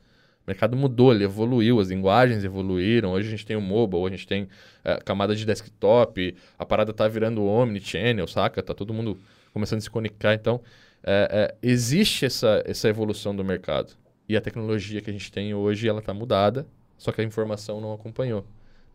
mercado 0.46 0.78
mudou, 0.78 1.12
ele 1.12 1.24
evoluiu, 1.24 1.80
as 1.80 1.90
linguagens 1.90 2.44
evoluíram. 2.44 3.12
Hoje 3.12 3.28
a 3.28 3.32
gente 3.32 3.46
tem 3.46 3.58
o 3.58 3.62
mobile, 3.62 4.06
a 4.06 4.10
gente 4.10 4.28
tem 4.28 4.48
é, 4.84 4.98
camada 4.98 5.36
de 5.36 5.44
desktop, 5.46 6.36
a 6.60 6.66
parada 6.66 6.92
está 6.92 7.08
virando 7.08 7.44
omnichannel, 7.44 8.28
saca? 8.28 8.62
Tá 8.62 8.74
todo 8.74 8.94
mundo 8.94 9.18
começando 9.52 9.80
a 9.80 9.82
se 9.82 9.90
conectar. 9.90 10.36
Então, 10.36 10.62
é, 11.04 11.28
é, 11.32 11.68
existe 11.68 12.24
essa, 12.24 12.62
essa 12.64 12.88
evolução 12.88 13.36
do 13.36 13.44
mercado. 13.44 13.94
E 14.30 14.38
a 14.38 14.42
tecnologia 14.42 15.02
que 15.02 15.10
a 15.10 15.14
gente 15.14 15.32
tem 15.32 15.56
hoje, 15.56 15.90
ela 15.90 16.00
está 16.00 16.14
mudada, 16.14 16.68
só 17.00 17.12
que 17.12 17.20
a 17.20 17.24
informação 17.24 17.82
não 17.82 17.94
acompanhou. 17.94 18.46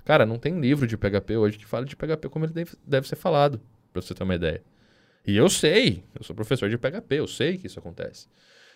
Cara, 0.04 0.24
não 0.24 0.38
tem 0.38 0.60
livro 0.60 0.86
de 0.86 0.96
PHP 0.96 1.36
hoje 1.36 1.58
que 1.58 1.66
fale 1.66 1.86
de 1.86 1.96
PHP 1.96 2.28
como 2.28 2.44
ele 2.44 2.52
deve, 2.52 2.72
deve 2.86 3.08
ser 3.08 3.16
falado, 3.16 3.60
para 3.92 4.00
você 4.00 4.14
ter 4.14 4.22
uma 4.22 4.34
ideia. 4.34 4.62
E 5.26 5.36
eu 5.36 5.48
sei, 5.48 6.02
eu 6.18 6.24
sou 6.24 6.34
professor 6.34 6.68
de 6.68 6.76
PHP, 6.76 7.14
eu 7.14 7.28
sei 7.28 7.56
que 7.56 7.66
isso 7.66 7.78
acontece. 7.78 8.26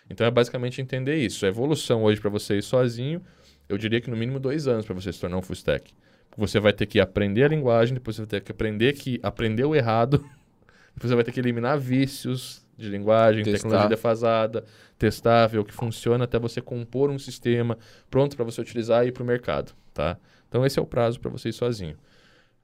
Então 0.08 0.26
é 0.26 0.30
basicamente 0.30 0.80
entender 0.80 1.16
isso. 1.16 1.44
A 1.44 1.48
evolução 1.48 2.04
hoje 2.04 2.20
para 2.20 2.30
você 2.30 2.58
ir 2.58 2.62
sozinho, 2.62 3.20
eu 3.68 3.76
diria 3.76 4.00
que 4.00 4.08
no 4.08 4.16
mínimo 4.16 4.38
dois 4.38 4.68
anos 4.68 4.86
para 4.86 4.94
você 4.94 5.12
se 5.12 5.20
tornar 5.20 5.36
um 5.36 5.42
full 5.42 5.54
stack. 5.54 5.92
Você 6.36 6.60
vai 6.60 6.72
ter 6.72 6.86
que 6.86 7.00
aprender 7.00 7.44
a 7.44 7.48
linguagem, 7.48 7.94
depois 7.94 8.16
você 8.16 8.22
vai 8.22 8.28
ter 8.28 8.40
que 8.42 8.52
aprender 8.52 8.92
que 8.92 9.18
aprendeu 9.22 9.74
errado, 9.74 10.18
depois 10.94 11.10
você 11.10 11.14
vai 11.14 11.24
ter 11.24 11.32
que 11.32 11.40
eliminar 11.40 11.78
vícios 11.78 12.64
de 12.76 12.88
linguagem, 12.88 13.42
testar. 13.42 13.58
tecnologia 13.58 13.88
defasada, 13.88 14.64
testar, 14.98 15.46
ver 15.46 15.58
o 15.58 15.64
que 15.64 15.72
funciona 15.72 16.24
até 16.24 16.38
você 16.38 16.60
compor 16.60 17.10
um 17.10 17.18
sistema 17.18 17.78
pronto 18.10 18.36
para 18.36 18.44
você 18.44 18.60
utilizar 18.60 19.04
e 19.04 19.08
ir 19.08 19.12
para 19.12 19.22
o 19.22 19.26
mercado, 19.26 19.72
tá? 19.94 20.18
Então 20.48 20.64
esse 20.64 20.78
é 20.78 20.82
o 20.82 20.86
prazo 20.86 21.18
para 21.18 21.30
você 21.30 21.48
ir 21.48 21.54
sozinho. 21.54 21.96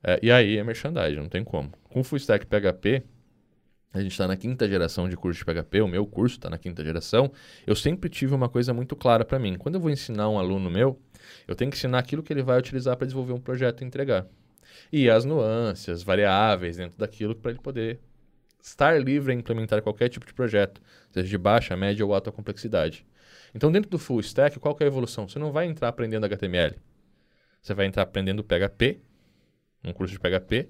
É, 0.04 0.18
e 0.22 0.30
aí 0.30 0.58
é 0.58 0.64
merchandising, 0.64 1.16
não 1.16 1.28
tem 1.28 1.42
como. 1.42 1.72
Com 1.88 2.04
full 2.04 2.18
stack 2.18 2.46
PHP, 2.46 3.02
a 3.92 4.00
gente 4.00 4.12
está 4.12 4.26
na 4.26 4.36
quinta 4.36 4.66
geração 4.68 5.08
de 5.08 5.16
curso 5.16 5.38
de 5.38 5.44
PHP, 5.44 5.82
o 5.82 5.88
meu 5.88 6.06
curso 6.06 6.36
está 6.36 6.48
na 6.48 6.56
quinta 6.56 6.82
geração. 6.82 7.30
Eu 7.66 7.76
sempre 7.76 8.08
tive 8.08 8.34
uma 8.34 8.48
coisa 8.48 8.72
muito 8.72 8.96
clara 8.96 9.24
para 9.24 9.38
mim. 9.38 9.56
Quando 9.56 9.74
eu 9.74 9.80
vou 9.80 9.90
ensinar 9.90 10.28
um 10.30 10.38
aluno 10.38 10.70
meu, 10.70 10.98
eu 11.46 11.54
tenho 11.54 11.70
que 11.70 11.76
ensinar 11.76 11.98
aquilo 11.98 12.22
que 12.22 12.32
ele 12.32 12.42
vai 12.42 12.58
utilizar 12.58 12.96
para 12.96 13.06
desenvolver 13.06 13.34
um 13.34 13.40
projeto 13.40 13.82
e 13.82 13.84
entregar. 13.84 14.26
E 14.90 15.10
as 15.10 15.24
nuances, 15.24 15.88
as 15.88 16.02
variáveis 16.02 16.76
dentro 16.76 16.98
daquilo 16.98 17.34
para 17.34 17.50
ele 17.50 17.60
poder 17.60 18.00
estar 18.62 18.98
livre 18.98 19.32
a 19.32 19.34
implementar 19.34 19.82
qualquer 19.82 20.08
tipo 20.08 20.24
de 20.24 20.32
projeto, 20.32 20.80
seja 21.10 21.28
de 21.28 21.36
baixa, 21.36 21.76
média 21.76 22.04
ou 22.06 22.14
alta 22.14 22.32
complexidade. 22.32 23.04
Então, 23.54 23.70
dentro 23.70 23.90
do 23.90 23.98
full 23.98 24.20
stack, 24.20 24.58
qual 24.58 24.76
é 24.80 24.84
a 24.84 24.86
evolução? 24.86 25.28
Você 25.28 25.38
não 25.38 25.52
vai 25.52 25.66
entrar 25.66 25.88
aprendendo 25.88 26.24
HTML. 26.24 26.76
Você 27.60 27.74
vai 27.74 27.86
entrar 27.86 28.04
aprendendo 28.04 28.42
PHP, 28.42 29.00
um 29.84 29.92
curso 29.92 30.14
de 30.14 30.18
PHP. 30.18 30.68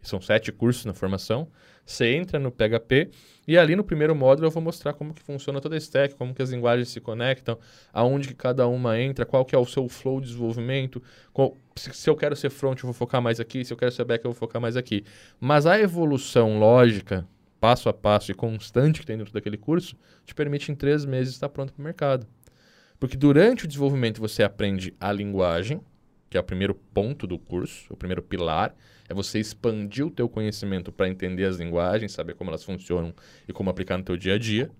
São 0.00 0.20
sete 0.20 0.52
cursos 0.52 0.84
na 0.84 0.94
formação. 0.94 1.48
Você 1.84 2.14
entra 2.14 2.38
no 2.38 2.50
PHP 2.50 3.10
e 3.46 3.56
ali 3.56 3.74
no 3.74 3.82
primeiro 3.82 4.14
módulo 4.14 4.46
eu 4.46 4.50
vou 4.50 4.62
mostrar 4.62 4.92
como 4.92 5.14
que 5.14 5.22
funciona 5.22 5.60
toda 5.60 5.74
a 5.74 5.78
stack, 5.78 6.14
como 6.14 6.34
que 6.34 6.42
as 6.42 6.50
linguagens 6.50 6.90
se 6.90 7.00
conectam, 7.00 7.58
aonde 7.92 8.28
que 8.28 8.34
cada 8.34 8.66
uma 8.68 9.00
entra, 9.00 9.24
qual 9.24 9.44
que 9.44 9.54
é 9.54 9.58
o 9.58 9.64
seu 9.64 9.88
flow 9.88 10.20
de 10.20 10.26
desenvolvimento. 10.26 11.02
Qual, 11.32 11.56
se, 11.74 11.92
se 11.94 12.10
eu 12.10 12.14
quero 12.14 12.36
ser 12.36 12.50
front, 12.50 12.78
eu 12.78 12.84
vou 12.84 12.92
focar 12.92 13.22
mais 13.22 13.40
aqui. 13.40 13.64
Se 13.64 13.72
eu 13.72 13.76
quero 13.76 13.90
ser 13.90 14.04
back, 14.04 14.24
eu 14.24 14.32
vou 14.32 14.38
focar 14.38 14.60
mais 14.60 14.76
aqui. 14.76 15.04
Mas 15.40 15.66
a 15.66 15.80
evolução 15.80 16.58
lógica 16.58 17.26
passo 17.60 17.88
a 17.88 17.92
passo 17.92 18.30
e 18.30 18.34
constante 18.34 19.00
que 19.00 19.06
tem 19.06 19.16
dentro 19.16 19.32
daquele 19.32 19.56
curso, 19.56 19.96
te 20.24 20.34
permite 20.34 20.70
em 20.70 20.74
três 20.74 21.04
meses 21.04 21.34
estar 21.34 21.48
pronto 21.48 21.72
para 21.72 21.80
o 21.80 21.84
mercado. 21.84 22.26
Porque 22.98 23.16
durante 23.16 23.64
o 23.64 23.68
desenvolvimento 23.68 24.20
você 24.20 24.42
aprende 24.42 24.94
a 25.00 25.12
linguagem, 25.12 25.80
que 26.28 26.36
é 26.36 26.40
o 26.40 26.44
primeiro 26.44 26.74
ponto 26.74 27.26
do 27.26 27.38
curso, 27.38 27.92
o 27.92 27.96
primeiro 27.96 28.22
pilar, 28.22 28.74
é 29.08 29.14
você 29.14 29.38
expandir 29.38 30.06
o 30.06 30.10
teu 30.10 30.28
conhecimento 30.28 30.92
para 30.92 31.08
entender 31.08 31.44
as 31.44 31.56
linguagens, 31.56 32.12
saber 32.12 32.34
como 32.34 32.50
elas 32.50 32.64
funcionam 32.64 33.14
e 33.46 33.52
como 33.52 33.70
aplicar 33.70 33.96
no 33.96 34.04
teu 34.04 34.16
dia 34.16 34.34
a 34.34 34.38
dia. 34.38 34.70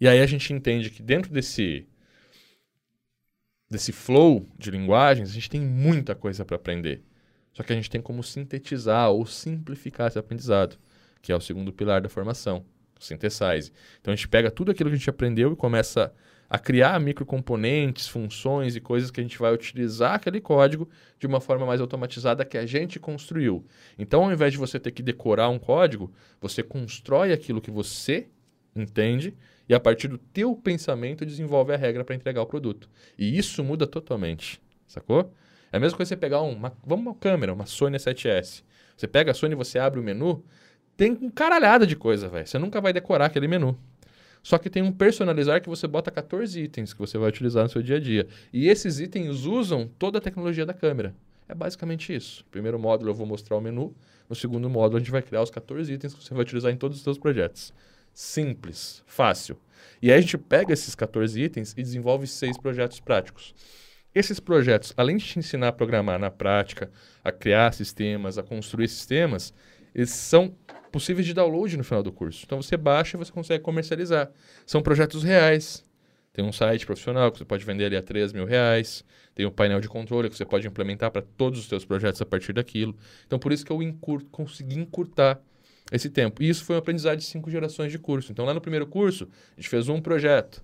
E 0.00 0.08
aí 0.08 0.20
a 0.20 0.26
gente 0.26 0.52
entende 0.52 0.90
que 0.90 1.02
dentro 1.02 1.32
desse 1.32 1.86
desse 3.70 3.92
flow 3.92 4.48
de 4.58 4.70
linguagens, 4.70 5.30
a 5.30 5.32
gente 5.32 5.48
tem 5.48 5.60
muita 5.60 6.14
coisa 6.14 6.44
para 6.44 6.56
aprender. 6.56 7.04
Só 7.52 7.62
que 7.62 7.72
a 7.72 7.76
gente 7.76 7.88
tem 7.88 8.00
como 8.00 8.22
sintetizar 8.22 9.10
ou 9.10 9.24
simplificar 9.24 10.08
esse 10.08 10.18
aprendizado 10.18 10.76
que 11.22 11.32
é 11.32 11.36
o 11.36 11.40
segundo 11.40 11.72
pilar 11.72 12.00
da 12.00 12.08
formação, 12.08 12.64
o 12.98 13.04
synthesize. 13.04 13.72
Então 14.00 14.12
a 14.12 14.16
gente 14.16 14.28
pega 14.28 14.50
tudo 14.50 14.70
aquilo 14.70 14.90
que 14.90 14.94
a 14.94 14.98
gente 14.98 15.10
aprendeu 15.10 15.52
e 15.52 15.56
começa 15.56 16.04
a 16.04 16.12
criar 16.58 16.98
microcomponentes, 16.98 18.08
funções 18.08 18.74
e 18.74 18.80
coisas 18.80 19.10
que 19.10 19.20
a 19.20 19.22
gente 19.22 19.38
vai 19.38 19.54
utilizar 19.54 20.14
aquele 20.14 20.40
código 20.40 20.88
de 21.18 21.26
uma 21.26 21.40
forma 21.40 21.64
mais 21.64 21.80
automatizada 21.80 22.44
que 22.44 22.58
a 22.58 22.66
gente 22.66 22.98
construiu. 22.98 23.64
Então, 23.98 24.24
ao 24.24 24.32
invés 24.32 24.52
de 24.52 24.58
você 24.58 24.80
ter 24.80 24.90
que 24.90 25.02
decorar 25.02 25.48
um 25.48 25.58
código, 25.58 26.12
você 26.40 26.62
constrói 26.62 27.32
aquilo 27.32 27.60
que 27.60 27.70
você 27.70 28.28
entende 28.74 29.36
e 29.68 29.74
a 29.74 29.78
partir 29.78 30.08
do 30.08 30.18
teu 30.18 30.56
pensamento 30.56 31.24
desenvolve 31.24 31.72
a 31.72 31.76
regra 31.76 32.04
para 32.04 32.16
entregar 32.16 32.42
o 32.42 32.46
produto. 32.46 32.90
E 33.16 33.38
isso 33.38 33.62
muda 33.62 33.86
totalmente, 33.86 34.60
sacou? 34.86 35.32
É 35.70 35.76
a 35.76 35.80
mesma 35.80 35.96
coisa 35.96 36.08
você 36.08 36.16
pegar 36.16 36.40
uma, 36.40 36.76
vamos 36.84 37.06
uma 37.06 37.14
câmera, 37.14 37.52
uma 37.52 37.66
Sony 37.66 37.96
7S. 37.96 38.64
Você 38.96 39.06
pega 39.06 39.30
a 39.30 39.34
Sony, 39.34 39.54
você 39.54 39.78
abre 39.78 40.00
o 40.00 40.02
menu, 40.02 40.44
tem 40.96 41.12
um 41.12 41.30
caralhada 41.30 41.86
de 41.86 41.94
coisa, 41.94 42.28
velho. 42.28 42.46
Você 42.46 42.58
nunca 42.58 42.80
vai 42.80 42.92
decorar 42.92 43.26
aquele 43.26 43.46
menu. 43.46 43.78
Só 44.42 44.58
que 44.58 44.70
tem 44.70 44.82
um 44.82 44.92
personalizar 44.92 45.60
que 45.60 45.68
você 45.68 45.86
bota 45.86 46.10
14 46.10 46.60
itens 46.60 46.92
que 46.92 46.98
você 46.98 47.18
vai 47.18 47.28
utilizar 47.28 47.64
no 47.64 47.68
seu 47.68 47.82
dia 47.82 47.96
a 47.96 48.00
dia. 48.00 48.26
E 48.52 48.68
esses 48.68 48.98
itens 48.98 49.44
usam 49.44 49.88
toda 49.98 50.18
a 50.18 50.20
tecnologia 50.20 50.64
da 50.64 50.72
câmera. 50.72 51.14
É 51.48 51.54
basicamente 51.54 52.14
isso. 52.14 52.42
No 52.44 52.50
primeiro 52.50 52.78
módulo 52.78 53.10
eu 53.10 53.14
vou 53.14 53.26
mostrar 53.26 53.56
o 53.56 53.60
menu. 53.60 53.94
No 54.28 54.36
segundo 54.36 54.70
módulo 54.70 54.96
a 54.96 55.00
gente 55.00 55.10
vai 55.10 55.22
criar 55.22 55.42
os 55.42 55.50
14 55.50 55.92
itens 55.92 56.14
que 56.14 56.24
você 56.24 56.32
vai 56.32 56.42
utilizar 56.42 56.72
em 56.72 56.76
todos 56.76 56.96
os 56.96 57.02
seus 57.02 57.18
projetos. 57.18 57.72
Simples, 58.14 59.02
fácil. 59.06 59.58
E 60.00 60.10
aí 60.10 60.18
a 60.18 60.20
gente 60.20 60.38
pega 60.38 60.72
esses 60.72 60.94
14 60.94 61.40
itens 61.40 61.74
e 61.76 61.82
desenvolve 61.82 62.26
seis 62.26 62.56
projetos 62.56 63.00
práticos. 63.00 63.54
Esses 64.14 64.40
projetos, 64.40 64.92
além 64.96 65.16
de 65.16 65.24
te 65.24 65.38
ensinar 65.38 65.68
a 65.68 65.72
programar 65.72 66.18
na 66.18 66.30
prática, 66.30 66.90
a 67.22 67.30
criar 67.30 67.72
sistemas, 67.72 68.38
a 68.38 68.42
construir 68.42 68.88
sistemas, 68.88 69.54
eles 69.94 70.10
são 70.10 70.54
possíveis 70.90 71.26
de 71.26 71.34
download 71.34 71.76
no 71.76 71.84
final 71.84 72.02
do 72.02 72.12
curso. 72.12 72.42
Então 72.44 72.60
você 72.60 72.76
baixa 72.76 73.16
e 73.16 73.18
você 73.18 73.32
consegue 73.32 73.62
comercializar. 73.62 74.30
São 74.66 74.82
projetos 74.82 75.22
reais. 75.22 75.84
Tem 76.32 76.44
um 76.44 76.52
site 76.52 76.86
profissional 76.86 77.32
que 77.32 77.38
você 77.38 77.44
pode 77.44 77.64
vender 77.64 77.86
ali 77.86 77.96
a 77.96 78.02
3 78.02 78.32
mil 78.32 78.44
reais. 78.44 79.04
Tem 79.34 79.46
um 79.46 79.50
painel 79.50 79.80
de 79.80 79.88
controle 79.88 80.28
que 80.28 80.36
você 80.36 80.44
pode 80.44 80.66
implementar 80.66 81.10
para 81.10 81.22
todos 81.22 81.60
os 81.60 81.66
seus 81.66 81.84
projetos 81.84 82.20
a 82.22 82.26
partir 82.26 82.52
daquilo. 82.52 82.96
Então 83.26 83.38
por 83.38 83.52
isso 83.52 83.64
que 83.64 83.72
eu 83.72 83.78
consegui 84.30 84.78
encurtar 84.78 85.40
esse 85.90 86.08
tempo. 86.08 86.42
E 86.42 86.48
isso 86.48 86.64
foi 86.64 86.76
um 86.76 86.78
aprendizado 86.78 87.18
de 87.18 87.24
cinco 87.24 87.50
gerações 87.50 87.90
de 87.90 87.98
curso. 87.98 88.30
Então 88.30 88.44
lá 88.44 88.54
no 88.54 88.60
primeiro 88.60 88.86
curso, 88.86 89.28
a 89.56 89.60
gente 89.60 89.68
fez 89.68 89.88
um 89.88 90.00
projeto. 90.00 90.62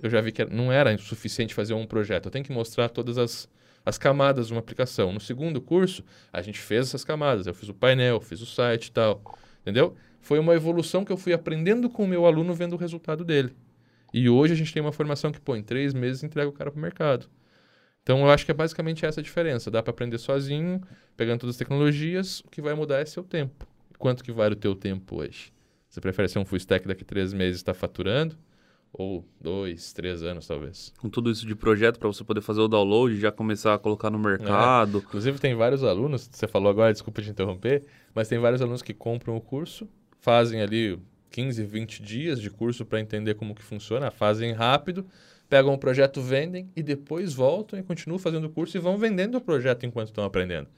Eu 0.00 0.10
já 0.10 0.20
vi 0.20 0.30
que 0.30 0.44
não 0.44 0.70
era 0.70 0.96
suficiente 0.98 1.54
fazer 1.54 1.74
um 1.74 1.86
projeto. 1.86 2.26
Eu 2.26 2.30
tenho 2.30 2.44
que 2.44 2.52
mostrar 2.52 2.88
todas 2.88 3.18
as, 3.18 3.48
as 3.84 3.98
camadas 3.98 4.48
de 4.48 4.52
uma 4.52 4.60
aplicação. 4.60 5.12
No 5.12 5.20
segundo 5.20 5.60
curso, 5.60 6.04
a 6.32 6.40
gente 6.40 6.58
fez 6.58 6.88
essas 6.88 7.04
camadas. 7.04 7.46
Eu 7.46 7.54
fiz 7.54 7.68
o 7.68 7.74
painel, 7.74 8.20
fiz 8.20 8.40
o 8.40 8.46
site 8.46 8.86
e 8.86 8.92
tal. 8.92 9.22
Entendeu? 9.68 9.94
Foi 10.22 10.38
uma 10.38 10.54
evolução 10.54 11.04
que 11.04 11.12
eu 11.12 11.16
fui 11.18 11.34
aprendendo 11.34 11.90
com 11.90 12.04
o 12.04 12.08
meu 12.08 12.24
aluno 12.24 12.54
vendo 12.54 12.72
o 12.72 12.78
resultado 12.78 13.22
dele. 13.22 13.54
E 14.14 14.26
hoje 14.26 14.54
a 14.54 14.56
gente 14.56 14.72
tem 14.72 14.80
uma 14.80 14.92
formação 14.92 15.30
que, 15.30 15.38
pô, 15.38 15.54
em 15.54 15.62
três 15.62 15.92
meses 15.92 16.22
entrega 16.22 16.48
o 16.48 16.52
cara 16.52 16.70
para 16.70 16.78
o 16.78 16.80
mercado. 16.80 17.26
Então 18.02 18.20
eu 18.20 18.30
acho 18.30 18.46
que 18.46 18.50
é 18.50 18.54
basicamente 18.54 19.04
essa 19.04 19.20
a 19.20 19.22
diferença. 19.22 19.70
Dá 19.70 19.82
para 19.82 19.90
aprender 19.90 20.16
sozinho, 20.16 20.80
pegando 21.18 21.40
todas 21.40 21.54
as 21.54 21.58
tecnologias, 21.58 22.40
o 22.40 22.48
que 22.48 22.62
vai 22.62 22.72
mudar 22.72 23.00
é 23.00 23.04
seu 23.04 23.22
tempo. 23.22 23.68
Quanto 23.98 24.24
que 24.24 24.32
vale 24.32 24.54
o 24.54 24.56
teu 24.56 24.74
tempo 24.74 25.20
hoje? 25.20 25.52
Você 25.90 26.00
prefere 26.00 26.28
ser 26.28 26.38
um 26.38 26.46
full 26.46 26.56
stack 26.56 26.88
daqui 26.88 27.02
a 27.02 27.06
três 27.06 27.34
meses 27.34 27.60
e 27.60 27.62
estar 27.62 27.74
tá 27.74 27.78
faturando? 27.78 28.38
Ou 28.92 29.24
dois, 29.40 29.92
três 29.92 30.22
anos, 30.22 30.46
talvez. 30.46 30.92
Com 30.98 31.08
tudo 31.08 31.30
isso 31.30 31.46
de 31.46 31.54
projeto 31.54 31.98
para 31.98 32.08
você 32.08 32.24
poder 32.24 32.40
fazer 32.40 32.60
o 32.60 32.68
download 32.68 33.14
e 33.14 33.20
já 33.20 33.30
começar 33.30 33.74
a 33.74 33.78
colocar 33.78 34.10
no 34.10 34.18
mercado. 34.18 34.98
É. 34.98 35.00
Inclusive, 35.00 35.38
tem 35.38 35.54
vários 35.54 35.84
alunos, 35.84 36.28
você 36.30 36.48
falou 36.48 36.70
agora, 36.70 36.92
desculpa 36.92 37.22
te 37.22 37.30
interromper, 37.30 37.84
mas 38.14 38.28
tem 38.28 38.38
vários 38.38 38.62
alunos 38.62 38.82
que 38.82 38.94
compram 38.94 39.36
o 39.36 39.40
curso, 39.40 39.88
fazem 40.20 40.60
ali 40.62 40.98
15, 41.30 41.64
20 41.64 42.02
dias 42.02 42.40
de 42.40 42.50
curso 42.50 42.84
para 42.84 43.00
entender 43.00 43.34
como 43.34 43.54
que 43.54 43.62
funciona, 43.62 44.10
fazem 44.10 44.52
rápido, 44.52 45.06
pegam 45.48 45.72
o 45.72 45.78
projeto, 45.78 46.20
vendem 46.20 46.70
e 46.74 46.82
depois 46.82 47.34
voltam 47.34 47.78
e 47.78 47.82
continuam 47.82 48.18
fazendo 48.18 48.46
o 48.46 48.50
curso 48.50 48.76
e 48.76 48.80
vão 48.80 48.96
vendendo 48.96 49.36
o 49.36 49.40
projeto 49.40 49.84
enquanto 49.86 50.08
estão 50.08 50.24
aprendendo. 50.24 50.68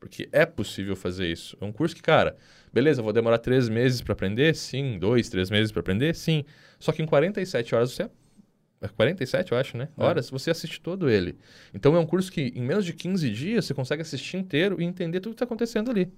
Porque 0.00 0.28
é 0.30 0.46
possível 0.46 0.94
fazer 0.94 1.30
isso. 1.30 1.56
É 1.60 1.64
um 1.64 1.72
curso 1.72 1.94
que, 1.94 2.02
cara, 2.02 2.36
beleza, 2.72 3.02
vou 3.02 3.12
demorar 3.12 3.38
três 3.38 3.68
meses 3.68 4.00
para 4.00 4.12
aprender? 4.12 4.54
Sim. 4.54 4.98
Dois, 4.98 5.28
três 5.28 5.50
meses 5.50 5.72
para 5.72 5.80
aprender? 5.80 6.14
Sim. 6.14 6.44
Só 6.78 6.92
que 6.92 7.02
em 7.02 7.06
47 7.06 7.74
horas 7.74 7.92
você. 7.92 8.08
É 8.80 8.86
47, 8.86 9.50
eu 9.50 9.58
acho, 9.58 9.76
né? 9.76 9.88
É. 9.98 10.04
Horas, 10.04 10.30
você 10.30 10.50
assiste 10.52 10.80
todo 10.80 11.10
ele. 11.10 11.36
Então 11.74 11.96
é 11.96 11.98
um 11.98 12.06
curso 12.06 12.30
que, 12.30 12.52
em 12.54 12.62
menos 12.62 12.84
de 12.84 12.92
15 12.92 13.28
dias, 13.30 13.64
você 13.64 13.74
consegue 13.74 14.02
assistir 14.02 14.36
inteiro 14.36 14.80
e 14.80 14.84
entender 14.84 15.18
tudo 15.18 15.32
que 15.32 15.34
está 15.34 15.44
acontecendo 15.44 15.90
ali. 15.90 16.12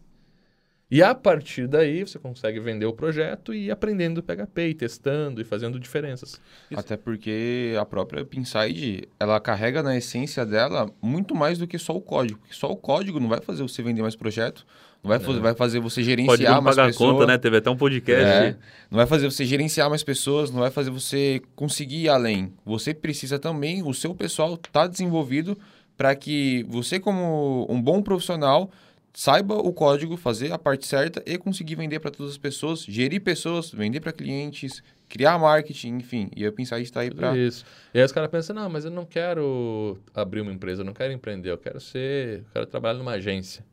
E 0.91 1.03
a 1.03 1.15
partir 1.15 1.69
daí 1.69 2.03
você 2.03 2.19
consegue 2.19 2.59
vender 2.59 2.85
o 2.85 2.93
projeto 2.93 3.55
e 3.55 3.67
ir 3.67 3.71
aprendendo 3.71 4.23
PHP, 4.23 4.69
e 4.71 4.75
testando 4.75 5.41
e 5.41 5.45
fazendo 5.45 5.79
diferenças. 5.79 6.41
Isso. 6.69 6.81
Até 6.81 6.97
porque 6.97 7.77
a 7.81 7.85
própria 7.87 8.25
Pinside, 8.25 9.09
ela 9.19 9.39
carrega 9.39 9.85
na 9.85 9.97
essência 9.97 10.45
dela 10.45 10.91
muito 11.01 11.33
mais 11.33 11.59
do 11.59 11.67
que 11.67 11.79
só 11.79 11.95
o 11.95 12.01
código. 12.01 12.41
Porque 12.41 12.55
só 12.55 12.69
o 12.69 12.77
código 12.77 13.21
não 13.21 13.29
vai 13.29 13.41
fazer 13.41 13.63
você 13.63 13.83
vender 13.85 14.03
mais 14.03 14.17
projeto, 14.17 14.67
não 15.03 15.09
vai, 15.09 15.21
fazer, 15.21 15.39
vai 15.39 15.55
fazer 15.55 15.79
você 15.79 16.03
gerenciar 16.03 16.37
Pode 16.37 16.65
mais 16.65 16.77
pagar 16.77 16.89
pessoas. 16.89 17.13
conta, 17.13 17.27
né? 17.27 17.39
Teve 17.39 17.59
até 17.59 17.71
um 17.71 17.77
podcast. 17.77 18.25
É, 18.25 18.57
não 18.91 18.97
vai 18.97 19.07
fazer 19.07 19.31
você 19.31 19.45
gerenciar 19.45 19.89
mais 19.89 20.03
pessoas, 20.03 20.51
não 20.51 20.59
vai 20.59 20.71
fazer 20.71 20.91
você 20.91 21.41
conseguir 21.55 22.03
ir 22.03 22.09
além. 22.09 22.53
Você 22.67 22.93
precisa 22.93 23.39
também, 23.39 23.83
o 23.83 23.95
seu 23.95 24.13
pessoal 24.13 24.57
tá 24.57 24.89
desenvolvido 24.89 25.57
para 25.97 26.15
que 26.17 26.65
você 26.69 26.99
como 26.99 27.67
um 27.71 27.81
bom 27.81 28.03
profissional 28.03 28.71
saiba 29.13 29.55
o 29.55 29.73
código, 29.73 30.17
fazer 30.17 30.53
a 30.53 30.59
parte 30.59 30.87
certa 30.87 31.23
e 31.27 31.37
conseguir 31.37 31.75
vender 31.75 32.01
para 32.01 32.11
todas 32.11 32.33
as 32.33 32.39
pessoas, 32.39 32.85
gerir 32.85 33.21
pessoas, 33.21 33.71
vender 33.71 34.01
para 34.01 34.13
clientes, 34.13 34.83
criar 35.09 35.39
marketing, 35.39 35.97
enfim. 35.97 36.31
E 36.37 36.43
eu 36.43 36.53
pensar 36.53 36.81
está 36.81 37.01
aí 37.01 37.11
para 37.11 37.37
isso. 37.37 37.65
E 37.93 37.99
aí 37.99 38.05
os 38.05 38.13
caras 38.13 38.31
pensam, 38.31 38.55
não, 38.55 38.71
mas 38.71 38.85
eu 38.85 38.91
não 38.91 39.05
quero 39.05 39.99
abrir 40.15 40.41
uma 40.41 40.53
empresa, 40.53 40.83
eu 40.83 40.87
não 40.87 40.95
quero 40.95 41.13
empreender, 41.13 41.51
eu 41.51 41.59
quero 41.59 41.81
ser, 41.81 42.39
eu 42.39 42.45
quero 42.53 42.67
trabalhar 42.67 42.99
numa 42.99 43.13
agência. 43.13 43.65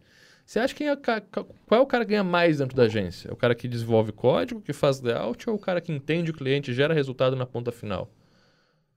Você 0.45 0.59
acha 0.59 0.73
que 0.73 0.85
é, 0.85 0.95
qual 0.95 1.45
é 1.71 1.79
o 1.79 1.85
cara 1.85 2.05
que 2.05 2.11
ganha 2.11 2.23
mais 2.23 2.59
dentro 2.59 2.75
da 2.75 2.83
agência? 2.83 3.29
É 3.29 3.33
o 3.33 3.35
cara 3.35 3.53
que 3.53 3.67
desenvolve 3.67 4.13
código, 4.13 4.61
que 4.61 4.71
faz 4.71 5.01
layout 5.01 5.49
ou 5.49 5.57
o 5.57 5.59
cara 5.59 5.81
que 5.81 5.91
entende 5.91 6.31
o 6.31 6.33
cliente 6.33 6.73
gera 6.73 6.93
resultado 6.93 7.35
na 7.35 7.45
ponta 7.45 7.69
final? 7.69 8.09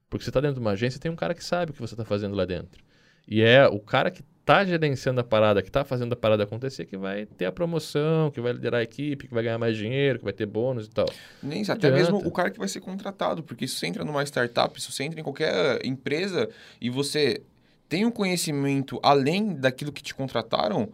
Porque 0.09 0.23
você 0.23 0.29
está 0.29 0.39
dentro 0.39 0.55
de 0.55 0.61
uma 0.61 0.71
agência, 0.71 0.99
tem 0.99 1.11
um 1.11 1.15
cara 1.15 1.33
que 1.33 1.43
sabe 1.43 1.71
o 1.71 1.73
que 1.73 1.81
você 1.81 1.93
está 1.93 2.05
fazendo 2.05 2.35
lá 2.35 2.45
dentro. 2.45 2.81
E 3.27 3.41
é 3.41 3.67
o 3.67 3.79
cara 3.79 4.09
que 4.09 4.23
está 4.51 4.65
gerenciando 4.65 5.21
a 5.21 5.23
parada, 5.23 5.61
que 5.61 5.69
está 5.69 5.83
fazendo 5.85 6.13
a 6.13 6.15
parada 6.15 6.43
acontecer, 6.43 6.85
que 6.85 6.97
vai 6.97 7.25
ter 7.25 7.45
a 7.45 7.51
promoção, 7.51 8.29
que 8.29 8.41
vai 8.41 8.51
liderar 8.51 8.81
a 8.81 8.83
equipe, 8.83 9.27
que 9.27 9.33
vai 9.33 9.43
ganhar 9.43 9.57
mais 9.57 9.77
dinheiro, 9.77 10.19
que 10.19 10.25
vai 10.25 10.33
ter 10.33 10.45
bônus 10.45 10.87
e 10.87 10.89
tal. 10.89 11.07
Nem 11.41 11.61
até 11.63 11.71
adianta. 11.73 11.95
mesmo 11.95 12.17
o 12.17 12.31
cara 12.31 12.51
que 12.51 12.59
vai 12.59 12.67
ser 12.67 12.81
contratado, 12.81 13.41
porque 13.41 13.65
isso 13.65 13.77
você 13.77 13.87
entra 13.87 14.03
numa 14.03 14.23
startup, 14.23 14.77
isso 14.77 14.91
você 14.91 15.03
entra 15.03 15.19
em 15.19 15.23
qualquer 15.23 15.85
empresa 15.85 16.49
e 16.81 16.89
você 16.89 17.41
tem 17.87 18.05
um 18.05 18.11
conhecimento 18.11 18.99
além 19.01 19.55
daquilo 19.55 19.91
que 19.91 20.03
te 20.03 20.13
contrataram, 20.13 20.91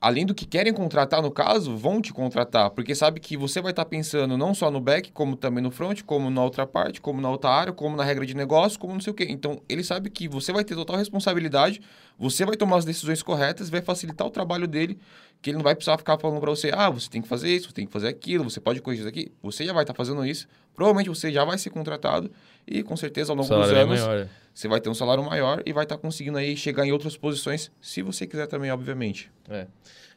além 0.00 0.26
do 0.26 0.34
que 0.34 0.46
querem 0.46 0.72
contratar, 0.72 1.22
no 1.22 1.30
caso, 1.30 1.76
vão 1.76 2.00
te 2.00 2.12
contratar, 2.12 2.70
porque 2.70 2.94
sabe 2.94 3.20
que 3.20 3.36
você 3.36 3.60
vai 3.60 3.72
estar 3.72 3.84
pensando 3.84 4.36
não 4.36 4.54
só 4.54 4.70
no 4.70 4.80
back, 4.80 5.10
como 5.12 5.36
também 5.36 5.62
no 5.62 5.70
front, 5.70 6.02
como 6.02 6.30
na 6.30 6.42
outra 6.42 6.66
parte, 6.66 7.00
como 7.00 7.20
na 7.20 7.30
outra 7.30 7.50
área, 7.50 7.72
como 7.72 7.96
na 7.96 8.04
regra 8.04 8.24
de 8.26 8.34
negócio, 8.34 8.78
como 8.78 8.92
não 8.92 9.00
sei 9.00 9.10
o 9.10 9.14
quê. 9.14 9.26
Então, 9.28 9.60
ele 9.68 9.82
sabe 9.82 10.10
que 10.10 10.28
você 10.28 10.52
vai 10.52 10.64
ter 10.64 10.74
total 10.74 10.96
responsabilidade, 10.96 11.80
você 12.18 12.44
vai 12.44 12.56
tomar 12.56 12.78
as 12.78 12.84
decisões 12.84 13.22
corretas, 13.22 13.70
vai 13.70 13.80
facilitar 13.80 14.26
o 14.26 14.30
trabalho 14.30 14.66
dele, 14.66 14.98
que 15.40 15.50
ele 15.50 15.56
não 15.56 15.64
vai 15.64 15.74
precisar 15.74 15.98
ficar 15.98 16.18
falando 16.18 16.40
para 16.40 16.50
você, 16.50 16.70
ah, 16.74 16.90
você 16.90 17.08
tem 17.08 17.22
que 17.22 17.28
fazer 17.28 17.54
isso, 17.54 17.68
você 17.68 17.74
tem 17.74 17.86
que 17.86 17.92
fazer 17.92 18.08
aquilo, 18.08 18.44
você 18.44 18.60
pode 18.60 18.80
corrigir 18.80 19.02
isso 19.06 19.08
aqui. 19.08 19.32
Você 19.42 19.64
já 19.64 19.72
vai 19.72 19.82
estar 19.82 19.94
fazendo 19.94 20.24
isso, 20.24 20.48
provavelmente 20.74 21.08
você 21.08 21.32
já 21.32 21.44
vai 21.44 21.58
ser 21.58 21.70
contratado 21.70 22.30
e, 22.66 22.82
com 22.82 22.96
certeza, 22.96 23.32
ao 23.32 23.36
longo 23.36 23.48
dos 23.48 23.70
é 23.70 23.80
anos, 23.80 24.00
maior. 24.00 24.28
você 24.52 24.66
vai 24.66 24.80
ter 24.80 24.88
um 24.88 24.94
salário 24.94 25.22
maior 25.24 25.62
e 25.64 25.72
vai 25.72 25.84
estar 25.84 25.98
conseguindo 25.98 26.36
aí 26.38 26.56
chegar 26.56 26.84
em 26.84 26.92
outras 26.92 27.16
posições, 27.16 27.70
se 27.80 28.02
você 28.02 28.26
quiser 28.26 28.46
também, 28.46 28.70
obviamente. 28.70 29.30
É. 29.48 29.66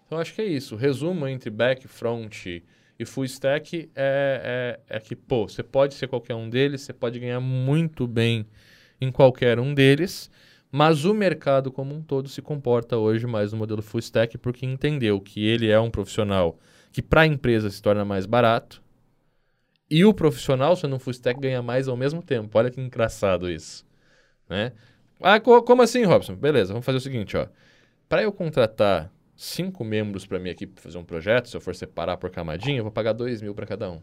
Então, 0.05 0.17
acho 0.17 0.33
que 0.33 0.41
é 0.41 0.45
isso. 0.45 0.75
O 0.75 0.77
resumo 0.77 1.27
entre 1.27 1.49
back, 1.51 1.87
front 1.87 2.47
e 2.99 3.05
full 3.05 3.25
stack 3.25 3.89
é, 3.95 4.79
é, 4.89 4.97
é 4.97 4.99
que, 4.99 5.15
pô, 5.15 5.47
você 5.47 5.61
pode 5.61 5.93
ser 5.93 6.07
qualquer 6.07 6.33
um 6.33 6.49
deles, 6.49 6.81
você 6.81 6.93
pode 6.93 7.19
ganhar 7.19 7.39
muito 7.39 8.07
bem 8.07 8.45
em 8.99 9.11
qualquer 9.11 9.59
um 9.59 9.73
deles, 9.73 10.29
mas 10.71 11.05
o 11.05 11.13
mercado 11.13 11.71
como 11.71 11.95
um 11.95 12.01
todo 12.01 12.27
se 12.27 12.41
comporta 12.41 12.97
hoje 12.97 13.25
mais 13.25 13.51
no 13.51 13.57
modelo 13.57 13.81
full 13.81 13.99
stack 13.99 14.37
porque 14.37 14.65
entendeu 14.65 15.19
que 15.21 15.45
ele 15.45 15.69
é 15.69 15.79
um 15.79 15.89
profissional 15.89 16.59
que 16.91 17.01
para 17.01 17.21
a 17.21 17.27
empresa 17.27 17.69
se 17.69 17.81
torna 17.81 18.03
mais 18.03 18.25
barato 18.25 18.83
e 19.89 20.05
o 20.05 20.13
profissional 20.13 20.75
sendo 20.75 20.95
um 20.95 20.99
full 20.99 21.11
stack 21.11 21.39
ganha 21.39 21.61
mais 21.61 21.87
ao 21.87 21.97
mesmo 21.97 22.21
tempo. 22.21 22.57
Olha 22.57 22.69
que 22.69 22.79
engraçado 22.79 23.49
isso, 23.49 23.85
né? 24.49 24.71
Ah, 25.21 25.39
co- 25.39 25.63
como 25.63 25.81
assim, 25.81 26.03
Robson? 26.03 26.35
Beleza, 26.35 26.71
vamos 26.73 26.85
fazer 26.85 26.97
o 26.97 27.01
seguinte, 27.01 27.35
ó. 27.35 27.47
Para 28.07 28.23
eu 28.23 28.31
contratar 28.31 29.11
cinco 29.35 29.83
membros 29.83 30.25
para 30.25 30.39
minha 30.39 30.51
equipe 30.51 30.73
pra 30.73 30.81
fazer 30.83 30.97
um 30.97 31.03
projeto, 31.03 31.49
se 31.49 31.55
eu 31.57 31.61
for 31.61 31.75
separar 31.75 32.17
por 32.17 32.29
camadinha, 32.29 32.77
eu 32.79 32.83
vou 32.83 32.91
pagar 32.91 33.13
dois 33.13 33.41
mil 33.41 33.53
para 33.53 33.65
cada 33.65 33.89
um, 33.91 34.01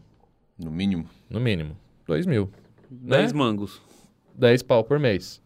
No 0.57 0.71
mínimo. 0.71 1.09
no 1.29 1.39
mínimo. 1.39 1.77
Dois 2.05 2.25
mil. 2.25 2.51
Né? 2.89 3.17
10 3.17 3.33
mangos. 3.33 3.81
10 4.35 4.61
pau 4.63 4.83
por 4.83 4.97
mês. 4.99 5.41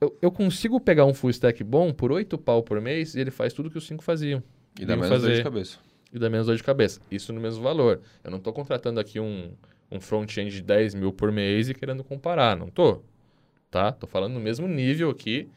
Eu, 0.00 0.18
eu 0.20 0.32
consigo 0.32 0.80
pegar 0.80 1.04
um 1.04 1.14
full 1.14 1.30
stack 1.30 1.62
bom 1.62 1.92
por 1.92 2.10
8 2.10 2.36
pau 2.36 2.62
por 2.62 2.80
mês 2.80 3.14
e 3.14 3.20
ele 3.20 3.30
faz 3.30 3.52
tudo 3.52 3.70
que 3.70 3.78
os 3.78 3.86
cinco 3.86 4.02
faziam. 4.02 4.42
E 4.80 4.84
dá 4.84 4.94
Iam 4.94 5.02
menos 5.02 5.08
dor 5.10 5.18
de 5.20 5.26
fazer. 5.36 5.42
cabeça. 5.44 5.78
E 6.12 6.18
dá 6.18 6.28
menos 6.28 6.46
dor 6.46 6.56
de 6.56 6.62
cabeça. 6.62 7.00
Isso 7.10 7.32
no 7.32 7.40
mesmo 7.40 7.62
valor. 7.62 8.00
Eu 8.22 8.30
não 8.30 8.38
estou 8.38 8.52
contratando 8.52 9.00
aqui 9.00 9.18
um, 9.18 9.52
um 9.90 10.00
front-end 10.00 10.50
de 10.50 10.62
10 10.62 10.94
mil 10.94 11.12
por 11.12 11.32
mês 11.32 11.68
e 11.68 11.74
querendo 11.74 12.04
comparar. 12.04 12.56
Não 12.56 12.68
tô. 12.68 13.02
Tá? 13.70 13.90
Tô 13.92 14.06
falando 14.06 14.34
no 14.34 14.40
mesmo 14.40 14.68
nível 14.68 15.08
aqui 15.08 15.48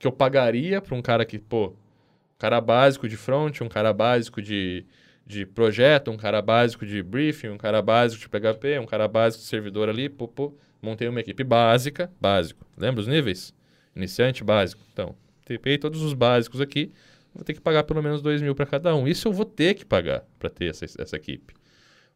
que 0.00 0.06
eu 0.06 0.12
pagaria 0.12 0.80
para 0.80 0.94
um 0.96 1.02
cara 1.02 1.24
que, 1.24 1.38
pô, 1.38 1.68
um 1.68 2.38
cara 2.38 2.60
básico 2.60 3.06
de 3.06 3.16
front, 3.16 3.60
um 3.60 3.68
cara 3.68 3.92
básico 3.92 4.40
de, 4.40 4.84
de 5.26 5.44
projeto, 5.44 6.10
um 6.10 6.16
cara 6.16 6.40
básico 6.40 6.86
de 6.86 7.02
briefing, 7.02 7.50
um 7.50 7.58
cara 7.58 7.82
básico 7.82 8.20
de 8.20 8.28
PHP, 8.28 8.78
um 8.78 8.86
cara 8.86 9.06
básico 9.06 9.42
de 9.42 9.48
servidor 9.48 9.90
ali, 9.90 10.08
pô, 10.08 10.26
pô, 10.26 10.54
montei 10.80 11.06
uma 11.06 11.20
equipe 11.20 11.44
básica, 11.44 12.10
básico. 12.18 12.66
Lembra 12.78 13.02
os 13.02 13.06
níveis? 13.06 13.54
Iniciante, 13.94 14.42
básico. 14.42 14.82
Então, 14.90 15.14
TPI 15.44 15.76
todos 15.76 16.02
os 16.02 16.14
básicos 16.14 16.62
aqui, 16.62 16.92
vou 17.34 17.44
ter 17.44 17.54
que 17.54 17.60
pagar 17.60 17.84
pelo 17.84 18.02
menos 18.02 18.22
2 18.22 18.42
mil 18.42 18.54
para 18.54 18.66
cada 18.66 18.94
um. 18.94 19.06
Isso 19.06 19.28
eu 19.28 19.32
vou 19.32 19.44
ter 19.44 19.74
que 19.74 19.84
pagar 19.84 20.24
para 20.38 20.50
ter 20.50 20.66
essa, 20.66 20.84
essa 20.84 21.16
equipe. 21.16 21.54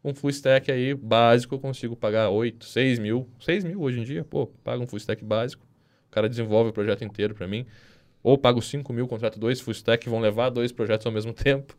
Um 0.03 0.13
full 0.13 0.29
stack 0.29 0.71
aí, 0.71 0.93
básico, 0.93 1.55
eu 1.55 1.59
consigo 1.59 1.95
pagar 1.95 2.29
8, 2.29 2.63
6 2.65 2.99
mil. 2.99 3.27
6 3.39 3.63
mil 3.63 3.81
hoje 3.81 3.99
em 3.99 4.03
dia, 4.03 4.23
pô, 4.23 4.47
paga 4.63 4.83
um 4.83 4.87
full 4.87 4.97
stack 4.97 5.23
básico. 5.23 5.65
O 6.07 6.11
cara 6.11 6.29
desenvolve 6.29 6.69
o 6.69 6.73
projeto 6.73 7.03
inteiro 7.03 7.33
para 7.33 7.47
mim. 7.47 7.65
Ou 8.21 8.37
pago 8.37 8.61
5 8.61 8.91
mil, 8.93 9.07
contrato 9.07 9.39
dois 9.39 9.59
full 9.59 9.71
stack 9.73 10.07
vão 10.09 10.19
levar 10.19 10.49
dois 10.49 10.71
projetos 10.71 11.05
ao 11.05 11.11
mesmo 11.11 11.33
tempo, 11.33 11.75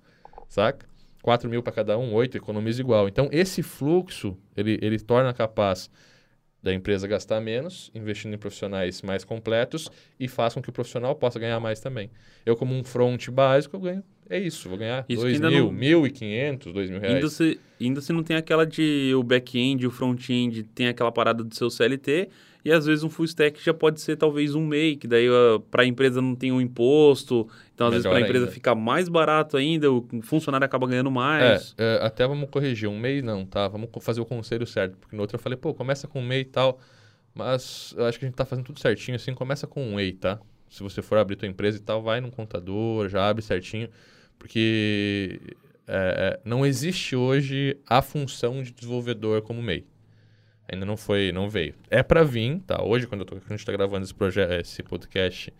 saca? 0.48 0.86
4 1.22 1.50
mil 1.50 1.62
para 1.62 1.72
cada 1.72 1.98
um, 1.98 2.14
8, 2.14 2.36
economiza 2.36 2.80
igual. 2.80 3.08
Então, 3.08 3.28
esse 3.32 3.62
fluxo, 3.62 4.36
ele, 4.56 4.78
ele 4.80 4.98
torna 4.98 5.32
capaz 5.32 5.90
da 6.66 6.74
empresa 6.74 7.06
gastar 7.06 7.40
menos, 7.40 7.92
investindo 7.94 8.34
em 8.34 8.38
profissionais 8.38 9.00
mais 9.00 9.22
completos 9.22 9.88
e 10.18 10.26
faz 10.26 10.52
com 10.52 10.60
que 10.60 10.68
o 10.68 10.72
profissional 10.72 11.14
possa 11.14 11.38
ganhar 11.38 11.60
mais 11.60 11.78
também. 11.78 12.10
Eu, 12.44 12.56
como 12.56 12.74
um 12.74 12.82
front 12.82 13.28
básico, 13.30 13.76
eu 13.76 13.80
ganho. 13.80 14.02
É 14.28 14.36
isso, 14.36 14.68
vou 14.68 14.76
ganhar 14.76 15.04
Isso 15.08 15.22
2 15.22 15.36
ainda 15.36 15.48
mil, 15.48 15.66
não- 15.66 15.72
1.500, 15.72 16.72
2 16.72 16.90
mil 16.90 16.98
reais. 16.98 17.14
Ainda 17.14 17.28
se, 17.28 17.60
ainda 17.80 18.00
se 18.00 18.12
não 18.12 18.24
tem 18.24 18.36
aquela 18.36 18.66
de 18.66 19.12
o 19.14 19.22
back-end 19.22 19.84
e 19.84 19.86
o 19.86 19.90
front-end 19.92 20.64
tem 20.74 20.88
aquela 20.88 21.12
parada 21.12 21.44
do 21.44 21.54
seu 21.54 21.70
CLT 21.70 22.28
e 22.66 22.72
às 22.72 22.84
vezes 22.84 23.04
um 23.04 23.08
full 23.08 23.24
stack 23.26 23.64
já 23.64 23.72
pode 23.72 24.00
ser 24.00 24.16
talvez 24.16 24.56
um 24.56 24.66
MEI, 24.66 24.96
que 24.96 25.06
daí 25.06 25.28
para 25.70 25.84
a 25.84 25.86
empresa 25.86 26.20
não 26.20 26.34
tem 26.34 26.50
um 26.50 26.60
imposto, 26.60 27.48
então 27.72 27.86
às 27.86 27.92
vezes 27.92 28.04
Melhor 28.04 28.16
para 28.16 28.24
a 28.24 28.28
empresa 28.28 28.44
ainda. 28.46 28.52
fica 28.52 28.74
mais 28.74 29.08
barato 29.08 29.56
ainda, 29.56 29.88
o 29.92 30.04
funcionário 30.20 30.64
acaba 30.64 30.84
ganhando 30.84 31.08
mais. 31.08 31.76
É, 31.78 31.98
é, 32.02 32.04
até 32.04 32.26
vamos 32.26 32.50
corrigir. 32.50 32.88
Um 32.88 32.98
MEI 32.98 33.22
não, 33.22 33.46
tá? 33.46 33.68
Vamos 33.68 33.88
fazer 34.00 34.20
o 34.20 34.26
conselho 34.26 34.66
certo. 34.66 34.96
Porque 34.98 35.14
no 35.14 35.22
outro 35.22 35.36
eu 35.36 35.40
falei, 35.40 35.56
pô, 35.56 35.72
começa 35.72 36.08
com 36.08 36.18
um 36.18 36.26
MEI 36.26 36.40
e 36.40 36.44
tal. 36.44 36.80
Mas 37.32 37.94
eu 37.96 38.04
acho 38.04 38.18
que 38.18 38.24
a 38.24 38.28
gente 38.28 38.36
tá 38.36 38.44
fazendo 38.44 38.64
tudo 38.64 38.80
certinho 38.80 39.14
assim. 39.14 39.32
Começa 39.32 39.68
com 39.68 39.86
um 39.86 40.00
EI, 40.00 40.14
tá? 40.14 40.40
Se 40.68 40.82
você 40.82 41.00
for 41.00 41.18
abrir 41.18 41.36
tua 41.36 41.46
empresa 41.46 41.78
e 41.78 41.80
tal, 41.80 42.02
vai 42.02 42.20
num 42.20 42.30
contador, 42.30 43.08
já 43.08 43.28
abre 43.28 43.42
certinho. 43.42 43.88
Porque 44.40 45.38
é, 45.86 46.34
é, 46.36 46.40
não 46.44 46.66
existe 46.66 47.14
hoje 47.14 47.78
a 47.86 48.02
função 48.02 48.60
de 48.60 48.72
desenvolvedor 48.72 49.42
como 49.42 49.62
MEI. 49.62 49.86
Ainda 50.72 50.84
não 50.84 50.96
foi, 50.96 51.30
não 51.32 51.48
veio. 51.48 51.74
É 51.90 52.02
para 52.02 52.22
vir, 52.24 52.60
tá? 52.66 52.82
Hoje, 52.82 53.06
quando, 53.06 53.24
tô, 53.24 53.36
quando 53.36 53.44
a 53.46 53.48
gente 53.50 53.60
está 53.60 53.72
gravando 53.72 54.04
esse, 54.04 54.14
projeto, 54.14 54.52
esse 54.60 54.82
podcast, 54.82 55.52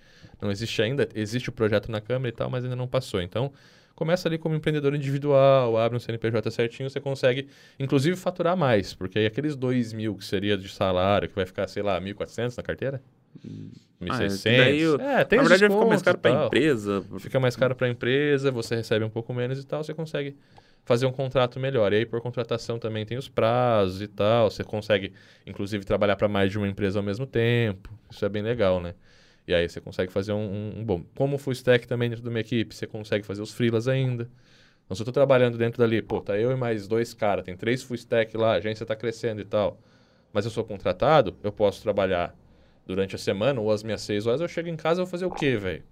não 0.42 0.50
existe 0.50 0.82
ainda. 0.82 1.09
Existe 1.14 1.48
o 1.48 1.52
projeto 1.52 1.90
na 1.90 2.00
Câmara 2.00 2.28
e 2.28 2.32
tal, 2.32 2.50
mas 2.50 2.64
ainda 2.64 2.74
não 2.76 2.88
passou. 2.88 3.22
Então, 3.22 3.52
começa 3.94 4.28
ali 4.28 4.36
como 4.36 4.54
empreendedor 4.57 4.94
individual, 4.94 5.76
abre 5.78 5.96
um 5.96 6.00
CNPJ 6.00 6.50
certinho, 6.50 6.90
você 6.90 7.00
consegue, 7.00 7.46
inclusive, 7.78 8.16
faturar 8.16 8.57
mais. 8.57 8.94
Porque 8.94 9.18
aí 9.20 9.26
aqueles 9.26 9.54
2 9.54 9.92
mil 9.92 10.16
que 10.16 10.24
seria 10.24 10.57
de 10.57 10.68
salário, 10.68 11.28
que 11.28 11.36
vai 11.36 11.46
ficar, 11.46 11.68
sei 11.68 11.82
lá, 11.84 12.00
1.400 12.00 12.57
na 12.57 12.62
carteira? 12.62 13.00
1.600? 14.00 14.46
Ah, 14.46 14.64
daí 14.64 14.86
o- 14.88 15.00
é, 15.00 15.24
tem 15.24 15.36
Na 15.38 15.42
verdade 15.44 15.68
vai 15.68 15.70
ficar 15.76 15.86
mais 15.88 16.02
caro 16.02 16.18
para 16.18 16.30
a 16.42 16.46
empresa. 16.46 17.04
Fica 17.20 17.40
mais 17.40 17.57
caro 17.57 17.74
para 17.76 17.86
a 17.86 17.90
empresa, 17.90 18.50
você 18.50 18.74
recebe 18.76 19.04
um 19.04 19.11
pouco 19.11 19.32
menos 19.32 19.59
e 19.61 19.66
tal, 19.66 19.82
você 19.84 19.94
consegue 19.94 20.36
fazer 20.87 21.07
um 21.07 21.12
contrato 21.12 21.61
melhor. 21.61 21.93
E 21.93 21.99
aí, 21.99 22.07
por 22.07 22.22
contratação 22.22 22.78
também 22.78 23.07
tem 23.07 23.18
os 23.18 23.28
prazos 23.28 24.03
e 24.03 24.09
tal. 24.09 24.51
Você 24.51 24.64
consegue, 24.64 25.12
inclusive, 25.47 25.84
trabalhar 25.84 26.16
para 26.16 26.28
mais 26.28 26.51
de 26.51 26.59
uma 26.59 26.68
empresa 26.68 27.01
ao 27.01 27.05
mesmo 27.05 27.26
tempo. 27.26 27.91
Isso 28.11 28.24
é 28.24 28.30
bem 28.30 28.43
legal, 28.43 28.80
né? 28.80 28.95
E 29.49 29.55
aí 29.55 29.68
você 29.68 29.80
consegue 29.80 30.12
fazer 30.12 30.32
um, 30.32 30.39
um- 30.39 30.80
um 30.80 30.84
bom. 30.84 31.05
Como 31.16 31.39
full 31.39 31.53
stack 31.55 31.87
também 31.89 32.09
dentro 32.11 32.24
de 32.24 32.30
uma 32.30 32.41
equipe, 32.41 32.74
você 32.74 32.87
consegue 32.87 33.26
fazer 33.26 33.43
os 33.43 33.53
freelas 33.53 33.89
ainda. 33.89 34.30
Então, 34.84 34.97
se 34.97 35.03
eu 35.03 35.07
tô 35.07 35.12
trabalhando 35.12 35.59
dentro 35.59 35.78
dali, 35.80 36.03
pô, 36.03 36.20
tá 36.20 36.39
eu 36.39 36.53
e 36.53 36.57
mais 36.57 36.89
dois 36.89 37.14
caras, 37.14 37.45
tem 37.45 37.57
três 37.57 37.82
full 37.82 37.97
stack 37.97 38.37
lá, 38.37 38.55
a 38.55 38.57
agência 38.57 38.87
tá 38.87 38.97
crescendo 38.97 39.41
e 39.41 39.45
tal. 39.45 39.80
Mas 40.32 40.45
eu 40.47 40.51
sou 40.53 40.64
contratado, 40.64 41.37
eu 41.43 41.53
posso 41.53 41.82
trabalhar 41.82 42.34
durante 42.87 43.14
a 43.16 43.18
semana 43.18 43.61
ou 43.61 43.70
as 43.72 43.82
minhas 43.82 44.03
seis 44.03 44.26
horas, 44.26 44.41
eu 44.41 44.49
chego 44.49 44.68
em 44.68 44.76
casa 44.76 45.01
e 45.01 45.05
vou 45.05 45.11
fazer 45.11 45.26
o 45.26 45.30
quê, 45.30 45.57
velho? 45.57 45.84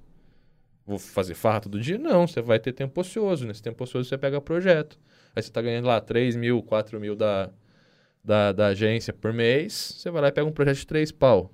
Vou 0.86 0.98
fazer 0.98 1.34
farra 1.34 1.60
todo 1.60 1.80
dia? 1.80 1.98
Não, 1.98 2.26
você 2.26 2.42
vai 2.42 2.58
ter 2.58 2.72
tempo 2.72 3.00
ocioso. 3.00 3.46
Nesse 3.46 3.62
tempo 3.62 3.82
ocioso 3.82 4.08
você 4.08 4.18
pega 4.18 4.40
projeto. 4.40 4.98
Aí 5.34 5.42
você 5.42 5.50
tá 5.50 5.62
ganhando 5.62 5.86
lá 5.86 6.00
3 6.00 6.36
mil, 6.36 6.62
4 6.62 7.00
mil 7.00 7.16
da, 7.16 7.50
da, 8.22 8.52
da 8.52 8.66
agência 8.68 9.12
por 9.12 9.32
mês, 9.32 9.96
você 9.98 10.10
vai 10.10 10.22
lá 10.22 10.28
e 10.28 10.32
pega 10.32 10.46
um 10.46 10.52
projeto 10.52 10.78
de 10.78 10.86
3 10.86 11.12
pau. 11.12 11.52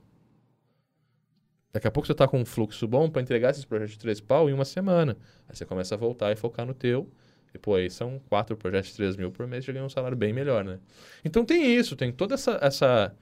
Daqui 1.73 1.87
a 1.87 1.91
pouco 1.91 2.07
você 2.07 2.15
tá 2.15 2.27
com 2.27 2.41
um 2.41 2.45
fluxo 2.45 2.87
bom 2.87 3.09
para 3.09 3.23
entregar 3.23 3.51
esses 3.51 3.65
projetos 3.65 3.93
de 3.93 3.99
3 4.01 4.21
pau 4.21 4.51
em 4.51 4.53
uma 4.53 4.65
semana. 4.65 5.17
Aí 5.49 5.55
você 5.55 5.65
começa 5.65 5.95
a 5.95 5.99
voltar 5.99 6.33
e 6.33 6.37
focar 6.37 6.67
no 6.67 6.75
teu. 6.75 7.09
E, 7.55 7.59
pô, 7.59 7.75
aí 7.75 7.91
são 7.91 8.21
quatro 8.29 8.57
projetos 8.57 8.91
de 8.91 8.97
3 8.97 9.17
mil 9.17 9.31
por 9.31 9.47
mês, 9.47 9.65
já 9.65 9.73
ganha 9.73 9.85
um 9.85 9.89
salário 9.89 10.17
bem 10.17 10.33
melhor, 10.33 10.65
né? 10.65 10.79
Então 11.25 11.45
tem 11.45 11.75
isso, 11.75 11.97
tem 11.97 12.13
toda 12.13 12.35
essa, 12.35 12.59
essa 12.63 13.15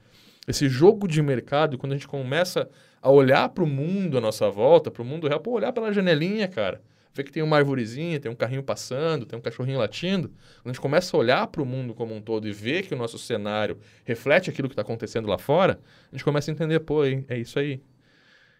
esse 0.47 0.67
jogo 0.67 1.07
de 1.07 1.21
mercado, 1.21 1.77
quando 1.77 1.93
a 1.93 1.95
gente 1.95 2.07
começa 2.07 2.69
a 3.01 3.11
olhar 3.11 3.49
para 3.49 3.63
o 3.63 3.67
mundo 3.67 4.17
à 4.17 4.21
nossa 4.21 4.49
volta, 4.49 4.89
para 4.89 5.01
o 5.01 5.05
mundo 5.05 5.27
real, 5.27 5.39
pô, 5.39 5.51
olhar 5.51 5.71
pela 5.71 5.93
janelinha, 5.93 6.47
cara, 6.47 6.81
ver 7.13 7.23
que 7.23 7.31
tem 7.31 7.43
uma 7.43 7.57
arvorezinha, 7.57 8.19
tem 8.19 8.31
um 8.31 8.35
carrinho 8.35 8.63
passando, 8.63 9.25
tem 9.25 9.37
um 9.37 9.41
cachorrinho 9.41 9.79
latindo, 9.79 10.29
quando 10.29 10.65
a 10.65 10.69
gente 10.69 10.81
começa 10.81 11.15
a 11.15 11.19
olhar 11.19 11.47
para 11.47 11.61
o 11.61 11.65
mundo 11.65 11.93
como 11.93 12.15
um 12.15 12.21
todo 12.21 12.47
e 12.47 12.51
ver 12.51 12.83
que 12.83 12.93
o 12.93 12.97
nosso 12.97 13.17
cenário 13.17 13.77
reflete 14.03 14.49
aquilo 14.49 14.67
que 14.67 14.73
está 14.73 14.81
acontecendo 14.81 15.27
lá 15.27 15.37
fora, 15.37 15.79
a 16.11 16.15
gente 16.15 16.23
começa 16.23 16.49
a 16.49 16.53
entender, 16.53 16.79
pô, 16.79 17.03
é 17.03 17.37
isso 17.37 17.59
aí. 17.59 17.81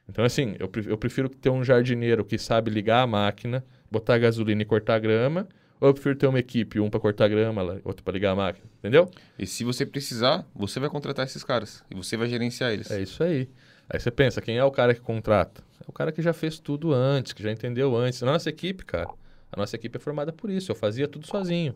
Então, 0.07 0.25
assim, 0.25 0.55
eu 0.57 0.97
prefiro 0.97 1.30
ter 1.30 1.51
um 1.51 1.63
jardineiro 1.63 2.25
que 2.25 2.38
sabe 2.38 2.71
ligar 2.71 3.03
a 3.03 3.07
máquina, 3.07 3.63
botar 3.91 4.17
gasolina 4.17 4.63
e 4.63 4.65
cortar 4.65 4.97
grama, 4.99 5.47
ou 5.80 5.88
eu 5.89 5.93
prefiro 5.93 6.15
ter 6.15 6.27
uma 6.27 6.39
equipe, 6.39 6.80
um 6.80 6.89
para 6.89 6.99
cortar 6.99 7.27
grama, 7.27 7.80
outro 7.84 8.03
para 8.03 8.13
ligar 8.13 8.32
a 8.32 8.36
máquina, 8.36 8.65
entendeu? 8.80 9.09
E 9.38 9.47
se 9.47 9.63
você 9.63 9.86
precisar, 9.86 10.45
você 10.53 10.80
vai 10.80 10.89
contratar 10.89 11.25
esses 11.25 11.43
caras. 11.43 11.84
E 11.89 11.95
você 11.95 12.17
vai 12.17 12.27
gerenciar 12.27 12.71
eles. 12.71 12.91
É 12.91 13.01
isso 13.01 13.23
aí. 13.23 13.49
Aí 13.89 13.99
você 13.99 14.11
pensa, 14.11 14.41
quem 14.41 14.57
é 14.57 14.63
o 14.63 14.71
cara 14.71 14.93
que 14.93 15.01
contrata? 15.01 15.63
É 15.80 15.86
o 15.88 15.91
cara 15.91 16.11
que 16.11 16.21
já 16.21 16.34
fez 16.34 16.59
tudo 16.59 16.93
antes, 16.93 17.34
que 17.34 17.41
já 17.41 17.51
entendeu 17.51 17.95
antes. 17.95 18.21
A 18.21 18.25
nossa 18.25 18.49
equipe, 18.49 18.84
cara, 18.86 19.09
a 19.51 19.57
nossa 19.57 19.75
equipe 19.75 19.97
é 19.97 19.99
formada 19.99 20.32
por 20.34 20.49
isso. 20.49 20.71
Eu 20.71 20.75
fazia 20.75 21.07
tudo 21.07 21.25
sozinho. 21.25 21.73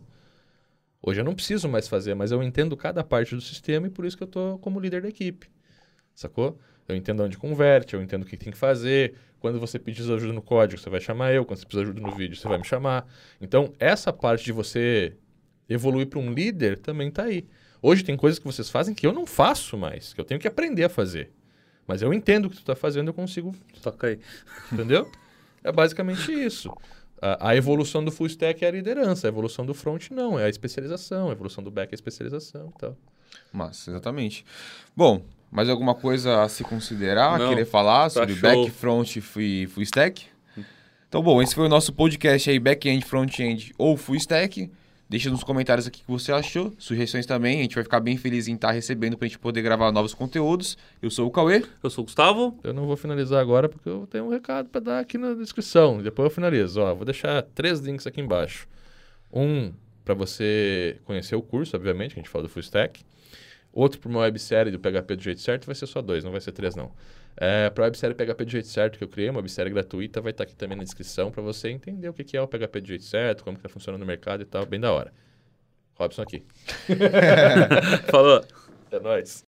Hoje 1.01 1.19
eu 1.19 1.25
não 1.25 1.33
preciso 1.33 1.67
mais 1.67 1.87
fazer, 1.87 2.13
mas 2.13 2.31
eu 2.31 2.41
entendo 2.43 2.77
cada 2.77 3.03
parte 3.03 3.35
do 3.35 3.41
sistema 3.41 3.87
e 3.87 3.89
por 3.89 4.05
isso 4.05 4.15
que 4.15 4.23
eu 4.23 4.27
tô 4.27 4.57
como 4.59 4.79
líder 4.79 5.01
da 5.01 5.09
equipe. 5.09 5.49
Sacou? 6.13 6.57
Eu 6.87 6.95
entendo 6.95 7.23
onde 7.23 7.37
converte, 7.37 7.93
eu 7.93 8.01
entendo 8.01 8.23
o 8.23 8.25
que 8.25 8.37
tem 8.37 8.51
que 8.51 8.57
fazer, 8.57 9.15
Quando 9.43 9.59
você 9.59 9.77
pedir 9.77 10.09
ajuda 10.09 10.31
no 10.31 10.41
código, 10.41 10.81
você 10.81 10.89
vai 10.89 11.01
chamar 11.01 11.33
eu. 11.33 11.43
Quando 11.43 11.59
você 11.59 11.65
precisar 11.65 11.83
de 11.83 11.91
ajuda 11.91 12.07
no 12.09 12.15
vídeo, 12.15 12.37
você 12.37 12.47
vai 12.47 12.57
me 12.57 12.63
chamar. 12.63 13.05
Então, 13.41 13.73
essa 13.77 14.13
parte 14.13 14.45
de 14.45 14.53
você 14.53 15.17
evoluir 15.67 16.07
para 16.07 16.17
um 16.17 16.31
líder 16.31 16.79
também 16.79 17.09
está 17.09 17.23
aí. 17.23 17.45
Hoje 17.81 18.05
tem 18.05 18.15
coisas 18.15 18.39
que 18.39 18.45
vocês 18.45 18.69
fazem 18.69 18.95
que 18.95 19.05
eu 19.05 19.11
não 19.11 19.25
faço 19.25 19.77
mais, 19.77 20.13
que 20.13 20.21
eu 20.21 20.23
tenho 20.23 20.39
que 20.39 20.47
aprender 20.47 20.85
a 20.85 20.89
fazer. 20.89 21.29
Mas 21.85 22.01
eu 22.01 22.13
entendo 22.13 22.45
o 22.45 22.49
que 22.49 22.55
tu 22.55 22.61
está 22.61 22.73
fazendo, 22.73 23.09
eu 23.09 23.13
consigo. 23.13 23.53
Toca 23.81 24.07
aí. 24.07 24.19
Entendeu? 24.71 25.11
é 25.61 25.73
basicamente 25.73 26.31
isso. 26.31 26.73
A, 27.21 27.49
a, 27.49 27.55
evolução 27.57 28.01
do 28.01 28.13
full 28.13 28.27
stack 28.27 28.63
é 28.63 28.69
a 28.69 28.71
liderança, 28.71 29.27
a 29.27 29.29
evolução 29.29 29.65
do 29.65 29.73
front 29.73 30.09
não, 30.09 30.39
é 30.39 30.45
a 30.45 30.49
especialização, 30.49 31.27
a 31.27 31.31
evolução 31.33 31.61
do 31.61 31.69
back 31.69 31.91
é 31.91 31.95
a 31.95 31.97
especialização 31.97 32.71
e 32.73 32.79
tal. 32.79 32.97
Mas, 33.51 33.89
exatamente. 33.89 34.45
Bom, 34.95 35.21
mais 35.53 35.69
alguma 35.69 35.93
coisa 35.93 36.41
a 36.43 36.49
se 36.49 36.63
considerar, 36.63 37.37
Não, 37.37 37.49
querer 37.49 37.65
falar 37.65 38.03
tá 38.05 38.09
sobre 38.09 38.35
show. 38.35 38.41
back, 38.41 38.71
front 38.71 39.15
e 39.15 39.21
full, 39.21 39.69
full 39.69 39.83
stack? 39.83 40.25
Então, 41.07 41.21
bom, 41.21 41.41
esse 41.43 41.53
foi 41.53 41.65
o 41.65 41.69
nosso 41.69 41.93
podcast 41.93 42.49
aí, 42.49 42.57
back-end, 42.59 43.05
front-end 43.05 43.71
ou 43.77 43.95
full 43.95 44.15
stack. 44.15 44.71
Deixa 45.07 45.29
nos 45.29 45.43
comentários 45.43 45.85
aqui 45.85 46.01
o 46.01 46.05
que 46.05 46.11
você 46.11 46.31
achou, 46.31 46.73
sugestões 46.79 47.27
também, 47.27 47.59
a 47.59 47.61
gente 47.61 47.75
vai 47.75 47.83
ficar 47.83 47.99
bem 47.99 48.17
feliz 48.17 48.47
em 48.47 48.55
estar 48.55 48.71
recebendo 48.71 49.15
para 49.15 49.25
a 49.25 49.29
gente 49.29 49.37
poder 49.37 49.61
gravar 49.61 49.91
novos 49.91 50.11
conteúdos. 50.15 50.75
Eu 50.99 51.11
sou 51.11 51.27
o 51.27 51.31
Cauê. 51.31 51.63
Eu 51.83 51.89
sou 51.91 52.01
o 52.01 52.05
Gustavo. 52.05 52.57
Eu 52.63 52.73
não 52.73 52.87
vou 52.87 52.97
finalizar 52.97 53.39
agora 53.39 53.69
porque 53.69 53.87
eu 53.87 54.07
tenho 54.09 54.25
um 54.25 54.29
recado 54.29 54.69
para 54.69 54.81
dar 54.81 54.99
aqui 54.99 55.19
na 55.19 55.35
descrição. 55.35 56.01
Depois 56.01 56.29
eu 56.29 56.33
finalizo. 56.33 56.81
Ó, 56.81 56.95
vou 56.95 57.05
deixar 57.05 57.43
três 57.43 57.79
links 57.79 58.07
aqui 58.07 58.21
embaixo. 58.21 58.67
Um 59.31 59.71
para 60.03 60.15
você 60.15 60.97
conhecer 61.05 61.35
o 61.35 61.43
curso, 61.43 61.75
obviamente, 61.75 62.15
que 62.15 62.19
a 62.19 62.23
gente 62.23 62.31
fala 62.31 62.43
do 62.43 62.49
Full 62.49 62.61
Stack. 62.61 63.01
Outro 63.73 63.99
para 63.99 64.09
uma 64.09 64.19
websérie 64.19 64.71
do 64.71 64.79
PHP 64.79 65.15
do 65.15 65.23
jeito 65.23 65.41
certo, 65.41 65.65
vai 65.65 65.73
ser 65.73 65.87
só 65.87 66.01
dois, 66.01 66.23
não 66.23 66.31
vai 66.31 66.39
ser 66.39 66.51
três 66.51 66.75
não. 66.75 66.91
É, 67.35 67.69
para 67.71 67.85
a 67.85 67.87
websérie 67.87 68.15
PHP 68.15 68.45
do 68.45 68.51
jeito 68.51 68.67
certo 68.67 68.97
que 68.99 69.03
eu 69.03 69.07
criei, 69.07 69.29
uma 69.29 69.39
websérie 69.39 69.73
gratuita, 69.73 70.21
vai 70.21 70.29
estar 70.31 70.43
aqui 70.43 70.55
também 70.55 70.77
na 70.77 70.83
descrição 70.83 71.31
para 71.31 71.41
você 71.41 71.69
entender 71.69 72.07
o 72.07 72.13
que 72.13 72.23
que 72.23 72.37
é 72.37 72.41
o 72.41 72.47
PHP 72.47 72.81
do 72.81 72.87
jeito 72.87 73.03
certo, 73.03 73.43
como 73.43 73.57
que 73.57 73.61
está 73.61 73.69
funcionando 73.69 74.01
no 74.01 74.05
mercado 74.05 74.43
e 74.43 74.45
tal, 74.45 74.65
bem 74.65 74.79
da 74.79 74.91
hora. 74.93 75.11
Robson 75.95 76.21
aqui. 76.21 76.43
Falou. 78.11 78.45
É 78.91 78.99
nóis. 78.99 79.41